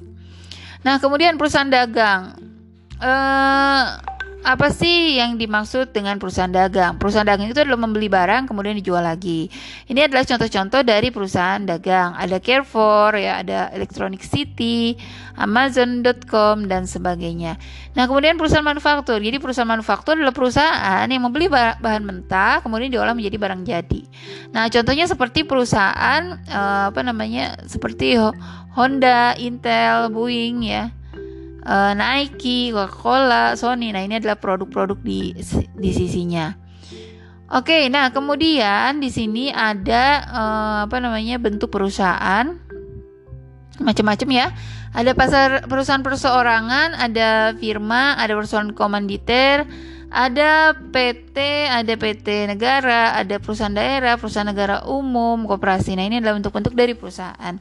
Nah, 0.85 1.01
kemudian 1.03 1.37
perusahaan 1.41 1.68
dagang. 1.68 2.37
Eh 3.01 4.09
apa 4.41 4.72
sih 4.72 5.20
yang 5.20 5.36
dimaksud 5.36 5.93
dengan 5.93 6.16
perusahaan 6.16 6.49
dagang? 6.49 6.97
Perusahaan 6.97 7.28
dagang 7.28 7.53
itu 7.53 7.61
adalah 7.61 7.76
membeli 7.76 8.09
barang 8.09 8.49
kemudian 8.49 8.72
dijual 8.72 9.05
lagi. 9.05 9.53
Ini 9.84 10.09
adalah 10.09 10.24
contoh-contoh 10.24 10.80
dari 10.80 11.12
perusahaan 11.12 11.61
dagang. 11.61 12.16
Ada 12.16 12.41
Carrefour, 12.41 13.20
ya, 13.20 13.45
ada 13.45 13.68
Electronic 13.76 14.24
City, 14.24 14.97
Amazon.com 15.36 16.72
dan 16.72 16.88
sebagainya. 16.88 17.61
Nah, 17.93 18.09
kemudian 18.09 18.41
perusahaan 18.41 18.64
manufaktur. 18.64 19.20
Jadi 19.20 19.36
perusahaan 19.36 19.68
manufaktur 19.68 20.16
adalah 20.16 20.32
perusahaan 20.32 21.05
yang 21.05 21.20
membeli 21.20 21.53
bahan 21.53 22.01
mentah 22.01 22.64
kemudian 22.64 22.88
diolah 22.88 23.12
menjadi 23.12 23.36
barang 23.36 23.62
jadi. 23.68 24.03
Nah, 24.57 24.72
contohnya 24.72 25.05
seperti 25.05 25.45
perusahaan 25.45 26.41
eh, 26.49 26.84
apa 26.88 27.01
namanya? 27.05 27.61
Seperti 27.68 28.16
Honda, 28.72 29.36
Intel, 29.36 30.09
Boeing 30.09 30.64
ya 30.64 30.99
uh, 31.64 31.92
Nike, 31.96 32.72
Coca-Cola, 32.72 33.56
Sony. 33.56 33.92
Nah, 33.92 34.04
ini 34.04 34.20
adalah 34.20 34.36
produk-produk 34.36 34.98
di 35.00 35.34
di 35.76 35.90
sisinya. 35.92 36.54
Oke, 37.50 37.90
nah 37.90 38.14
kemudian 38.14 39.02
di 39.02 39.11
sini 39.11 39.50
ada 39.50 40.22
uh, 40.30 40.78
apa 40.86 41.02
namanya 41.02 41.34
bentuk 41.42 41.74
perusahaan 41.74 42.46
macam-macam 43.82 44.28
ya. 44.30 44.46
Ada 44.94 45.18
pasar 45.18 45.66
perusahaan 45.66 46.02
perseorangan, 46.02 46.94
ada 46.94 47.54
firma, 47.58 48.14
ada 48.18 48.38
perusahaan 48.38 48.70
komanditer, 48.70 49.66
ada 50.11 50.74
PT, 50.74 51.38
ada 51.70 51.94
PT 51.94 52.50
negara, 52.50 53.18
ada 53.18 53.38
perusahaan 53.38 53.74
daerah, 53.74 54.18
perusahaan 54.18 54.46
negara 54.46 54.86
umum, 54.86 55.46
koperasi. 55.46 55.94
Nah, 55.94 56.06
ini 56.06 56.18
adalah 56.18 56.38
bentuk-bentuk 56.38 56.74
dari 56.74 56.98
perusahaan. 56.98 57.58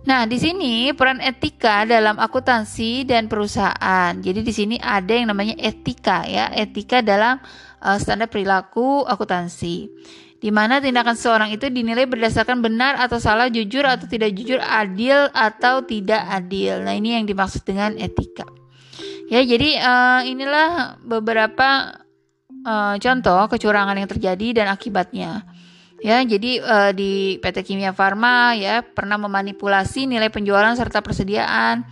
Nah, 0.00 0.24
di 0.24 0.40
sini 0.40 0.96
peran 0.96 1.20
etika 1.20 1.84
dalam 1.84 2.16
akuntansi 2.16 3.04
dan 3.04 3.28
perusahaan. 3.28 4.16
Jadi 4.16 4.40
di 4.40 4.52
sini 4.52 4.76
ada 4.80 5.12
yang 5.12 5.28
namanya 5.28 5.52
etika 5.60 6.24
ya, 6.24 6.48
etika 6.56 7.04
dalam 7.04 7.36
uh, 7.84 7.98
standar 8.00 8.32
perilaku 8.32 9.04
akuntansi. 9.04 9.92
Di 10.40 10.48
mana 10.48 10.80
tindakan 10.80 11.20
seorang 11.20 11.52
itu 11.52 11.68
dinilai 11.68 12.08
berdasarkan 12.08 12.64
benar 12.64 12.96
atau 12.96 13.20
salah, 13.20 13.52
jujur 13.52 13.84
atau 13.84 14.08
tidak 14.08 14.32
jujur, 14.32 14.56
adil 14.56 15.28
atau 15.36 15.84
tidak 15.84 16.24
adil. 16.32 16.80
Nah, 16.80 16.96
ini 16.96 17.20
yang 17.20 17.28
dimaksud 17.28 17.60
dengan 17.68 17.92
etika. 18.00 18.48
Ya, 19.28 19.44
jadi 19.44 19.84
uh, 19.84 20.20
inilah 20.24 20.96
beberapa 21.04 21.92
uh, 22.64 22.96
contoh 22.96 23.52
kecurangan 23.52 24.00
yang 24.00 24.08
terjadi 24.08 24.64
dan 24.64 24.66
akibatnya. 24.72 25.44
Ya, 26.00 26.24
jadi 26.24 26.64
uh, 26.64 26.90
di 26.96 27.36
PT 27.44 27.60
Kimia 27.60 27.92
Farma 27.92 28.56
ya 28.56 28.80
pernah 28.80 29.20
memanipulasi 29.20 30.08
nilai 30.08 30.32
penjualan 30.32 30.72
serta 30.72 31.04
persediaan. 31.04 31.84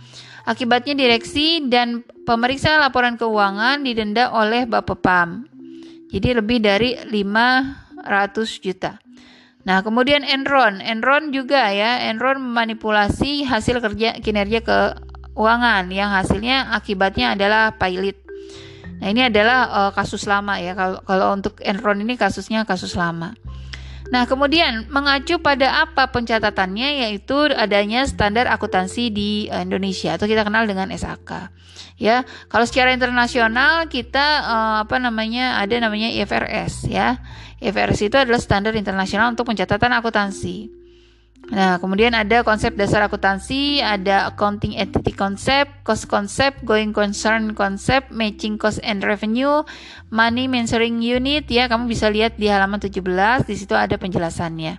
Akibatnya 0.49 0.97
direksi 0.97 1.61
dan 1.69 2.01
pemeriksa 2.25 2.81
laporan 2.81 3.21
keuangan 3.21 3.85
didenda 3.85 4.33
oleh 4.33 4.65
Bapepam. 4.65 5.45
Jadi 6.09 6.41
lebih 6.41 6.57
dari 6.57 6.97
500 6.97 8.65
juta. 8.65 8.97
Nah, 9.69 9.85
kemudian 9.85 10.25
Enron, 10.25 10.81
Enron 10.81 11.29
juga 11.29 11.69
ya, 11.69 12.01
Enron 12.09 12.41
memanipulasi 12.41 13.45
hasil 13.45 13.77
kerja 13.77 14.17
kinerja 14.17 14.65
keuangan 14.65 15.85
yang 15.93 16.09
hasilnya 16.09 16.73
akibatnya 16.73 17.37
adalah 17.37 17.77
pilot. 17.77 18.17
Nah, 19.05 19.07
ini 19.13 19.29
adalah 19.29 19.69
uh, 19.69 19.91
kasus 19.93 20.25
lama 20.25 20.57
ya. 20.57 20.73
Kalau 20.73 21.05
kalau 21.05 21.37
untuk 21.37 21.61
Enron 21.61 22.01
ini 22.01 22.17
kasusnya 22.17 22.65
kasus 22.65 22.97
lama. 22.97 23.37
Nah, 24.09 24.25
kemudian 24.25 24.89
mengacu 24.89 25.37
pada 25.37 25.85
apa 25.85 26.09
pencatatannya 26.09 27.05
yaitu 27.05 27.53
adanya 27.53 28.09
standar 28.09 28.49
akuntansi 28.49 29.13
di 29.13 29.45
eh, 29.45 29.61
Indonesia 29.61 30.17
atau 30.17 30.25
kita 30.25 30.41
kenal 30.41 30.65
dengan 30.65 30.89
SAK. 30.89 31.53
Ya, 31.99 32.23
kalau 32.47 32.63
secara 32.63 32.95
internasional 32.95 33.91
kita 33.91 34.23
uh, 34.47 34.75
apa 34.87 35.03
namanya 35.03 35.59
ada 35.59 35.75
namanya 35.83 36.07
IFRS 36.15 36.87
ya. 36.87 37.19
IFRS 37.59 38.07
itu 38.07 38.15
adalah 38.15 38.39
standar 38.39 38.71
internasional 38.71 39.35
untuk 39.35 39.43
pencatatan 39.43 39.91
akuntansi. 39.91 40.78
Nah, 41.49 41.81
kemudian 41.81 42.13
ada 42.13 42.45
konsep 42.45 42.77
dasar 42.77 43.01
akuntansi, 43.09 43.81
ada 43.81 44.29
accounting 44.29 44.77
entity 44.77 45.09
concept, 45.09 45.81
cost 45.81 46.05
concept, 46.05 46.61
going 46.61 46.93
concern 46.93 47.57
concept, 47.57 48.13
matching 48.13 48.61
cost 48.61 48.77
and 48.85 49.01
revenue, 49.01 49.65
money 50.13 50.45
measuring 50.45 51.01
unit 51.01 51.49
ya, 51.49 51.65
kamu 51.65 51.89
bisa 51.89 52.05
lihat 52.13 52.37
di 52.37 52.53
halaman 52.53 52.77
17, 52.77 53.49
di 53.49 53.55
situ 53.57 53.73
ada 53.73 53.97
penjelasannya. 53.97 54.77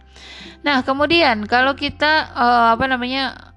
Nah, 0.63 0.87
kemudian 0.87 1.51
kalau 1.51 1.75
kita 1.75 2.31
uh, 2.39 2.69
apa 2.79 2.87
namanya 2.87 3.51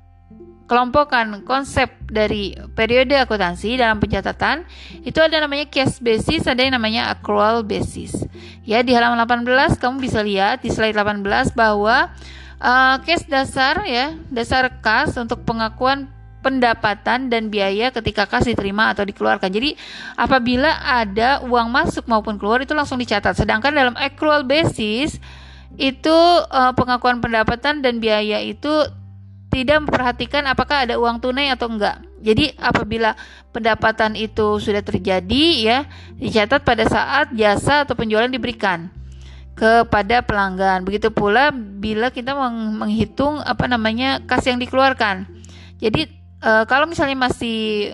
kelompokkan 0.65 1.45
konsep 1.45 1.93
dari 2.09 2.57
periode 2.73 3.13
akuntansi 3.19 3.77
dalam 3.77 4.01
pencatatan 4.01 4.65
itu 5.05 5.21
ada 5.21 5.37
namanya 5.43 5.69
case 5.69 6.01
basis, 6.01 6.49
ada 6.49 6.65
yang 6.65 6.73
namanya 6.73 7.13
accrual 7.13 7.61
basis. 7.61 8.25
Ya, 8.65 8.81
di 8.81 8.97
halaman 8.97 9.21
18 9.21 9.77
kamu 9.77 10.01
bisa 10.01 10.25
lihat 10.25 10.65
di 10.65 10.73
slide 10.73 10.97
18 10.97 11.53
bahwa 11.53 12.09
uh, 12.63 12.95
case 13.03 13.27
dasar 13.27 13.83
ya, 13.83 14.15
dasar 14.31 14.71
kas 14.79 15.13
untuk 15.19 15.43
pengakuan 15.43 16.07
pendapatan 16.43 17.31
dan 17.31 17.47
biaya 17.47 17.91
ketika 17.91 18.27
kas 18.27 18.47
diterima 18.47 18.91
atau 18.91 19.07
dikeluarkan. 19.07 19.47
Jadi 19.47 19.79
apabila 20.19 20.83
ada 20.83 21.39
uang 21.43 21.67
masuk 21.71 22.07
maupun 22.07 22.35
keluar 22.35 22.63
itu 22.63 22.75
langsung 22.75 22.99
dicatat. 22.99 23.35
Sedangkan 23.35 23.71
dalam 23.71 23.95
accrual 23.95 24.43
basis 24.43 25.19
itu 25.79 26.17
uh, 26.51 26.71
pengakuan 26.75 27.23
pendapatan 27.23 27.79
dan 27.79 27.97
biaya 28.03 28.43
itu 28.43 28.69
tidak 29.49 29.85
memperhatikan 29.85 30.43
apakah 30.49 30.83
ada 30.83 30.99
uang 30.99 31.21
tunai 31.23 31.47
atau 31.53 31.69
enggak. 31.69 32.01
Jadi 32.23 32.55
apabila 32.59 33.15
pendapatan 33.51 34.15
itu 34.15 34.57
sudah 34.57 34.81
terjadi 34.81 35.43
ya 35.59 35.77
dicatat 36.17 36.63
pada 36.63 36.87
saat 36.87 37.31
jasa 37.35 37.87
atau 37.87 37.95
penjualan 37.95 38.31
diberikan. 38.31 39.02
Kepada 39.53 40.25
pelanggan. 40.25 40.81
Begitu 40.85 41.13
pula 41.13 41.53
bila 41.53 42.09
kita 42.09 42.33
menghitung 42.73 43.41
apa 43.41 43.69
namanya 43.69 44.21
kas 44.25 44.45
yang 44.49 44.57
dikeluarkan. 44.57 45.29
Jadi 45.77 46.09
e, 46.41 46.51
kalau 46.65 46.89
misalnya 46.89 47.17
masih 47.17 47.93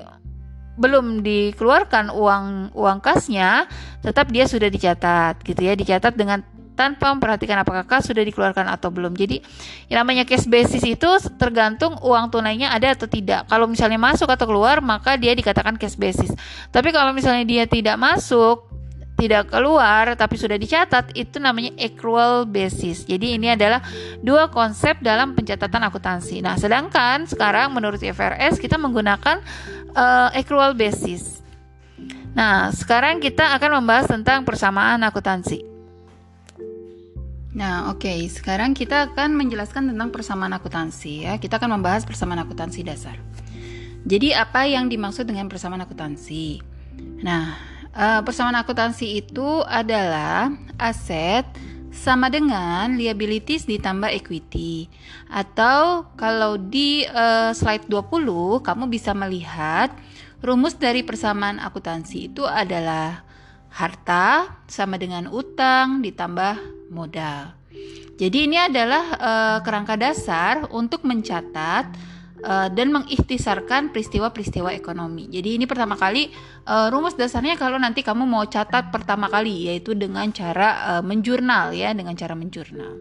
belum 0.80 1.20
dikeluarkan 1.20 2.16
uang 2.16 2.72
uang 2.72 3.00
kasnya, 3.04 3.68
tetap 4.00 4.32
dia 4.32 4.48
sudah 4.48 4.72
dicatat 4.72 5.44
gitu 5.44 5.60
ya, 5.60 5.76
dicatat 5.76 6.16
dengan 6.16 6.40
tanpa 6.80 7.12
memperhatikan 7.12 7.60
apakah 7.60 7.84
kas 7.84 8.08
sudah 8.08 8.24
dikeluarkan 8.24 8.72
atau 8.72 8.88
belum. 8.88 9.12
Jadi 9.12 9.44
yang 9.92 10.08
namanya 10.08 10.24
cash 10.24 10.48
basis 10.48 10.80
itu 10.88 11.12
tergantung 11.36 12.00
uang 12.00 12.32
tunainya 12.32 12.72
ada 12.72 12.96
atau 12.96 13.12
tidak. 13.12 13.52
Kalau 13.52 13.68
misalnya 13.68 14.00
masuk 14.00 14.32
atau 14.32 14.48
keluar 14.48 14.80
maka 14.80 15.20
dia 15.20 15.36
dikatakan 15.36 15.76
cash 15.76 16.00
basis. 16.00 16.32
Tapi 16.72 16.96
kalau 16.96 17.12
misalnya 17.12 17.44
dia 17.44 17.68
tidak 17.68 18.00
masuk 18.00 18.79
tidak 19.20 19.52
keluar 19.52 20.16
tapi 20.16 20.40
sudah 20.40 20.56
dicatat 20.56 21.12
itu 21.14 21.44
namanya 21.44 21.76
accrual 21.76 22.48
basis. 22.48 23.04
Jadi 23.04 23.36
ini 23.36 23.52
adalah 23.52 23.84
dua 24.24 24.48
konsep 24.48 25.04
dalam 25.04 25.36
pencatatan 25.36 25.84
akuntansi. 25.84 26.40
Nah, 26.40 26.56
sedangkan 26.56 27.28
sekarang 27.28 27.76
menurut 27.76 28.00
IFRS 28.00 28.56
kita 28.64 28.80
menggunakan 28.80 29.44
uh, 29.92 30.32
accrual 30.32 30.72
basis. 30.80 31.44
Nah, 32.32 32.72
sekarang 32.72 33.20
kita 33.20 33.60
akan 33.60 33.84
membahas 33.84 34.08
tentang 34.08 34.48
persamaan 34.48 35.04
akuntansi. 35.04 35.68
Nah, 37.50 37.90
oke, 37.92 38.06
okay. 38.06 38.30
sekarang 38.30 38.78
kita 38.78 39.12
akan 39.12 39.36
menjelaskan 39.36 39.92
tentang 39.92 40.14
persamaan 40.14 40.54
akuntansi 40.56 41.28
ya. 41.28 41.36
Kita 41.42 41.58
akan 41.58 41.82
membahas 41.82 42.06
persamaan 42.06 42.46
akuntansi 42.46 42.86
dasar. 42.86 43.18
Jadi, 44.06 44.32
apa 44.32 44.64
yang 44.70 44.88
dimaksud 44.88 45.28
dengan 45.28 45.52
persamaan 45.52 45.84
akuntansi? 45.84 46.62
Nah, 47.26 47.58
uh, 48.00 48.22
persamaan 48.24 48.56
akuntansi 48.56 49.20
itu 49.20 49.62
adalah 49.68 50.56
aset 50.80 51.44
sama 51.92 52.32
dengan 52.32 52.96
liabilities 52.96 53.68
ditambah 53.68 54.08
equity. 54.08 54.88
Atau 55.28 56.08
kalau 56.16 56.56
di 56.56 57.04
uh, 57.12 57.52
slide 57.52 57.92
20 57.92 58.64
kamu 58.64 58.84
bisa 58.88 59.12
melihat 59.12 59.92
rumus 60.40 60.80
dari 60.80 61.04
persamaan 61.04 61.60
akuntansi 61.60 62.32
itu 62.32 62.48
adalah 62.48 63.28
harta 63.70 64.58
sama 64.72 64.96
dengan 64.96 65.28
utang 65.30 66.00
ditambah 66.00 66.88
modal. 66.90 67.54
Jadi 68.20 68.52
ini 68.52 68.58
adalah 68.60 69.04
uh, 69.16 69.58
kerangka 69.64 69.96
dasar 69.96 70.68
untuk 70.74 71.08
mencatat 71.08 71.88
uh, 72.44 72.68
dan 72.72 72.92
mengikhtisarkan 72.94 73.92
peristiwa-peristiwa 73.92 74.72
ekonomi. 74.76 75.28
Jadi 75.28 75.60
ini 75.60 75.66
pertama 75.68 76.00
kali 76.00 76.32
uh, 76.68 76.88
rumus 76.92 77.16
dasarnya 77.16 77.60
kalau 77.60 77.78
nanti 77.80 78.04
kamu 78.04 78.24
mau 78.28 78.44
catat 78.48 78.92
pertama 78.92 79.28
kali 79.28 79.72
yaitu 79.72 79.96
dengan 79.96 80.30
cara 80.32 80.98
uh, 80.98 81.04
menjurnal 81.04 81.76
ya, 81.76 81.92
dengan 81.92 82.16
cara 82.16 82.36
menjurnal. 82.36 82.96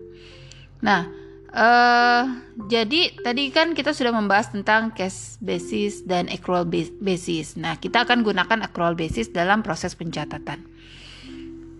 Nah, 0.82 1.10
uh, 1.52 2.22
jadi 2.70 3.18
tadi 3.22 3.50
kan 3.50 3.74
kita 3.74 3.90
sudah 3.94 4.14
membahas 4.14 4.52
tentang 4.54 4.94
cash 4.94 5.38
basis 5.42 6.06
dan 6.06 6.30
accrual 6.30 6.66
basis. 7.02 7.58
Nah, 7.58 7.78
kita 7.78 8.06
akan 8.06 8.22
gunakan 8.22 8.58
accrual 8.62 8.94
basis 8.94 9.30
dalam 9.30 9.66
proses 9.66 9.94
pencatatan. 9.98 10.62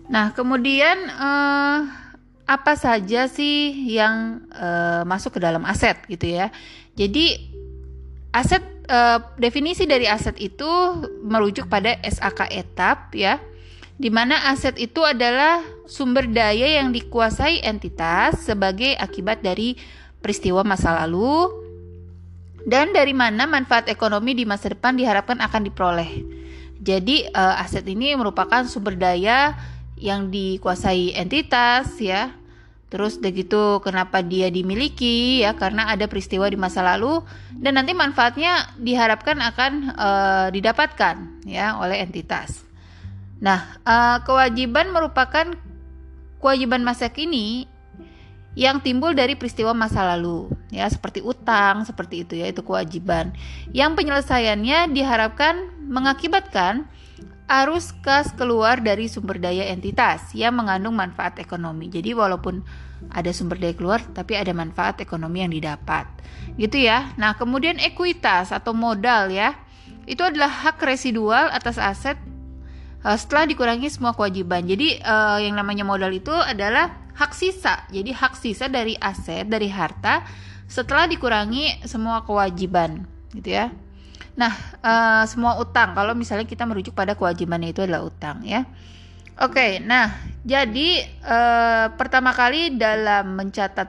Nah, 0.09 0.33
kemudian 0.33 0.97
uh, 1.21 1.85
apa 2.49 2.73
saja 2.73 3.29
sih 3.29 3.93
yang 3.93 4.41
uh, 4.57 5.05
masuk 5.05 5.37
ke 5.37 5.39
dalam 5.39 5.61
aset 5.69 6.01
gitu 6.09 6.33
ya? 6.33 6.49
Jadi 6.95 7.37
aset 8.33 8.61
uh, 8.89 9.19
definisi 9.37 9.85
dari 9.85 10.09
aset 10.09 10.37
itu 10.41 10.67
merujuk 11.25 11.69
pada 11.69 11.97
SAK 12.01 12.49
etap 12.53 13.13
ya, 13.13 13.37
di 13.99 14.07
mana 14.07 14.49
aset 14.49 14.79
itu 14.79 15.03
adalah 15.03 15.59
sumber 15.85 16.25
daya 16.29 16.79
yang 16.79 16.95
dikuasai 16.95 17.61
entitas 17.65 18.47
sebagai 18.47 18.95
akibat 18.95 19.43
dari 19.43 19.75
peristiwa 20.19 20.63
masa 20.63 21.03
lalu 21.03 21.51
dan 22.67 22.91
dari 22.91 23.15
mana 23.15 23.47
manfaat 23.47 23.87
ekonomi 23.87 24.35
di 24.35 24.43
masa 24.43 24.71
depan 24.71 24.95
diharapkan 24.95 25.39
akan 25.39 25.61
diperoleh. 25.67 26.11
Jadi 26.79 27.27
uh, 27.35 27.59
aset 27.59 27.83
ini 27.91 28.15
merupakan 28.15 28.63
sumber 28.63 28.95
daya 28.95 29.55
yang 29.99 30.31
dikuasai 30.31 31.11
entitas 31.15 31.99
ya. 31.99 32.38
Terus 32.89 33.21
udah 33.21 33.31
gitu 33.31 33.63
kenapa 33.85 34.25
dia 34.25 34.49
dimiliki 34.49 35.45
ya 35.45 35.53
karena 35.53 35.93
ada 35.93 36.09
peristiwa 36.09 36.49
di 36.49 36.57
masa 36.57 36.81
lalu 36.81 37.21
dan 37.53 37.77
nanti 37.77 37.93
manfaatnya 37.93 38.73
diharapkan 38.81 39.37
akan 39.37 39.71
uh, 39.93 40.47
didapatkan 40.49 41.45
ya 41.45 41.77
oleh 41.77 42.01
entitas. 42.01 42.65
Nah, 43.39 43.77
uh, 43.85 44.25
kewajiban 44.25 44.89
merupakan 44.89 45.53
kewajiban 46.41 46.81
masa 46.81 47.13
kini 47.13 47.69
yang 48.57 48.81
timbul 48.81 49.13
dari 49.13 49.37
peristiwa 49.37 49.71
masa 49.77 50.01
lalu 50.03 50.49
ya 50.73 50.89
seperti 50.89 51.21
utang 51.21 51.85
seperti 51.85 52.25
itu 52.25 52.33
ya 52.41 52.49
itu 52.49 52.65
kewajiban 52.65 53.31
yang 53.71 53.93
penyelesaiannya 53.93 54.89
diharapkan 54.91 55.69
mengakibatkan 55.85 56.89
arus 57.49 57.97
kas 58.05 58.29
keluar 58.37 58.77
dari 58.77 59.09
sumber 59.09 59.41
daya 59.41 59.73
entitas 59.73 60.29
yang 60.37 60.53
mengandung 60.53 60.93
manfaat 60.93 61.41
ekonomi. 61.41 61.89
Jadi 61.89 62.13
walaupun 62.13 62.61
ada 63.09 63.33
sumber 63.33 63.57
daya 63.57 63.73
keluar 63.73 64.05
tapi 64.13 64.37
ada 64.37 64.53
manfaat 64.53 65.01
ekonomi 65.01 65.41
yang 65.41 65.49
didapat. 65.49 66.05
Gitu 66.61 66.85
ya. 66.85 67.09
Nah, 67.17 67.33
kemudian 67.33 67.81
ekuitas 67.81 68.53
atau 68.53 68.77
modal 68.77 69.33
ya. 69.33 69.57
Itu 70.05 70.21
adalah 70.21 70.49
hak 70.49 70.77
residual 70.85 71.49
atas 71.49 71.81
aset 71.81 72.17
uh, 73.01 73.17
setelah 73.17 73.49
dikurangi 73.49 73.89
semua 73.89 74.13
kewajiban. 74.13 74.65
Jadi 74.69 75.01
uh, 75.01 75.41
yang 75.41 75.57
namanya 75.57 75.85
modal 75.85 76.13
itu 76.13 76.33
adalah 76.33 77.01
hak 77.17 77.33
sisa. 77.33 77.89
Jadi 77.89 78.13
hak 78.13 78.37
sisa 78.37 78.69
dari 78.69 78.93
aset, 78.97 79.49
dari 79.49 79.67
harta 79.73 80.21
setelah 80.69 81.09
dikurangi 81.09 81.81
semua 81.89 82.21
kewajiban, 82.21 83.09
gitu 83.33 83.57
ya. 83.57 83.73
Nah, 84.39 84.55
uh, 84.79 85.27
semua 85.27 85.59
utang 85.59 85.91
kalau 85.91 86.15
misalnya 86.15 86.47
kita 86.47 86.63
merujuk 86.63 86.95
pada 86.95 87.11
kewajibannya 87.11 87.75
itu 87.75 87.83
adalah 87.83 88.07
utang 88.07 88.39
ya. 88.47 88.63
Oke, 89.39 89.83
nah 89.83 90.15
jadi 90.47 91.07
uh, 91.23 91.91
pertama 91.95 92.31
kali 92.31 92.75
dalam 92.75 93.35
mencatat 93.35 93.87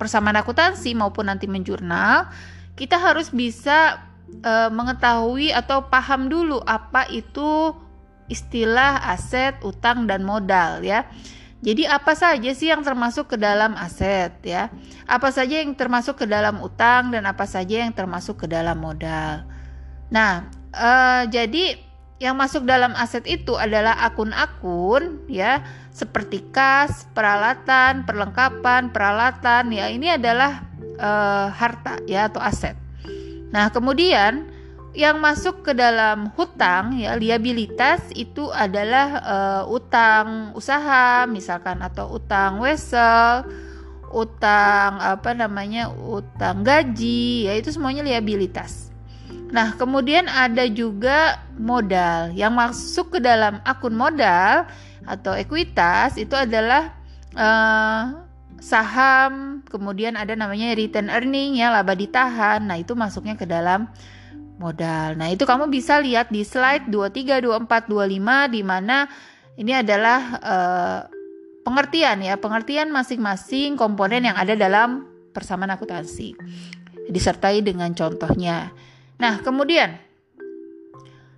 persamaan 0.00 0.40
akuntansi 0.40 0.96
maupun 0.96 1.28
nanti 1.28 1.44
menjurnal, 1.48 2.28
kita 2.76 2.96
harus 2.96 3.28
bisa 3.32 4.04
uh, 4.40 4.72
mengetahui 4.72 5.52
atau 5.52 5.88
paham 5.88 6.28
dulu 6.32 6.60
apa 6.64 7.08
itu 7.12 7.76
istilah 8.32 9.12
aset, 9.12 9.60
utang 9.60 10.08
dan 10.08 10.24
modal 10.24 10.80
ya. 10.80 11.04
Jadi 11.62 11.86
apa 11.86 12.16
saja 12.18 12.50
sih 12.56 12.72
yang 12.72 12.82
termasuk 12.82 13.32
ke 13.32 13.36
dalam 13.36 13.76
aset 13.76 14.34
ya? 14.42 14.72
Apa 15.04 15.30
saja 15.30 15.60
yang 15.62 15.76
termasuk 15.76 16.20
ke 16.20 16.26
dalam 16.26 16.58
utang 16.58 17.12
dan 17.12 17.28
apa 17.28 17.44
saja 17.44 17.84
yang 17.84 17.92
termasuk 17.94 18.44
ke 18.44 18.46
dalam 18.50 18.80
modal? 18.80 19.51
Nah, 20.12 20.44
uh, 20.76 21.24
jadi 21.32 21.80
yang 22.20 22.38
masuk 22.38 22.68
dalam 22.68 22.94
aset 22.94 23.26
itu 23.26 23.58
adalah 23.58 23.98
akun-akun 24.06 25.26
ya 25.26 25.64
seperti 25.90 26.44
kas, 26.54 27.08
peralatan, 27.16 28.06
perlengkapan, 28.06 28.92
peralatan 28.94 29.72
ya 29.74 29.90
ini 29.90 30.14
adalah 30.14 30.62
uh, 31.00 31.48
harta 31.50 31.98
ya 32.04 32.28
atau 32.30 32.38
aset. 32.38 32.76
Nah, 33.50 33.72
kemudian 33.72 34.52
yang 34.92 35.18
masuk 35.24 35.64
ke 35.64 35.72
dalam 35.72 36.28
hutang 36.36 37.00
ya 37.00 37.16
liabilitas 37.16 38.12
itu 38.12 38.52
adalah 38.52 39.08
uh, 39.24 39.62
utang 39.72 40.52
usaha 40.52 41.24
misalkan 41.24 41.80
atau 41.80 42.12
utang 42.12 42.60
wesel, 42.60 43.48
utang 44.12 45.00
apa 45.00 45.32
namanya? 45.32 45.88
utang 45.90 46.60
gaji 46.60 47.48
ya 47.48 47.56
itu 47.56 47.72
semuanya 47.72 48.04
liabilitas. 48.04 48.91
Nah, 49.52 49.76
kemudian 49.76 50.32
ada 50.32 50.64
juga 50.64 51.44
modal. 51.60 52.32
Yang 52.32 52.52
masuk 52.56 53.06
ke 53.16 53.18
dalam 53.20 53.60
akun 53.68 53.92
modal 53.92 54.64
atau 55.04 55.36
ekuitas 55.36 56.16
itu 56.16 56.32
adalah 56.32 56.96
uh, 57.36 58.24
saham, 58.56 59.60
kemudian 59.68 60.16
ada 60.16 60.32
namanya 60.32 60.72
return 60.72 61.12
earning 61.12 61.60
ya, 61.60 61.68
laba 61.68 61.92
ditahan. 61.92 62.64
Nah, 62.64 62.80
itu 62.80 62.96
masuknya 62.96 63.36
ke 63.36 63.44
dalam 63.44 63.92
modal. 64.56 65.20
Nah, 65.20 65.28
itu 65.28 65.44
kamu 65.44 65.68
bisa 65.68 66.00
lihat 66.00 66.32
di 66.32 66.48
slide 66.48 66.88
23, 66.88 67.44
24, 67.44 67.92
25 67.92 68.54
di 68.56 68.62
mana 68.64 69.10
ini 69.60 69.72
adalah 69.76 70.20
uh, 70.40 71.00
pengertian 71.66 72.24
ya, 72.24 72.40
pengertian 72.40 72.88
masing-masing 72.88 73.76
komponen 73.76 74.32
yang 74.32 74.36
ada 74.38 74.56
dalam 74.56 75.04
persamaan 75.36 75.74
akuntansi. 75.74 76.32
Disertai 77.10 77.60
dengan 77.60 77.90
contohnya. 77.92 78.70
Nah, 79.22 79.38
kemudian 79.38 80.02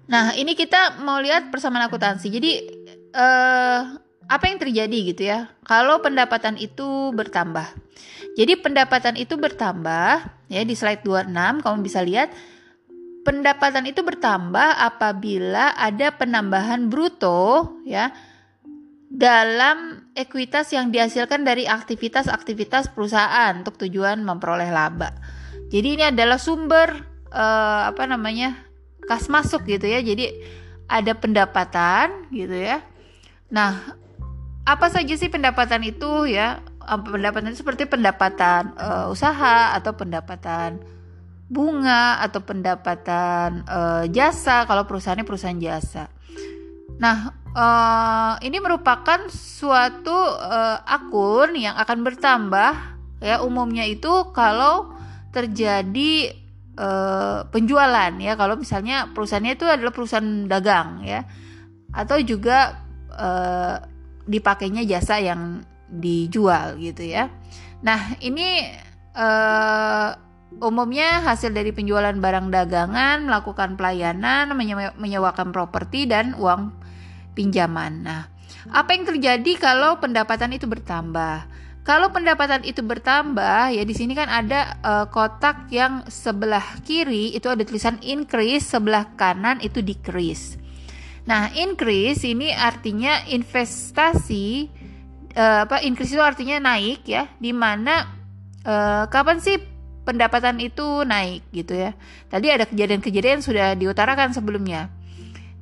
Nah, 0.05 0.37
ini 0.37 0.53
kita 0.53 1.01
mau 1.01 1.20
lihat 1.20 1.49
persamaan 1.49 1.89
akuntansi. 1.89 2.28
Jadi 2.28 2.51
eh 3.14 3.80
apa 4.24 4.45
yang 4.49 4.59
terjadi 4.61 4.99
gitu 5.14 5.22
ya? 5.28 5.53
Kalau 5.64 6.01
pendapatan 6.01 6.57
itu 6.61 7.12
bertambah. 7.12 7.64
Jadi 8.35 8.59
pendapatan 8.59 9.14
itu 9.14 9.39
bertambah 9.39 10.12
ya 10.51 10.62
di 10.66 10.74
slide 10.74 11.07
26 11.07 11.62
kamu 11.62 11.76
bisa 11.87 12.03
lihat 12.03 12.35
pendapatan 13.22 13.87
itu 13.87 14.03
bertambah 14.03 14.74
apabila 14.82 15.72
ada 15.78 16.11
penambahan 16.12 16.91
bruto 16.91 17.78
ya 17.87 18.11
dalam 19.07 20.11
ekuitas 20.18 20.74
yang 20.74 20.91
dihasilkan 20.91 21.47
dari 21.47 21.70
aktivitas-aktivitas 21.70 22.91
perusahaan 22.91 23.55
untuk 23.55 23.78
tujuan 23.87 24.18
memperoleh 24.26 24.74
laba. 24.74 25.14
Jadi 25.70 25.89
ini 25.95 26.05
adalah 26.11 26.43
sumber 26.43 27.14
uh, 27.35 27.91
apa 27.91 28.07
namanya 28.07 28.55
kas 29.11 29.26
masuk 29.26 29.66
gitu 29.66 29.91
ya. 29.91 29.99
Jadi 30.01 30.30
ada 30.87 31.12
pendapatan 31.18 32.30
gitu 32.30 32.55
ya. 32.55 32.80
Nah, 33.51 33.99
apa 34.64 34.87
saja 34.89 35.12
sih 35.18 35.28
pendapatan 35.28 35.82
itu 35.82 36.30
ya? 36.30 36.62
Pendapatan 36.85 37.51
itu 37.51 37.64
seperti 37.64 37.91
pendapatan 37.91 38.76
uh, 38.78 39.11
usaha 39.11 39.74
atau 39.74 39.93
pendapatan 39.97 40.78
bunga 41.49 42.24
atau 42.24 42.41
pendapatan 42.41 43.64
uh, 43.68 44.05
jasa 44.09 44.64
kalau 44.64 44.89
perusahaannya 44.89 45.28
perusahaan 45.28 45.61
jasa. 45.61 46.09
Nah, 46.97 47.32
uh, 47.53 48.35
ini 48.41 48.61
merupakan 48.61 49.28
suatu 49.32 50.14
uh, 50.41 50.78
akun 50.85 51.57
yang 51.57 51.76
akan 51.76 52.05
bertambah 52.05 52.72
ya 53.24 53.41
umumnya 53.41 53.89
itu 53.89 54.30
kalau 54.37 54.93
terjadi 55.32 56.43
uh, 56.79 57.47
penjualan 57.49 58.12
ya 58.18 58.33
kalau 58.39 58.59
misalnya 58.59 59.11
perusahaannya 59.12 59.53
itu 59.55 59.66
adalah 59.66 59.93
perusahaan 59.95 60.47
dagang 60.47 61.03
ya 61.07 61.27
atau 61.95 62.18
juga 62.22 62.83
uh, 63.14 63.77
dipakainya 64.27 64.83
jasa 64.89 65.20
yang 65.20 65.62
dijual 65.87 66.81
gitu 66.81 67.07
ya. 67.07 67.31
Nah, 67.85 68.16
ini 68.18 68.66
uh, 69.14 70.16
Umumnya 70.62 71.18
hasil 71.27 71.51
dari 71.51 71.75
penjualan 71.75 72.14
barang 72.14 72.47
dagangan, 72.55 73.27
melakukan 73.27 73.75
pelayanan, 73.75 74.55
menyewakan 74.95 75.51
properti 75.51 76.07
dan 76.07 76.39
uang 76.39 76.70
pinjaman. 77.35 78.07
Nah, 78.07 78.31
apa 78.70 78.95
yang 78.95 79.03
terjadi 79.03 79.59
kalau 79.59 79.99
pendapatan 79.99 80.55
itu 80.55 80.70
bertambah? 80.70 81.51
Kalau 81.85 82.09
pendapatan 82.09 82.64
itu 82.64 82.80
bertambah, 82.80 83.76
ya 83.76 83.85
di 83.85 83.93
sini 83.93 84.16
kan 84.16 84.32
ada 84.32 84.80
uh, 84.80 85.05
kotak 85.12 85.68
yang 85.68 86.01
sebelah 86.09 86.80
kiri 86.80 87.37
itu 87.37 87.45
ada 87.45 87.61
tulisan 87.61 88.01
increase, 88.01 88.72
sebelah 88.72 89.12
kanan 89.20 89.61
itu 89.61 89.85
decrease. 89.85 90.57
Nah, 91.28 91.53
increase 91.53 92.24
ini 92.24 92.57
artinya 92.57 93.28
investasi 93.28 94.72
uh, 95.37 95.68
apa 95.68 95.85
increase 95.85 96.16
itu 96.16 96.24
artinya 96.24 96.57
naik 96.57 97.05
ya, 97.05 97.28
di 97.37 97.53
mana 97.53 98.09
uh, 98.64 99.05
kapan 99.12 99.45
sih 99.45 99.61
pendapatan 100.09 100.64
itu 100.64 101.05
naik 101.05 101.45
gitu 101.53 101.76
ya. 101.76 101.93
Tadi 102.32 102.49
ada 102.49 102.64
kejadian-kejadian 102.64 103.45
sudah 103.45 103.76
diutarakan 103.76 104.32
sebelumnya. 104.32 104.89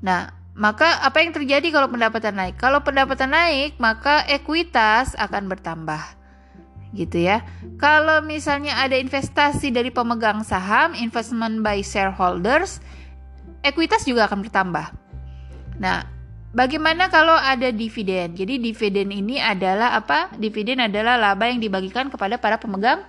Nah, 0.03 0.31
maka 0.53 1.01
apa 1.01 1.25
yang 1.25 1.33
terjadi 1.33 1.65
kalau 1.73 1.89
pendapatan 1.89 2.37
naik? 2.37 2.61
Kalau 2.61 2.85
pendapatan 2.85 3.33
naik, 3.33 3.81
maka 3.81 4.21
ekuitas 4.29 5.17
akan 5.17 5.49
bertambah. 5.49 6.03
Gitu 6.93 7.25
ya. 7.25 7.41
Kalau 7.81 8.21
misalnya 8.21 8.77
ada 8.77 9.01
investasi 9.01 9.73
dari 9.73 9.89
pemegang 9.89 10.45
saham, 10.45 10.93
investment 10.93 11.65
by 11.65 11.81
shareholders, 11.81 12.85
ekuitas 13.65 14.05
juga 14.05 14.29
akan 14.29 14.45
bertambah. 14.45 14.93
Nah, 15.81 16.05
bagaimana 16.53 17.09
kalau 17.09 17.33
ada 17.33 17.73
dividen? 17.73 18.37
Jadi 18.37 18.61
dividen 18.61 19.09
ini 19.09 19.41
adalah 19.41 19.97
apa? 19.97 20.29
Dividen 20.37 20.85
adalah 20.85 21.17
laba 21.17 21.49
yang 21.49 21.65
dibagikan 21.65 22.13
kepada 22.13 22.37
para 22.37 22.61
pemegang 22.61 23.01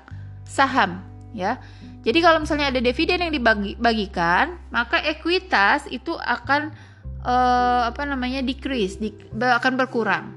saham 0.47 1.03
ya. 1.35 1.59
Jadi 2.03 2.19
kalau 2.19 2.39
misalnya 2.43 2.71
ada 2.71 2.79
dividen 2.79 3.19
yang 3.19 3.33
dibagikan, 3.33 4.59
maka 4.69 4.99
ekuitas 5.03 5.87
itu 5.91 6.13
akan 6.19 6.71
uh, 7.23 7.89
apa 7.89 8.03
namanya 8.03 8.43
decrease, 8.43 8.99
di, 8.99 9.15
akan 9.33 9.73
berkurang. 9.79 10.35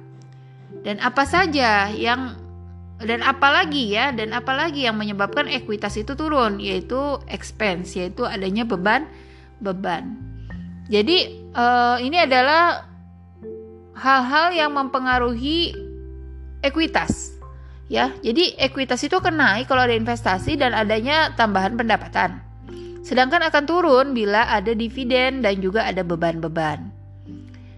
Dan 0.87 1.03
apa 1.03 1.27
saja 1.27 1.91
yang 1.91 2.39
dan 2.97 3.21
apalagi 3.21 3.93
ya, 3.93 4.15
dan 4.15 4.33
apalagi 4.33 4.89
yang 4.89 4.97
menyebabkan 4.97 5.51
ekuitas 5.53 6.01
itu 6.01 6.17
turun, 6.17 6.63
yaitu 6.63 7.21
expense, 7.29 7.93
yaitu 7.99 8.25
adanya 8.25 8.65
beban 8.65 9.05
beban. 9.61 10.17
Jadi 10.87 11.51
uh, 11.53 11.99
ini 11.99 12.25
adalah 12.25 12.87
hal-hal 13.99 14.55
yang 14.55 14.71
mempengaruhi 14.73 15.75
ekuitas 16.63 17.37
ya. 17.91 18.15
Jadi 18.23 18.55
ekuitas 18.55 19.03
itu 19.03 19.19
akan 19.19 19.67
kalau 19.67 19.83
ada 19.85 19.97
investasi 19.97 20.55
dan 20.57 20.73
adanya 20.73 21.35
tambahan 21.35 21.75
pendapatan. 21.75 22.46
Sedangkan 23.07 23.39
akan 23.47 23.65
turun 23.71 24.07
bila 24.19 24.51
ada 24.51 24.75
dividen 24.75 25.39
dan 25.39 25.63
juga 25.63 25.87
ada 25.87 26.03
beban-beban. 26.03 26.91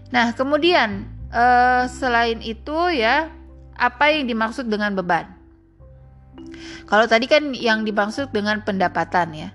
Nah, 0.09 0.33
kemudian 0.33 1.05
eh, 1.29 1.85
selain 1.85 2.41
itu 2.41 2.73
ya, 2.97 3.29
apa 3.77 4.09
yang 4.09 4.25
dimaksud 4.25 4.65
dengan 4.65 4.97
beban? 4.97 5.29
Kalau 6.89 7.05
tadi 7.05 7.29
kan 7.29 7.53
yang 7.53 7.85
dimaksud 7.85 8.33
dengan 8.33 8.65
pendapatan 8.65 9.29
ya. 9.37 9.49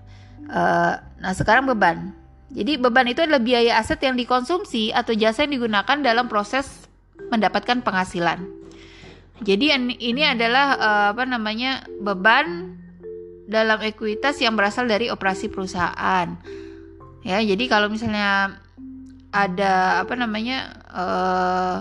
Eh, 0.46 0.94
nah, 1.18 1.34
sekarang 1.34 1.66
beban. 1.66 2.14
Jadi 2.54 2.78
beban 2.78 3.10
itu 3.10 3.26
adalah 3.26 3.42
biaya 3.42 3.82
aset 3.82 3.98
yang 3.98 4.14
dikonsumsi 4.14 4.94
atau 4.94 5.10
jasa 5.10 5.42
yang 5.42 5.58
digunakan 5.58 5.98
dalam 5.98 6.30
proses 6.30 6.86
mendapatkan 7.34 7.82
penghasilan. 7.82 8.46
Jadi 9.42 9.74
ini 9.98 10.22
adalah 10.22 10.78
uh, 10.78 11.06
apa 11.10 11.26
namanya 11.26 11.82
beban 11.98 12.78
dalam 13.44 13.80
ekuitas 13.84 14.40
yang 14.40 14.56
berasal 14.56 14.88
dari 14.88 15.12
operasi 15.12 15.52
perusahaan. 15.52 16.28
Ya, 17.24 17.38
jadi 17.40 17.64
kalau 17.68 17.88
misalnya 17.88 18.60
ada 19.34 20.04
apa 20.04 20.14
namanya 20.14 20.78
uh, 20.92 21.78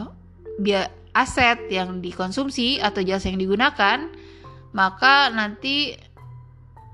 biaya 0.59 0.89
aset 1.13 1.69
yang 1.69 2.01
dikonsumsi 2.01 2.81
atau 2.81 3.05
jasa 3.05 3.29
yang 3.29 3.37
digunakan, 3.37 4.09
maka 4.73 5.29
nanti 5.29 5.93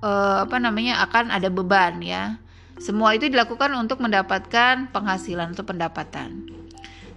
uh, 0.03 0.43
apa 0.43 0.59
namanya 0.59 0.99
akan 1.07 1.31
ada 1.31 1.47
beban 1.47 2.03
ya. 2.03 2.35
Semua 2.79 3.15
itu 3.15 3.27
dilakukan 3.27 3.71
untuk 3.75 3.99
mendapatkan 4.03 4.91
penghasilan 4.91 5.51
atau 5.55 5.67
pendapatan. 5.67 6.47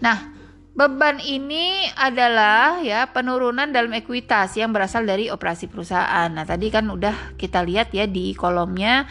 Nah, 0.03 0.42
Beban 0.73 1.21
ini 1.21 1.85
adalah 2.01 2.81
ya 2.81 3.05
penurunan 3.13 3.69
dalam 3.69 3.93
ekuitas 3.93 4.57
yang 4.57 4.73
berasal 4.73 5.05
dari 5.05 5.29
operasi 5.29 5.69
perusahaan. 5.69 6.33
Nah, 6.33 6.49
tadi 6.49 6.73
kan 6.73 6.89
udah 6.89 7.37
kita 7.37 7.61
lihat 7.61 7.93
ya 7.93 8.09
di 8.09 8.33
kolomnya 8.33 9.05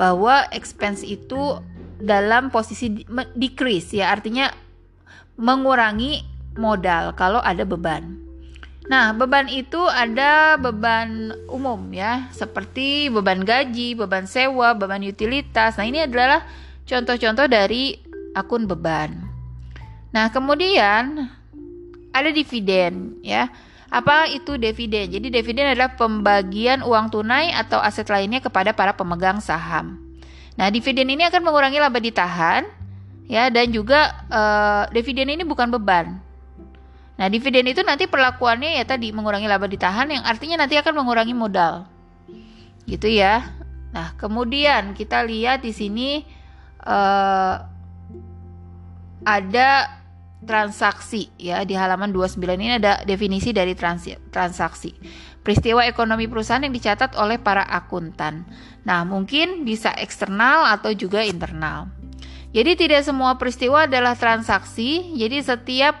bahwa 0.00 0.48
expense 0.56 1.04
itu 1.04 1.60
dalam 2.00 2.48
posisi 2.48 3.04
decrease 3.36 4.00
ya, 4.00 4.08
artinya 4.08 4.48
mengurangi 5.36 6.24
modal 6.56 7.12
kalau 7.12 7.44
ada 7.44 7.68
beban. 7.68 8.16
Nah, 8.88 9.12
beban 9.12 9.52
itu 9.52 9.84
ada 9.92 10.56
beban 10.56 11.36
umum 11.52 11.92
ya, 11.92 12.32
seperti 12.32 13.12
beban 13.12 13.44
gaji, 13.44 14.00
beban 14.00 14.24
sewa, 14.24 14.72
beban 14.72 15.04
utilitas. 15.04 15.76
Nah, 15.76 15.84
ini 15.84 16.08
adalah 16.08 16.40
contoh-contoh 16.88 17.52
dari 17.52 18.00
akun 18.32 18.64
beban. 18.64 19.25
Nah, 20.16 20.32
kemudian 20.32 21.28
ada 22.08 22.30
dividen 22.32 23.20
ya. 23.20 23.52
Apa 23.92 24.32
itu 24.32 24.56
dividen? 24.56 25.12
Jadi 25.12 25.28
dividen 25.28 25.68
adalah 25.68 25.92
pembagian 25.92 26.80
uang 26.80 27.12
tunai 27.12 27.52
atau 27.52 27.76
aset 27.84 28.08
lainnya 28.08 28.40
kepada 28.40 28.72
para 28.72 28.96
pemegang 28.96 29.44
saham. 29.44 30.00
Nah, 30.56 30.72
dividen 30.72 31.12
ini 31.12 31.28
akan 31.28 31.44
mengurangi 31.44 31.76
laba 31.76 32.00
ditahan 32.00 32.64
ya 33.28 33.52
dan 33.52 33.68
juga 33.68 34.24
uh, 34.32 34.88
dividen 34.88 35.36
ini 35.36 35.44
bukan 35.44 35.68
beban. 35.68 36.16
Nah, 37.20 37.28
dividen 37.28 37.68
itu 37.68 37.84
nanti 37.84 38.08
perlakuannya 38.08 38.80
ya 38.80 38.88
tadi 38.88 39.12
mengurangi 39.12 39.44
laba 39.44 39.68
ditahan 39.68 40.08
yang 40.08 40.24
artinya 40.24 40.64
nanti 40.64 40.80
akan 40.80 40.96
mengurangi 40.96 41.36
modal. 41.36 41.84
Gitu 42.88 43.12
ya. 43.12 43.52
Nah, 43.92 44.16
kemudian 44.16 44.96
kita 44.96 45.20
lihat 45.28 45.60
di 45.60 45.76
sini 45.76 46.24
uh, 46.88 47.60
ada 49.22 49.95
transaksi 50.46 51.28
ya 51.36 51.66
di 51.66 51.74
halaman 51.74 52.14
29 52.14 52.38
ini 52.56 52.78
ada 52.78 53.02
definisi 53.02 53.50
dari 53.50 53.74
trans 53.74 54.06
transaksi. 54.30 54.94
Peristiwa 55.42 55.86
ekonomi 55.86 56.26
perusahaan 56.26 56.62
yang 56.62 56.74
dicatat 56.74 57.14
oleh 57.14 57.38
para 57.38 57.62
akuntan. 57.62 58.46
Nah, 58.82 59.06
mungkin 59.06 59.62
bisa 59.62 59.94
eksternal 59.94 60.66
atau 60.66 60.90
juga 60.90 61.22
internal. 61.22 61.86
Jadi 62.50 62.74
tidak 62.74 63.06
semua 63.06 63.38
peristiwa 63.38 63.86
adalah 63.86 64.18
transaksi. 64.18 65.14
Jadi 65.14 65.38
setiap 65.46 65.94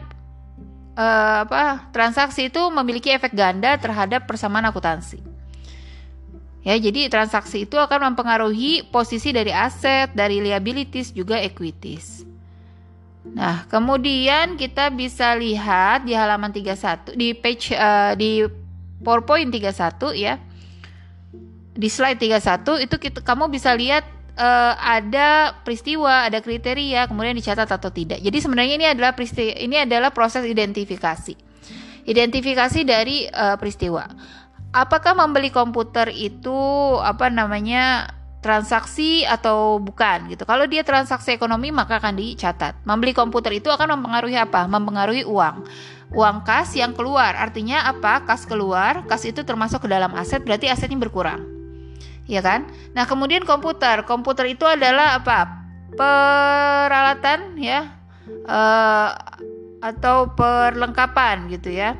uh, 0.98 1.46
apa 1.46 1.92
transaksi 1.94 2.50
itu 2.50 2.62
memiliki 2.72 3.12
efek 3.12 3.36
ganda 3.36 3.78
terhadap 3.78 4.26
persamaan 4.26 4.66
akuntansi. 4.66 5.22
Ya, 6.66 6.74
jadi 6.74 7.06
transaksi 7.06 7.62
itu 7.62 7.78
akan 7.78 8.10
mempengaruhi 8.10 8.90
posisi 8.90 9.30
dari 9.30 9.54
aset, 9.54 10.10
dari 10.18 10.42
liabilities 10.42 11.14
juga 11.14 11.38
equities. 11.38 12.26
Nah, 13.34 13.66
kemudian 13.66 14.54
kita 14.54 14.92
bisa 14.94 15.34
lihat 15.34 16.06
di 16.06 16.14
halaman 16.14 16.54
31 16.54 17.16
di 17.18 17.34
page 17.34 17.74
uh, 17.74 18.14
di 18.14 18.46
PowerPoint 19.02 19.50
31 19.50 20.14
ya. 20.14 20.38
Di 21.76 21.88
slide 21.92 22.16
31 22.16 22.88
itu 22.88 22.96
kita 22.96 23.20
kamu 23.20 23.52
bisa 23.52 23.76
lihat 23.76 24.06
uh, 24.40 24.74
ada 24.80 25.60
peristiwa, 25.60 26.24
ada 26.24 26.40
kriteria, 26.40 27.08
kemudian 27.08 27.36
dicatat 27.36 27.68
atau 27.68 27.92
tidak. 27.92 28.20
Jadi 28.24 28.38
sebenarnya 28.40 28.74
ini 28.80 28.86
adalah 28.88 29.12
peristiwa, 29.12 29.52
ini 29.56 29.76
adalah 29.84 30.12
proses 30.12 30.48
identifikasi. 30.48 31.36
Identifikasi 32.06 32.80
dari 32.86 33.26
uh, 33.28 33.58
peristiwa. 33.60 34.08
Apakah 34.72 35.12
membeli 35.16 35.52
komputer 35.52 36.12
itu 36.12 36.56
apa 37.00 37.28
namanya 37.32 38.15
transaksi 38.46 39.26
atau 39.26 39.82
bukan 39.82 40.30
gitu. 40.30 40.46
Kalau 40.46 40.70
dia 40.70 40.86
transaksi 40.86 41.34
ekonomi 41.34 41.74
maka 41.74 41.98
akan 41.98 42.14
dicatat. 42.14 42.78
Membeli 42.86 43.10
komputer 43.10 43.58
itu 43.58 43.66
akan 43.66 43.98
mempengaruhi 43.98 44.38
apa? 44.38 44.70
Mempengaruhi 44.70 45.26
uang. 45.26 45.66
Uang 46.14 46.46
kas 46.46 46.78
yang 46.78 46.94
keluar. 46.94 47.34
Artinya 47.34 47.90
apa? 47.90 48.22
Kas 48.22 48.46
keluar, 48.46 49.02
kas 49.10 49.26
itu 49.26 49.42
termasuk 49.42 49.82
ke 49.82 49.88
dalam 49.90 50.14
aset 50.14 50.46
berarti 50.46 50.70
asetnya 50.70 50.94
berkurang. 50.94 51.42
Ya 52.30 52.38
kan? 52.38 52.70
Nah, 52.94 53.02
kemudian 53.10 53.42
komputer. 53.42 54.06
Komputer 54.06 54.46
itu 54.46 54.62
adalah 54.62 55.18
apa? 55.18 55.66
Peralatan 55.98 57.58
ya. 57.58 57.90
Uh, 58.46 59.10
atau 59.82 60.30
perlengkapan 60.38 61.50
gitu 61.50 61.74
ya. 61.74 61.98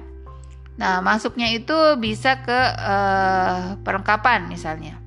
Nah, 0.78 1.02
masuknya 1.02 1.50
itu 1.50 1.74
bisa 1.98 2.38
ke 2.42 2.60
uh, 2.78 3.78
perlengkapan 3.82 4.46
misalnya. 4.46 5.05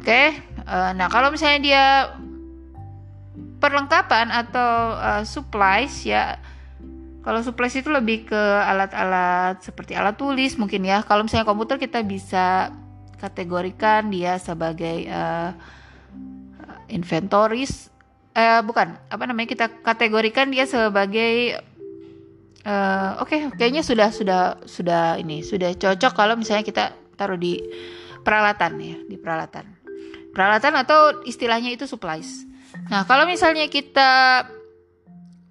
Oke, 0.00 0.32
uh, 0.64 0.96
nah 0.96 1.12
kalau 1.12 1.28
misalnya 1.28 1.60
dia 1.60 1.84
perlengkapan 3.60 4.32
atau 4.32 4.96
uh, 4.96 5.22
supplies 5.28 6.08
ya, 6.08 6.40
kalau 7.20 7.44
supplies 7.44 7.76
itu 7.76 7.92
lebih 7.92 8.24
ke 8.32 8.42
alat-alat 8.64 9.60
seperti 9.60 9.92
alat 9.92 10.16
tulis 10.16 10.56
mungkin 10.56 10.88
ya. 10.88 11.04
Kalau 11.04 11.28
misalnya 11.28 11.44
komputer 11.44 11.76
kita 11.76 12.00
bisa 12.00 12.72
kategorikan 13.20 14.08
dia 14.08 14.40
sebagai 14.40 15.04
uh, 15.12 15.52
inventories, 16.88 17.92
eh 18.32 18.64
bukan 18.64 18.96
apa 19.12 19.28
namanya 19.28 19.52
kita 19.52 19.66
kategorikan 19.84 20.48
dia 20.48 20.64
sebagai 20.64 21.60
uh, 22.64 23.20
oke 23.20 23.28
okay, 23.28 23.40
kayaknya 23.52 23.84
sudah 23.84 24.08
sudah 24.08 24.64
sudah 24.64 25.20
ini 25.20 25.44
sudah 25.44 25.76
cocok 25.76 26.12
kalau 26.16 26.40
misalnya 26.40 26.64
kita 26.64 26.96
taruh 27.20 27.36
di 27.36 27.60
peralatan 28.24 28.72
ya 28.80 28.96
di 29.04 29.16
peralatan 29.20 29.79
peralatan 30.30 30.78
atau 30.78 31.22
istilahnya 31.26 31.74
itu 31.74 31.84
supplies. 31.86 32.46
Nah, 32.90 33.02
kalau 33.06 33.26
misalnya 33.26 33.66
kita 33.66 34.44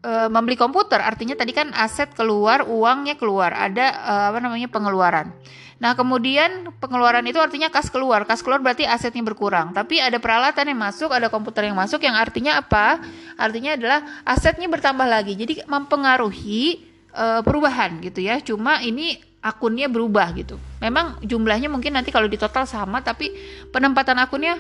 e, 0.04 0.12
membeli 0.32 0.56
komputer, 0.56 1.00
artinya 1.04 1.36
tadi 1.36 1.52
kan 1.52 1.72
aset 1.76 2.12
keluar, 2.16 2.68
uangnya 2.68 3.20
keluar, 3.20 3.52
ada 3.56 3.86
e, 3.92 4.14
apa 4.32 4.40
namanya 4.40 4.68
pengeluaran. 4.72 5.36
Nah, 5.80 5.96
kemudian 5.96 6.76
pengeluaran 6.76 7.24
itu 7.24 7.40
artinya 7.40 7.72
kas 7.72 7.88
keluar. 7.88 8.28
Kas 8.28 8.44
keluar 8.44 8.60
berarti 8.60 8.84
asetnya 8.84 9.24
berkurang. 9.24 9.72
Tapi 9.72 10.04
ada 10.04 10.20
peralatan 10.20 10.68
yang 10.68 10.80
masuk, 10.80 11.08
ada 11.08 11.32
komputer 11.32 11.72
yang 11.72 11.80
masuk 11.80 12.04
yang 12.04 12.20
artinya 12.20 12.60
apa? 12.60 13.00
Artinya 13.40 13.80
adalah 13.80 14.04
asetnya 14.28 14.68
bertambah 14.68 15.08
lagi. 15.08 15.40
Jadi 15.40 15.64
mempengaruhi 15.64 16.84
e, 17.16 17.26
perubahan 17.48 18.04
gitu 18.04 18.20
ya. 18.20 18.44
Cuma 18.44 18.84
ini 18.84 19.29
akunnya 19.40 19.88
berubah 19.88 20.36
gitu. 20.36 20.60
Memang 20.84 21.20
jumlahnya 21.24 21.72
mungkin 21.72 21.96
nanti 21.96 22.12
kalau 22.12 22.28
di 22.28 22.36
total 22.36 22.68
sama 22.68 23.00
tapi 23.00 23.32
penempatan 23.72 24.20
akunnya 24.20 24.60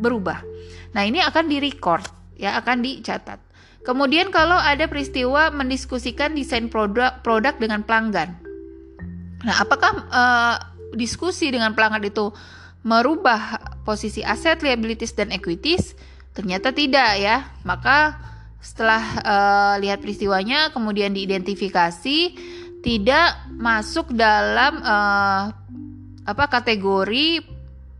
berubah. 0.00 0.40
Nah, 0.96 1.02
ini 1.04 1.20
akan 1.20 1.50
di-record 1.50 2.04
ya, 2.38 2.56
akan 2.58 2.80
dicatat. 2.80 3.40
Kemudian 3.84 4.32
kalau 4.32 4.56
ada 4.56 4.88
peristiwa 4.88 5.52
mendiskusikan 5.52 6.32
desain 6.32 6.72
produk 6.72 7.20
produk 7.20 7.52
dengan 7.60 7.84
pelanggan. 7.84 8.32
Nah, 9.44 9.60
apakah 9.60 9.92
uh, 10.08 10.56
diskusi 10.96 11.52
dengan 11.52 11.76
pelanggan 11.76 12.08
itu 12.08 12.32
merubah 12.80 13.60
posisi 13.84 14.24
aset, 14.24 14.64
liabilities 14.64 15.12
dan 15.12 15.28
equities? 15.36 15.92
Ternyata 16.32 16.72
tidak 16.72 17.20
ya. 17.20 17.44
Maka 17.68 18.16
setelah 18.64 19.04
uh, 19.20 19.74
lihat 19.76 20.00
peristiwanya 20.00 20.72
kemudian 20.72 21.12
diidentifikasi 21.12 22.18
tidak 22.84 23.48
masuk 23.56 24.12
dalam 24.12 24.76
uh, 24.84 25.48
apa 26.28 26.44
kategori 26.52 27.40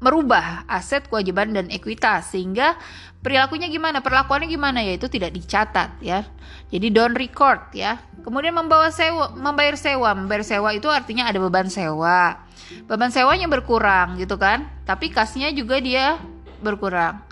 merubah 0.05 0.69
aset, 0.69 1.09
kewajiban 1.09 1.57
dan 1.57 1.73
ekuitas 1.73 2.29
sehingga 2.37 2.77
perilakunya 3.25 3.73
gimana, 3.73 4.05
perlakuannya 4.05 4.53
gimana 4.53 4.85
ya 4.85 5.01
itu 5.01 5.09
tidak 5.09 5.33
dicatat 5.33 5.97
ya. 6.05 6.29
Jadi 6.69 6.93
don't 6.93 7.17
record 7.17 7.73
ya. 7.73 7.97
Kemudian 8.21 8.53
membawa 8.53 8.93
sewa, 8.93 9.33
membayar 9.33 9.81
sewa, 9.81 10.13
membayar 10.13 10.45
sewa 10.45 10.77
itu 10.77 10.93
artinya 10.93 11.25
ada 11.33 11.41
beban 11.41 11.73
sewa. 11.73 12.45
Beban 12.85 13.09
sewanya 13.09 13.49
berkurang 13.49 14.21
gitu 14.21 14.37
kan, 14.37 14.69
tapi 14.85 15.09
kasnya 15.09 15.49
juga 15.57 15.81
dia 15.81 16.21
berkurang. 16.61 17.25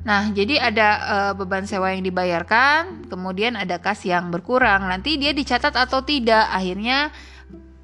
Nah, 0.00 0.32
jadi 0.32 0.56
ada 0.56 0.88
uh, 1.04 1.32
beban 1.36 1.68
sewa 1.68 1.92
yang 1.92 2.00
dibayarkan, 2.00 3.04
kemudian 3.12 3.52
ada 3.52 3.76
kas 3.76 4.08
yang 4.08 4.32
berkurang. 4.32 4.88
Nanti 4.88 5.20
dia 5.20 5.36
dicatat 5.36 5.76
atau 5.76 6.00
tidak. 6.00 6.48
Akhirnya 6.48 7.12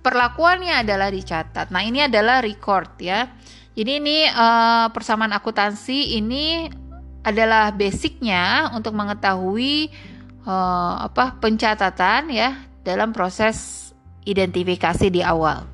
perlakuannya 0.00 0.80
adalah 0.80 1.12
dicatat. 1.12 1.68
Nah, 1.68 1.84
ini 1.84 2.08
adalah 2.08 2.40
record 2.40 2.96
ya. 3.04 3.28
Jadi 3.76 4.00
ini 4.00 4.24
uh, 4.24 4.88
persamaan 4.88 5.36
akuntansi 5.36 6.16
ini 6.16 6.72
adalah 7.20 7.68
basicnya 7.76 8.72
untuk 8.72 8.96
mengetahui 8.96 9.92
uh, 10.48 11.04
apa 11.04 11.36
pencatatan 11.36 12.32
ya 12.32 12.64
dalam 12.80 13.12
proses 13.12 13.90
identifikasi 14.24 15.12
di 15.12 15.20
awal. 15.20 15.68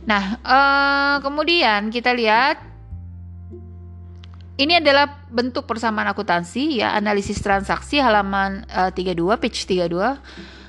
Nah, 0.00 0.40
kemudian 1.20 1.92
kita 1.92 2.16
lihat 2.16 2.56
ini 4.60 4.76
adalah 4.76 5.24
bentuk 5.32 5.64
persamaan 5.64 6.12
akuntansi 6.12 6.84
ya, 6.84 6.92
analisis 6.92 7.40
transaksi 7.40 7.96
halaman 7.96 8.68
uh, 8.68 8.92
32, 8.92 9.16
page 9.40 9.64
32, 9.64 10.20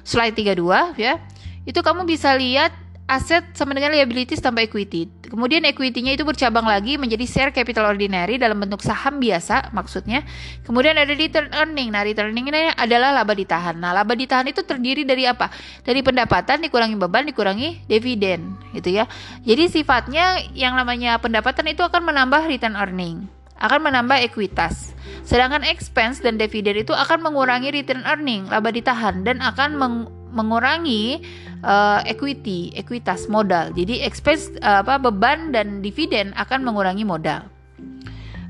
slide 0.07 0.35
32 0.39 0.95
ya. 0.95 1.19
Itu 1.67 1.83
kamu 1.83 2.07
bisa 2.07 2.31
lihat 2.39 2.71
aset 3.11 3.43
sama 3.51 3.75
dengan 3.75 3.91
liabilities 3.91 4.39
tambah 4.39 4.63
equity. 4.63 5.11
Kemudian 5.27 5.67
equity-nya 5.67 6.15
itu 6.15 6.23
bercabang 6.23 6.63
lagi 6.63 6.95
menjadi 6.95 7.27
share 7.27 7.51
capital 7.51 7.91
ordinary 7.91 8.39
dalam 8.39 8.55
bentuk 8.55 8.79
saham 8.79 9.19
biasa 9.19 9.75
maksudnya. 9.75 10.23
Kemudian 10.63 10.95
ada 10.95 11.11
return 11.11 11.51
earning. 11.51 11.91
Nah, 11.91 12.07
return 12.07 12.31
earning 12.31 12.47
ini 12.47 12.71
adalah 12.71 13.11
laba 13.11 13.35
ditahan. 13.35 13.75
Nah, 13.75 13.91
laba 13.91 14.15
ditahan 14.15 14.47
itu 14.47 14.63
terdiri 14.63 15.03
dari 15.03 15.27
apa? 15.27 15.51
Dari 15.83 15.99
pendapatan 15.99 16.63
dikurangi 16.63 16.95
beban 16.95 17.27
dikurangi 17.27 17.83
dividen 17.83 18.55
gitu 18.71 18.95
ya. 18.95 19.11
Jadi 19.43 19.67
sifatnya 19.67 20.39
yang 20.55 20.79
namanya 20.79 21.19
pendapatan 21.19 21.67
itu 21.67 21.83
akan 21.83 22.15
menambah 22.15 22.47
return 22.47 22.79
earning 22.79 23.40
akan 23.61 23.79
menambah 23.85 24.17
ekuitas. 24.25 24.91
Sedangkan 25.21 25.61
expense 25.61 26.19
dan 26.19 26.41
dividen 26.41 26.81
itu 26.81 26.91
akan 26.91 27.21
mengurangi 27.21 27.69
return 27.69 28.01
earning, 28.03 28.49
laba 28.49 28.73
ditahan 28.73 29.21
dan 29.21 29.37
akan 29.39 29.77
meng 29.77 29.95
mengurangi 30.31 31.21
uh, 31.61 31.99
equity, 32.07 32.71
ekuitas 32.73 33.27
modal. 33.27 33.69
Jadi 33.75 34.01
expense 34.01 34.47
uh, 34.63 34.79
apa 34.79 34.97
beban 34.97 35.51
dan 35.51 35.83
dividen 35.83 36.31
akan 36.39 36.63
mengurangi 36.63 37.03
modal. 37.03 37.45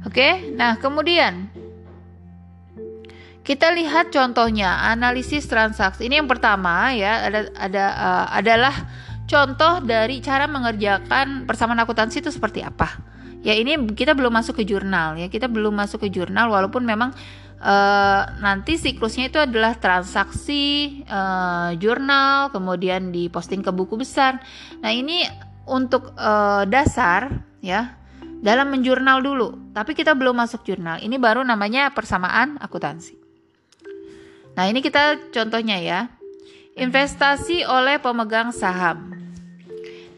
Oke. 0.05 0.14
Okay? 0.14 0.34
Nah, 0.53 0.78
kemudian 0.78 1.49
kita 3.41 3.74
lihat 3.74 4.14
contohnya 4.14 4.93
analisis 4.93 5.49
transaksi. 5.49 6.05
Ini 6.05 6.22
yang 6.22 6.30
pertama 6.30 6.93
ya, 6.93 7.26
ada 7.26 7.39
ada 7.57 7.86
uh, 7.97 8.26
adalah 8.30 8.76
contoh 9.26 9.82
dari 9.82 10.22
cara 10.22 10.45
mengerjakan 10.45 11.49
persamaan 11.49 11.82
akuntansi 11.82 12.22
itu 12.22 12.30
seperti 12.30 12.62
apa 12.62 13.11
ya 13.41 13.53
ini 13.57 13.77
kita 13.93 14.13
belum 14.13 14.33
masuk 14.33 14.61
ke 14.61 14.63
jurnal 14.65 15.17
ya. 15.17 15.27
Kita 15.27 15.49
belum 15.49 15.73
masuk 15.73 16.05
ke 16.05 16.09
jurnal 16.13 16.49
walaupun 16.49 16.85
memang 16.85 17.13
uh, 17.61 18.21
nanti 18.41 18.77
siklusnya 18.77 19.29
itu 19.29 19.37
adalah 19.41 19.77
transaksi 19.77 21.01
uh, 21.09 21.73
jurnal 21.77 22.53
kemudian 22.53 23.13
diposting 23.13 23.61
ke 23.65 23.69
buku 23.73 23.97
besar. 24.01 24.41
Nah 24.81 24.93
ini 24.93 25.25
untuk 25.69 26.13
uh, 26.17 26.65
dasar 26.65 27.45
ya 27.61 27.97
dalam 28.41 28.73
menjurnal 28.73 29.21
dulu. 29.21 29.73
Tapi 29.73 29.93
kita 29.93 30.17
belum 30.17 30.37
masuk 30.37 30.65
jurnal. 30.65 31.01
Ini 31.01 31.17
baru 31.21 31.45
namanya 31.45 31.93
persamaan 31.93 32.57
akuntansi. 32.57 33.17
Nah 34.57 34.65
ini 34.67 34.81
kita 34.81 35.31
contohnya 35.31 35.77
ya. 35.77 36.01
Investasi 36.71 37.67
oleh 37.67 37.99
pemegang 37.99 38.55
saham 38.55 39.20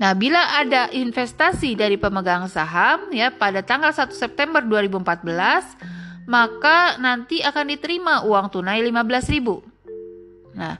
Nah, 0.01 0.11
bila 0.17 0.41
ada 0.57 0.89
investasi 0.89 1.77
dari 1.77 1.95
pemegang 1.95 2.49
saham 2.49 3.13
ya 3.13 3.29
pada 3.29 3.61
tanggal 3.61 3.93
1 3.93 4.09
September 4.11 4.59
2014, 4.59 6.25
maka 6.25 6.97
nanti 6.97 7.43
akan 7.43 7.65
diterima 7.69 8.25
uang 8.25 8.49
tunai 8.49 8.81
15.000. 8.81 9.63
Nah, 10.53 10.77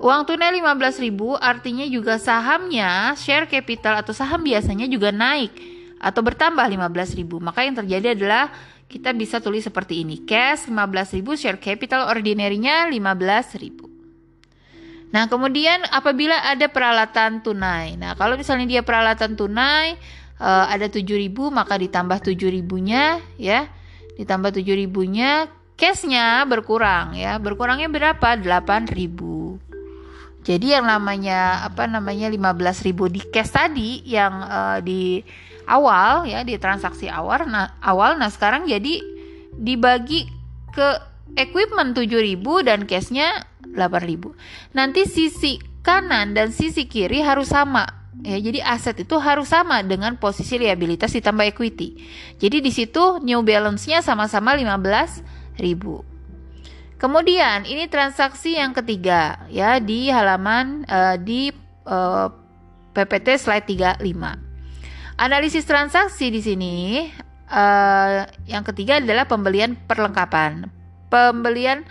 uang 0.00 0.22
tunai 0.28 0.52
15.000 0.58 1.12
artinya 1.40 1.86
juga 1.88 2.16
sahamnya, 2.16 3.12
share 3.16 3.48
capital 3.48 4.00
atau 4.00 4.12
saham 4.16 4.42
biasanya 4.44 4.88
juga 4.88 5.12
naik 5.12 5.52
atau 6.00 6.20
bertambah 6.20 6.64
15.000. 6.64 7.24
Maka 7.40 7.64
yang 7.64 7.76
terjadi 7.80 8.16
adalah 8.16 8.52
kita 8.88 9.16
bisa 9.16 9.40
tulis 9.40 9.64
seperti 9.64 10.04
ini. 10.04 10.24
Cash 10.24 10.68
15.000, 10.68 11.40
share 11.40 11.60
capital 11.60 12.08
ordinary-nya 12.12 12.88
15.000. 12.92 13.93
Nah, 15.14 15.30
kemudian 15.30 15.86
apabila 15.94 16.34
ada 16.42 16.66
peralatan 16.66 17.38
tunai. 17.38 17.94
Nah, 17.94 18.18
kalau 18.18 18.34
misalnya 18.34 18.66
dia 18.66 18.82
peralatan 18.82 19.38
tunai, 19.38 19.94
uh, 20.42 20.66
ada 20.66 20.90
7000 20.90 21.30
maka 21.54 21.78
ditambah 21.78 22.18
7000-nya 22.18 23.22
ya. 23.38 23.70
Ditambah 24.18 24.50
7000-nya 24.58 25.46
cashnya 25.78 26.42
berkurang 26.50 27.14
ya. 27.14 27.38
Berkurangnya 27.38 27.86
berapa? 27.86 28.34
8000. 28.42 28.90
Jadi 30.44 30.76
yang 30.76 30.84
namanya 30.84 31.62
apa 31.62 31.86
namanya 31.86 32.28
15.000 32.28 33.14
di 33.14 33.20
cash 33.30 33.54
tadi 33.54 34.02
yang 34.04 34.34
uh, 34.44 34.78
di 34.82 35.22
awal 35.64 36.28
ya 36.28 36.44
di 36.44 36.56
transaksi 36.60 37.08
awal 37.08 37.48
nah 37.48 37.76
awal 37.80 38.20
nah 38.20 38.28
sekarang 38.28 38.68
jadi 38.68 39.00
dibagi 39.56 40.28
ke 40.72 40.88
equipment 41.40 41.96
7000 41.96 42.40
dan 42.66 42.84
cashnya 42.84 43.48
8000. 43.72 44.76
Nanti 44.76 45.08
sisi 45.08 45.56
kanan 45.80 46.36
dan 46.36 46.52
sisi 46.52 46.84
kiri 46.84 47.24
harus 47.24 47.52
sama. 47.52 48.04
Ya 48.24 48.38
jadi 48.38 48.62
aset 48.62 49.04
itu 49.04 49.18
harus 49.18 49.50
sama 49.50 49.82
dengan 49.82 50.16
posisi 50.16 50.56
liabilitas 50.56 51.12
ditambah 51.12 51.44
equity. 51.50 51.98
Jadi 52.38 52.62
di 52.62 52.70
situ 52.70 53.20
new 53.20 53.42
balance-nya 53.42 54.00
sama-sama 54.00 54.54
15.000 54.54 56.14
kemudian 56.94 57.68
ini 57.68 57.84
transaksi 57.90 58.56
yang 58.56 58.72
ketiga 58.72 59.44
ya 59.52 59.76
di 59.76 60.08
halaman 60.08 60.88
uh, 60.88 61.20
di 61.20 61.52
uh, 61.84 61.92
eh, 61.92 62.28
PPT 62.96 63.36
slide 63.36 63.66
35 63.68 64.00
analisis 65.18 65.68
transaksi 65.68 66.30
di 66.30 66.40
sini 66.40 66.74
uh, 67.50 68.26
yang 68.50 68.64
ketiga 68.66 68.98
adalah 68.98 69.26
pembelian 69.28 69.78
perlengkapan. 69.86 70.70
Pembelian 71.10 71.86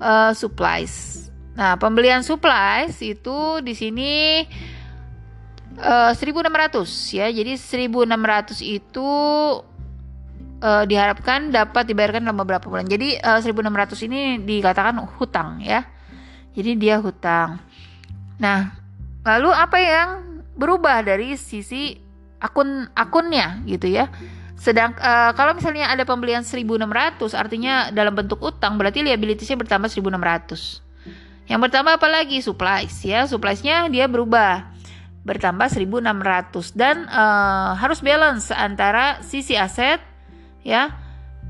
uh, 0.00 0.32
supplies 0.34 1.26
nah 1.54 1.78
pembelian 1.78 2.26
supplies 2.26 2.98
itu 2.98 3.62
di 3.62 3.78
sini 3.78 4.42
uh, 5.80 6.12
eh, 6.12 6.12
1600 6.14 7.18
ya. 7.18 7.26
Jadi 7.30 7.52
1600 7.58 8.62
itu 8.62 9.08
uh, 10.62 10.84
diharapkan 10.86 11.50
dapat 11.50 11.84
dibayarkan 11.88 12.22
dalam 12.26 12.38
beberapa 12.38 12.66
bulan. 12.70 12.86
Jadi 12.86 13.18
uh, 13.18 13.40
eh, 13.40 13.50
1600 13.50 14.06
ini 14.06 14.20
dikatakan 14.42 14.94
hutang 15.18 15.62
ya. 15.64 15.82
Jadi 16.54 16.70
dia 16.78 17.02
hutang. 17.02 17.58
Nah, 18.38 18.78
lalu 19.26 19.50
apa 19.50 19.78
yang 19.82 20.08
berubah 20.54 21.02
dari 21.02 21.34
sisi 21.34 21.98
akun 22.38 22.86
akunnya 22.94 23.58
gitu 23.66 23.90
ya? 23.90 24.06
Sedang 24.64 24.96
uh, 24.96 25.36
kalau 25.36 25.52
misalnya 25.52 25.92
ada 25.92 26.08
pembelian 26.08 26.40
1600 26.40 27.20
artinya 27.36 27.92
dalam 27.92 28.16
bentuk 28.16 28.40
utang 28.40 28.80
berarti 28.80 29.04
liabilitiesnya 29.04 29.60
bertambah 29.60 29.92
1600. 29.92 30.80
Yang 31.44 31.60
pertama 31.68 32.00
apa 32.00 32.08
lagi? 32.08 32.40
Supplies 32.40 32.96
ya. 33.04 33.28
Suppliesnya 33.28 33.92
dia 33.92 34.08
berubah 34.08 34.72
bertambah 35.24 35.68
1600 35.68 36.72
dan 36.72 37.04
uh, 37.12 37.76
harus 37.76 38.00
balance 38.00 38.48
antara 38.52 39.20
sisi 39.24 39.56
aset 39.56 40.00
ya 40.64 40.92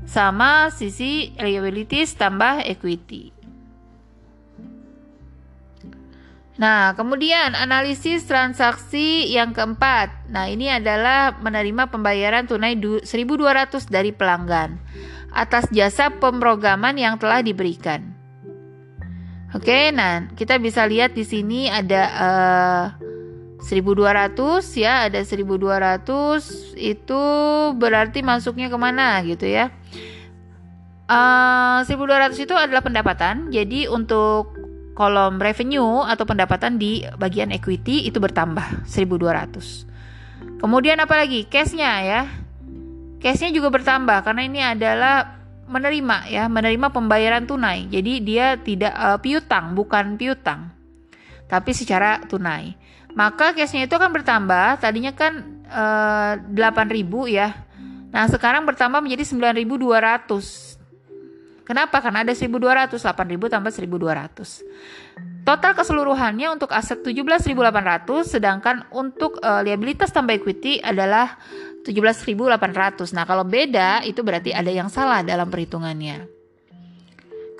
sama 0.07 0.71
sisi 0.75 1.31
liabilities 1.39 2.19
tambah 2.19 2.67
equity. 2.67 3.34
Nah, 6.55 6.95
kemudian 6.95 7.51
analisis 7.51 8.23
transaksi 8.23 9.27
yang 9.27 9.51
keempat. 9.51 10.31
Nah, 10.31 10.47
ini 10.47 10.71
adalah 10.71 11.35
menerima 11.43 11.91
pembayaran 11.91 12.47
tunai 12.47 12.79
1.200 12.79 13.91
dari 13.91 14.15
pelanggan 14.15 14.79
atas 15.35 15.67
jasa 15.67 16.15
pemrograman 16.15 16.95
yang 16.95 17.19
telah 17.19 17.43
diberikan. 17.43 18.15
Oke, 19.51 19.91
nah 19.91 20.31
kita 20.35 20.59
bisa 20.59 20.83
lihat 20.87 21.15
di 21.15 21.23
sini 21.27 21.67
ada 21.71 22.03
uh, 22.11 22.85
1200 23.65 24.61
ya 24.77 25.09
ada 25.09 25.25
1200 25.25 26.77
itu 26.77 27.23
berarti 27.73 28.19
masuknya 28.21 28.69
ke 28.69 28.77
mana 28.77 29.23
gitu 29.25 29.49
ya 29.49 29.73
uh, 31.09 31.81
eh, 31.81 31.97
1200 31.97 32.45
itu 32.45 32.53
adalah 32.53 32.85
pendapatan 32.85 33.49
jadi 33.49 33.89
untuk 33.89 34.53
kolom 34.95 35.37
revenue 35.37 36.01
atau 36.07 36.23
pendapatan 36.23 36.79
di 36.79 37.03
bagian 37.19 37.51
equity 37.51 38.07
itu 38.07 38.17
bertambah 38.17 38.87
1200 38.87 39.95
kemudian 40.65 40.97
apa 40.97 41.13
lagi? 41.21 41.45
Cashnya 41.45 41.91
ya. 42.01 42.21
Cashnya 43.21 43.53
juga 43.53 43.69
bertambah 43.69 44.25
karena 44.25 44.41
ini 44.49 44.59
adalah 44.65 45.37
menerima 45.65 46.29
ya 46.29 46.45
menerima 46.49 46.89
pembayaran 46.89 47.45
tunai. 47.45 47.89
Jadi 47.89 48.21
dia 48.21 48.57
tidak 48.57 48.93
uh, 48.93 49.17
piutang 49.21 49.77
bukan 49.77 50.17
piutang 50.17 50.73
tapi 51.45 51.77
secara 51.77 52.21
tunai. 52.25 52.73
Maka 53.15 53.55
cashnya 53.55 53.87
itu 53.87 53.95
akan 53.95 54.11
bertambah. 54.11 54.81
Tadinya 54.81 55.15
kan 55.15 55.63
uh, 55.71 56.35
eh, 56.35 56.59
8000 56.59 57.31
ya. 57.31 57.55
Nah 58.11 58.27
sekarang 58.27 58.67
bertambah 58.67 58.99
menjadi 58.99 59.23
9200 59.55 60.84
Kenapa? 61.65 61.97
Karena 61.97 62.21
ada 62.21 62.31
1200, 62.31 62.93
8000 63.01 63.49
tambah 63.49 63.71
1200. 63.73 65.45
Total 65.45 65.73
keseluruhannya 65.77 66.53
untuk 66.53 66.73
aset 66.73 67.01
17.800 67.01 68.37
sedangkan 68.37 68.85
untuk 68.93 69.37
uh, 69.41 69.61
liabilitas 69.61 70.09
tambah 70.09 70.33
equity 70.33 70.81
adalah 70.81 71.37
17.800. 71.85 73.13
Nah, 73.13 73.25
kalau 73.29 73.45
beda 73.45 74.01
itu 74.05 74.25
berarti 74.25 74.53
ada 74.53 74.69
yang 74.73 74.89
salah 74.89 75.21
dalam 75.21 75.49
perhitungannya. 75.49 76.25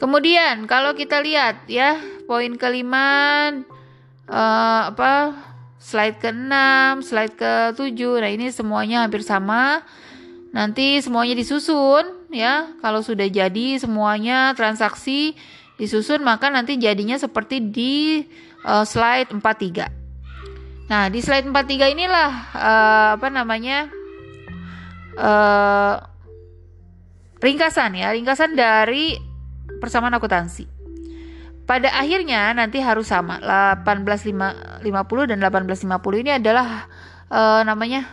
Kemudian 0.01 0.65
kalau 0.65 0.97
kita 0.97 1.21
lihat 1.21 1.69
ya, 1.69 1.97
poin 2.25 2.57
kelima 2.57 3.05
uh, 4.29 4.81
apa 4.89 5.37
slide 5.77 6.17
ke-6, 6.17 6.53
slide 7.05 7.35
ke-7. 7.37 8.01
Nah, 8.21 8.31
ini 8.33 8.49
semuanya 8.49 9.05
hampir 9.05 9.21
sama. 9.21 9.85
Nanti 10.55 11.03
semuanya 11.03 11.35
disusun 11.35 12.31
ya. 12.31 12.71
Kalau 12.79 13.03
sudah 13.03 13.27
jadi 13.27 13.75
semuanya 13.75 14.55
transaksi 14.55 15.35
disusun 15.75 16.23
maka 16.23 16.47
nanti 16.47 16.79
jadinya 16.79 17.19
seperti 17.19 17.59
di 17.59 18.23
uh, 18.63 18.87
slide 18.87 19.35
43. 19.35 20.87
Nah, 20.87 21.11
di 21.11 21.19
slide 21.19 21.51
43 21.51 21.91
inilah 21.91 22.31
uh, 22.55 23.09
apa 23.19 23.27
namanya? 23.27 23.91
Uh, 25.15 25.99
ringkasan 27.43 27.99
ya, 27.99 28.15
ringkasan 28.15 28.55
dari 28.55 29.15
persamaan 29.79 30.15
akuntansi 30.15 30.75
pada 31.65 31.89
akhirnya 31.97 32.53
nanti 32.53 32.77
harus 32.77 33.09
sama 33.09 33.41
1850 33.41 34.85
dan 35.33 35.37
1850 35.41 36.21
ini 36.21 36.31
adalah 36.37 36.85
uh, 37.33 37.65
namanya 37.65 38.05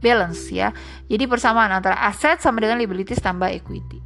balance 0.00 0.52
ya. 0.52 0.72
Jadi 1.06 1.24
persamaan 1.26 1.72
antara 1.72 1.96
aset 2.06 2.40
sama 2.42 2.60
dengan 2.62 2.80
liabilities 2.80 3.20
tambah 3.20 3.48
equity. 3.50 4.02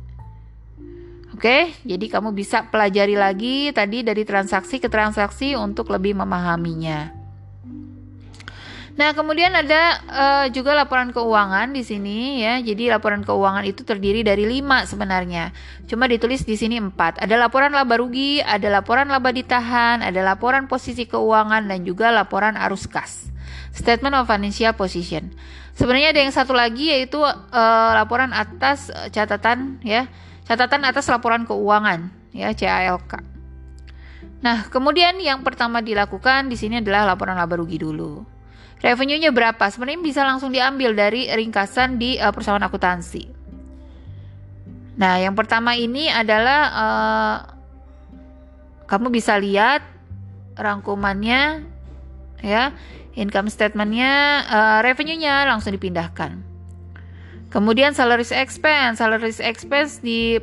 Oke, 1.31 1.73
jadi 1.89 2.07
kamu 2.13 2.37
bisa 2.37 2.69
pelajari 2.69 3.17
lagi 3.17 3.73
tadi 3.73 4.05
dari 4.05 4.29
transaksi 4.29 4.77
ke 4.77 4.93
transaksi 4.93 5.57
untuk 5.57 5.89
lebih 5.89 6.13
memahaminya. 6.21 7.17
Nah, 9.01 9.17
kemudian 9.17 9.49
ada 9.57 9.97
uh, 10.13 10.47
juga 10.53 10.77
laporan 10.77 11.09
keuangan 11.09 11.73
di 11.73 11.81
sini 11.81 12.45
ya. 12.45 12.61
Jadi 12.61 12.93
laporan 12.93 13.25
keuangan 13.25 13.65
itu 13.65 13.81
terdiri 13.81 14.21
dari 14.21 14.45
lima 14.45 14.85
sebenarnya. 14.85 15.57
Cuma 15.89 16.05
ditulis 16.05 16.45
di 16.45 16.53
sini 16.61 16.77
empat. 16.77 17.17
Ada 17.17 17.41
laporan 17.41 17.73
laba 17.73 17.97
rugi, 17.97 18.45
ada 18.45 18.69
laporan 18.69 19.09
laba 19.09 19.33
ditahan, 19.33 20.05
ada 20.05 20.21
laporan 20.21 20.69
posisi 20.69 21.09
keuangan 21.09 21.73
dan 21.73 21.81
juga 21.89 22.13
laporan 22.13 22.61
arus 22.61 22.85
kas. 22.85 23.30
Statement 23.73 24.15
of 24.19 24.27
Financial 24.27 24.75
Position. 24.75 25.33
Sebenarnya 25.75 26.13
ada 26.13 26.21
yang 26.21 26.35
satu 26.35 26.53
lagi 26.53 26.93
yaitu 26.93 27.23
uh, 27.23 27.91
laporan 27.97 28.35
atas 28.35 28.91
uh, 28.93 29.09
catatan 29.09 29.81
ya, 29.81 30.11
catatan 30.45 30.85
atas 30.85 31.07
laporan 31.09 31.47
keuangan 31.47 32.11
ya 32.35 32.53
CALK. 32.53 33.23
Nah, 34.41 34.69
kemudian 34.73 35.21
yang 35.21 35.45
pertama 35.45 35.85
dilakukan 35.85 36.49
di 36.49 36.57
sini 36.57 36.81
adalah 36.81 37.13
laporan 37.15 37.37
laba 37.37 37.61
rugi 37.61 37.77
dulu. 37.77 38.25
Revenue-nya 38.81 39.29
berapa? 39.29 39.69
Sebenarnya 39.69 40.01
bisa 40.01 40.25
langsung 40.25 40.49
diambil 40.49 40.97
dari 40.97 41.29
ringkasan 41.29 42.01
di 42.01 42.17
uh, 42.17 42.33
persamaan 42.33 42.65
akuntansi. 42.65 43.29
Nah, 44.97 45.21
yang 45.21 45.37
pertama 45.37 45.77
ini 45.77 46.09
adalah 46.09 46.61
uh, 46.73 47.37
kamu 48.89 49.13
bisa 49.13 49.37
lihat 49.37 49.85
rangkumannya 50.57 51.65
ya, 52.41 52.73
income 53.19 53.51
statementnya, 53.51 54.45
uh, 54.47 54.79
revenue-nya 54.85 55.49
langsung 55.49 55.75
dipindahkan. 55.75 56.43
Kemudian 57.51 57.95
salaries 57.97 58.31
expense, 58.31 59.03
salaries 59.03 59.43
expense 59.43 59.99
di 59.99 60.39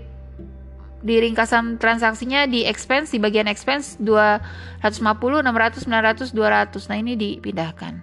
di 0.97 1.15
ringkasan 1.24 1.78
transaksinya 1.78 2.49
di 2.49 2.65
expense 2.68 3.13
di 3.15 3.22
bagian 3.22 3.47
expense 3.47 3.95
250, 4.01 5.45
600, 5.45 5.88
900, 5.88 6.36
200. 6.36 6.89
Nah, 6.91 6.97
ini 6.99 7.13
dipindahkan 7.15 7.93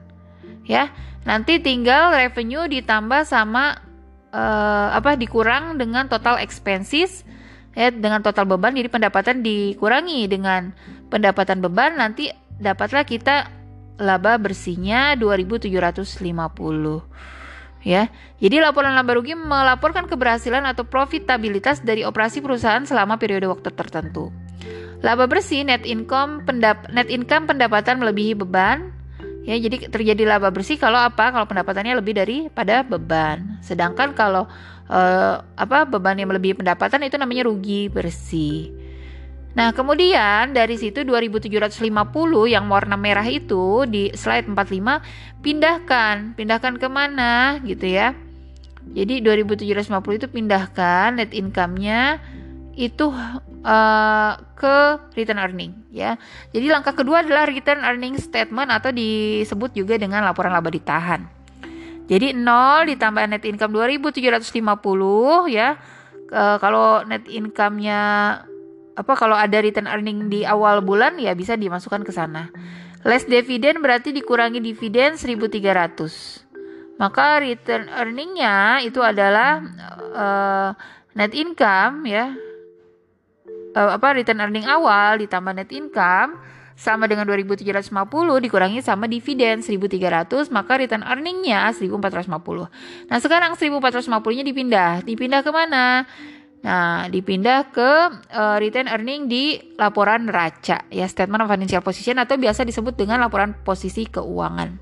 ya. 0.64 0.88
Nanti 1.24 1.60
tinggal 1.60 2.12
revenue 2.12 2.68
ditambah 2.68 3.24
sama 3.24 3.80
uh, 4.34 4.88
apa 4.92 5.16
dikurang 5.16 5.80
dengan 5.80 6.08
total 6.08 6.40
expenses 6.40 7.24
ya 7.72 7.90
dengan 7.90 8.20
total 8.20 8.46
beban 8.46 8.76
jadi 8.76 8.86
pendapatan 8.92 9.42
dikurangi 9.42 10.30
dengan 10.30 10.70
pendapatan 11.10 11.58
beban 11.64 11.98
nanti 11.98 12.30
dapatlah 12.60 13.02
kita 13.02 13.50
laba 13.99 14.38
bersihnya 14.38 15.14
2750. 15.18 17.03
ya. 17.84 18.09
Jadi 18.40 18.57
laporan 18.59 18.97
laba 18.97 19.12
rugi 19.14 19.36
melaporkan 19.38 20.09
keberhasilan 20.09 20.64
atau 20.66 20.82
profitabilitas 20.88 21.84
dari 21.84 22.03
operasi 22.03 22.40
perusahaan 22.40 22.82
selama 22.82 23.20
periode 23.20 23.47
waktu 23.47 23.70
tertentu. 23.70 24.32
Laba 25.05 25.28
bersih 25.28 25.68
net 25.68 25.84
income 25.84 26.49
pendap 26.49 26.88
net 26.88 27.12
income 27.12 27.45
pendapatan 27.45 28.01
melebihi 28.01 28.32
beban. 28.40 28.90
Ya, 29.45 29.61
jadi 29.61 29.92
terjadi 29.92 30.24
laba 30.24 30.49
bersih 30.49 30.80
kalau 30.80 30.97
apa? 30.97 31.28
Kalau 31.28 31.45
pendapatannya 31.45 32.01
lebih 32.01 32.16
daripada 32.16 32.80
beban. 32.80 33.61
Sedangkan 33.61 34.16
kalau 34.16 34.49
uh, 34.88 35.45
apa 35.45 35.84
beban 35.84 36.16
yang 36.16 36.32
melebihi 36.32 36.57
pendapatan 36.57 37.05
itu 37.05 37.20
namanya 37.20 37.45
rugi 37.45 37.92
bersih. 37.92 38.72
Nah, 39.55 39.70
kemudian 39.70 40.50
dari 40.50 40.74
situ 40.74 41.07
2750 41.07 41.86
yang 42.50 42.66
warna 42.66 42.98
merah 42.98 43.26
itu 43.26 43.86
di 43.86 44.11
slide 44.11 44.50
45 44.50 44.98
pindahkan, 45.46 46.34
pindahkan 46.34 46.74
ke 46.74 46.88
mana 46.90 47.62
gitu 47.62 47.86
ya. 47.86 48.18
Jadi 48.84 49.22
2750 49.22 50.18
itu 50.18 50.26
pindahkan 50.28 51.22
net 51.22 51.30
income-nya 51.30 52.18
itu 52.74 53.14
uh, 53.62 54.32
ke 54.59 54.76
return 55.14 55.38
earning 55.38 55.72
ya. 55.94 56.18
Jadi 56.50 56.66
langkah 56.74 56.92
kedua 56.98 57.22
adalah 57.22 57.46
return 57.46 57.86
earning 57.86 58.18
statement 58.18 58.74
atau 58.74 58.90
disebut 58.90 59.70
juga 59.70 59.94
dengan 59.94 60.26
laporan 60.26 60.50
laba 60.50 60.66
ditahan. 60.66 61.30
Jadi 62.11 62.36
0 62.36 62.90
ditambah 62.90 63.22
net 63.30 63.46
income 63.46 63.72
2750 63.72 65.55
ya. 65.55 65.78
Uh, 66.34 66.59
kalau 66.59 67.07
net 67.07 67.22
income-nya 67.30 68.00
apa 68.95 69.12
kalau 69.18 69.34
ada 69.34 69.59
return 69.59 69.90
earning 69.90 70.30
di 70.30 70.47
awal 70.47 70.78
bulan 70.78 71.18
ya 71.18 71.34
bisa 71.34 71.59
dimasukkan 71.59 72.07
ke 72.07 72.12
sana. 72.14 72.51
Less 73.05 73.28
dividend 73.28 73.84
berarti 73.84 74.14
dikurangi 74.14 74.62
dividen 74.62 75.18
1300. 75.18 76.97
Maka 76.97 77.42
return 77.42 77.90
earningnya 77.90 78.80
itu 78.86 79.03
adalah 79.03 79.61
uh, 80.14 80.70
net 81.12 81.34
income 81.34 82.07
ya. 82.07 82.32
Uh, 83.74 83.90
apa 83.99 84.14
return 84.14 84.38
earning 84.38 84.64
awal 84.70 85.18
ditambah 85.18 85.53
net 85.53 85.74
income 85.74 86.38
sama 86.74 87.07
dengan 87.07 87.22
2750 87.26 87.90
dikurangi 88.51 88.82
sama 88.82 89.07
dividen 89.07 89.62
1300 89.62 90.51
maka 90.51 90.74
return 90.74 91.07
earningnya 91.07 91.70
1450 91.70 93.07
nah 93.07 93.18
sekarang 93.22 93.55
1450 93.55 94.11
nya 94.11 94.45
dipindah 94.47 94.92
dipindah 95.07 95.40
ke 95.47 95.51
mana 95.55 96.03
Nah, 96.64 97.12
dipindah 97.12 97.68
ke 97.68 97.90
uh, 98.32 98.56
return 98.56 98.88
earning 98.88 99.28
di 99.28 99.60
laporan 99.76 100.24
neraca, 100.24 100.88
ya 100.88 101.04
statement 101.04 101.44
of 101.44 101.52
financial 101.52 101.84
position 101.84 102.16
atau 102.16 102.40
biasa 102.40 102.64
disebut 102.64 102.96
dengan 102.96 103.20
laporan 103.20 103.52
posisi 103.52 104.08
keuangan. 104.08 104.80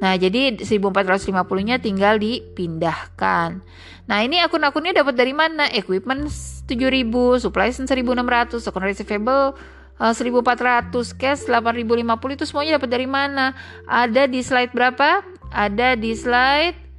Nah, 0.00 0.14
jadi 0.14 0.54
1450-nya 0.62 1.82
tinggal 1.82 2.16
dipindahkan. 2.22 3.58
Nah, 4.06 4.18
ini 4.22 4.38
akun-akunnya 4.38 5.02
dapat 5.02 5.18
dari 5.18 5.34
mana? 5.34 5.66
Equipment 5.74 6.30
7000, 6.30 7.42
supply 7.42 7.74
1600, 7.74 8.62
second 8.62 8.84
receivable 8.86 9.58
uh, 9.98 10.14
1400, 10.14 10.94
cash 11.18 11.44
8050 11.50 12.36
itu 12.38 12.44
semuanya 12.46 12.78
dapat 12.78 12.90
dari 12.90 13.10
mana? 13.10 13.52
Ada 13.90 14.30
di 14.30 14.40
slide 14.46 14.70
berapa? 14.70 15.26
Ada 15.50 15.98
di 15.98 16.14
slide 16.14 16.89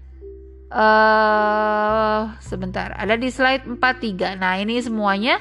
uh, 0.71 2.31
sebentar. 2.39 2.95
Ada 2.95 3.19
di 3.19 3.29
slide 3.29 3.67
43 3.67 4.39
nah 4.39 4.55
ini 4.57 4.79
semuanya 4.79 5.37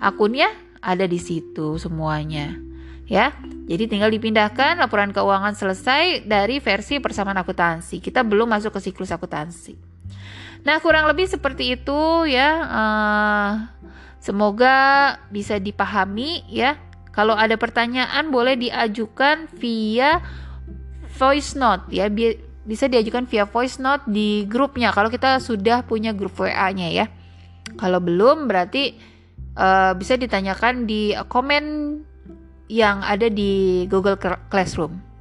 akunnya 0.00 0.48
ada 0.80 1.04
di 1.04 1.20
situ 1.20 1.76
semuanya. 1.78 2.56
Ya 3.06 3.36
jadi 3.68 3.86
tinggal 3.86 4.10
dipindahkan 4.10 4.80
laporan 4.80 5.14
keuangan 5.14 5.54
selesai 5.54 6.26
dari 6.26 6.58
versi 6.58 6.98
persamaan 6.98 7.38
akuntansi. 7.38 8.02
Kita 8.02 8.26
belum 8.26 8.50
masuk 8.50 8.74
ke 8.74 8.80
siklus 8.82 9.14
akuntansi. 9.14 9.78
Nah 10.66 10.76
kurang 10.82 11.06
lebih 11.06 11.30
seperti 11.30 11.78
itu 11.78 12.26
ya. 12.26 12.50
Uh, 12.66 13.52
semoga 14.18 14.76
bisa 15.30 15.62
dipahami 15.62 16.42
ya. 16.50 16.74
Kalau 17.12 17.36
ada 17.36 17.54
pertanyaan 17.60 18.32
boleh 18.32 18.56
diajukan 18.56 19.46
via 19.60 20.24
voice 21.16 21.54
note 21.54 21.92
ya 21.92 22.08
bisa 22.62 22.86
diajukan 22.86 23.26
via 23.26 23.44
voice 23.46 23.82
note 23.82 24.06
di 24.06 24.46
grupnya 24.46 24.94
kalau 24.94 25.10
kita 25.10 25.42
sudah 25.42 25.82
punya 25.82 26.14
grup 26.14 26.38
WA-nya 26.38 26.88
ya. 26.90 27.06
Kalau 27.78 27.98
belum 27.98 28.46
berarti 28.46 28.94
uh, 29.56 29.92
bisa 29.98 30.14
ditanyakan 30.14 30.86
di 30.86 31.14
komen 31.26 31.64
yang 32.70 33.04
ada 33.04 33.28
di 33.28 33.84
Google 33.90 34.16
Classroom. 34.48 35.12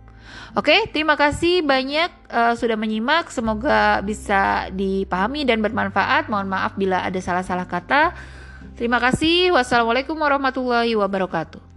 Oke, 0.51 0.83
terima 0.91 1.15
kasih 1.15 1.63
banyak 1.63 2.11
uh, 2.27 2.53
sudah 2.59 2.75
menyimak. 2.75 3.31
Semoga 3.31 4.03
bisa 4.03 4.67
dipahami 4.75 5.47
dan 5.47 5.63
bermanfaat. 5.63 6.27
Mohon 6.27 6.51
maaf 6.51 6.75
bila 6.75 7.07
ada 7.07 7.19
salah-salah 7.23 7.67
kata. 7.67 8.11
Terima 8.75 8.99
kasih. 8.99 9.55
Wassalamualaikum 9.55 10.15
warahmatullahi 10.19 10.91
wabarakatuh. 10.99 11.70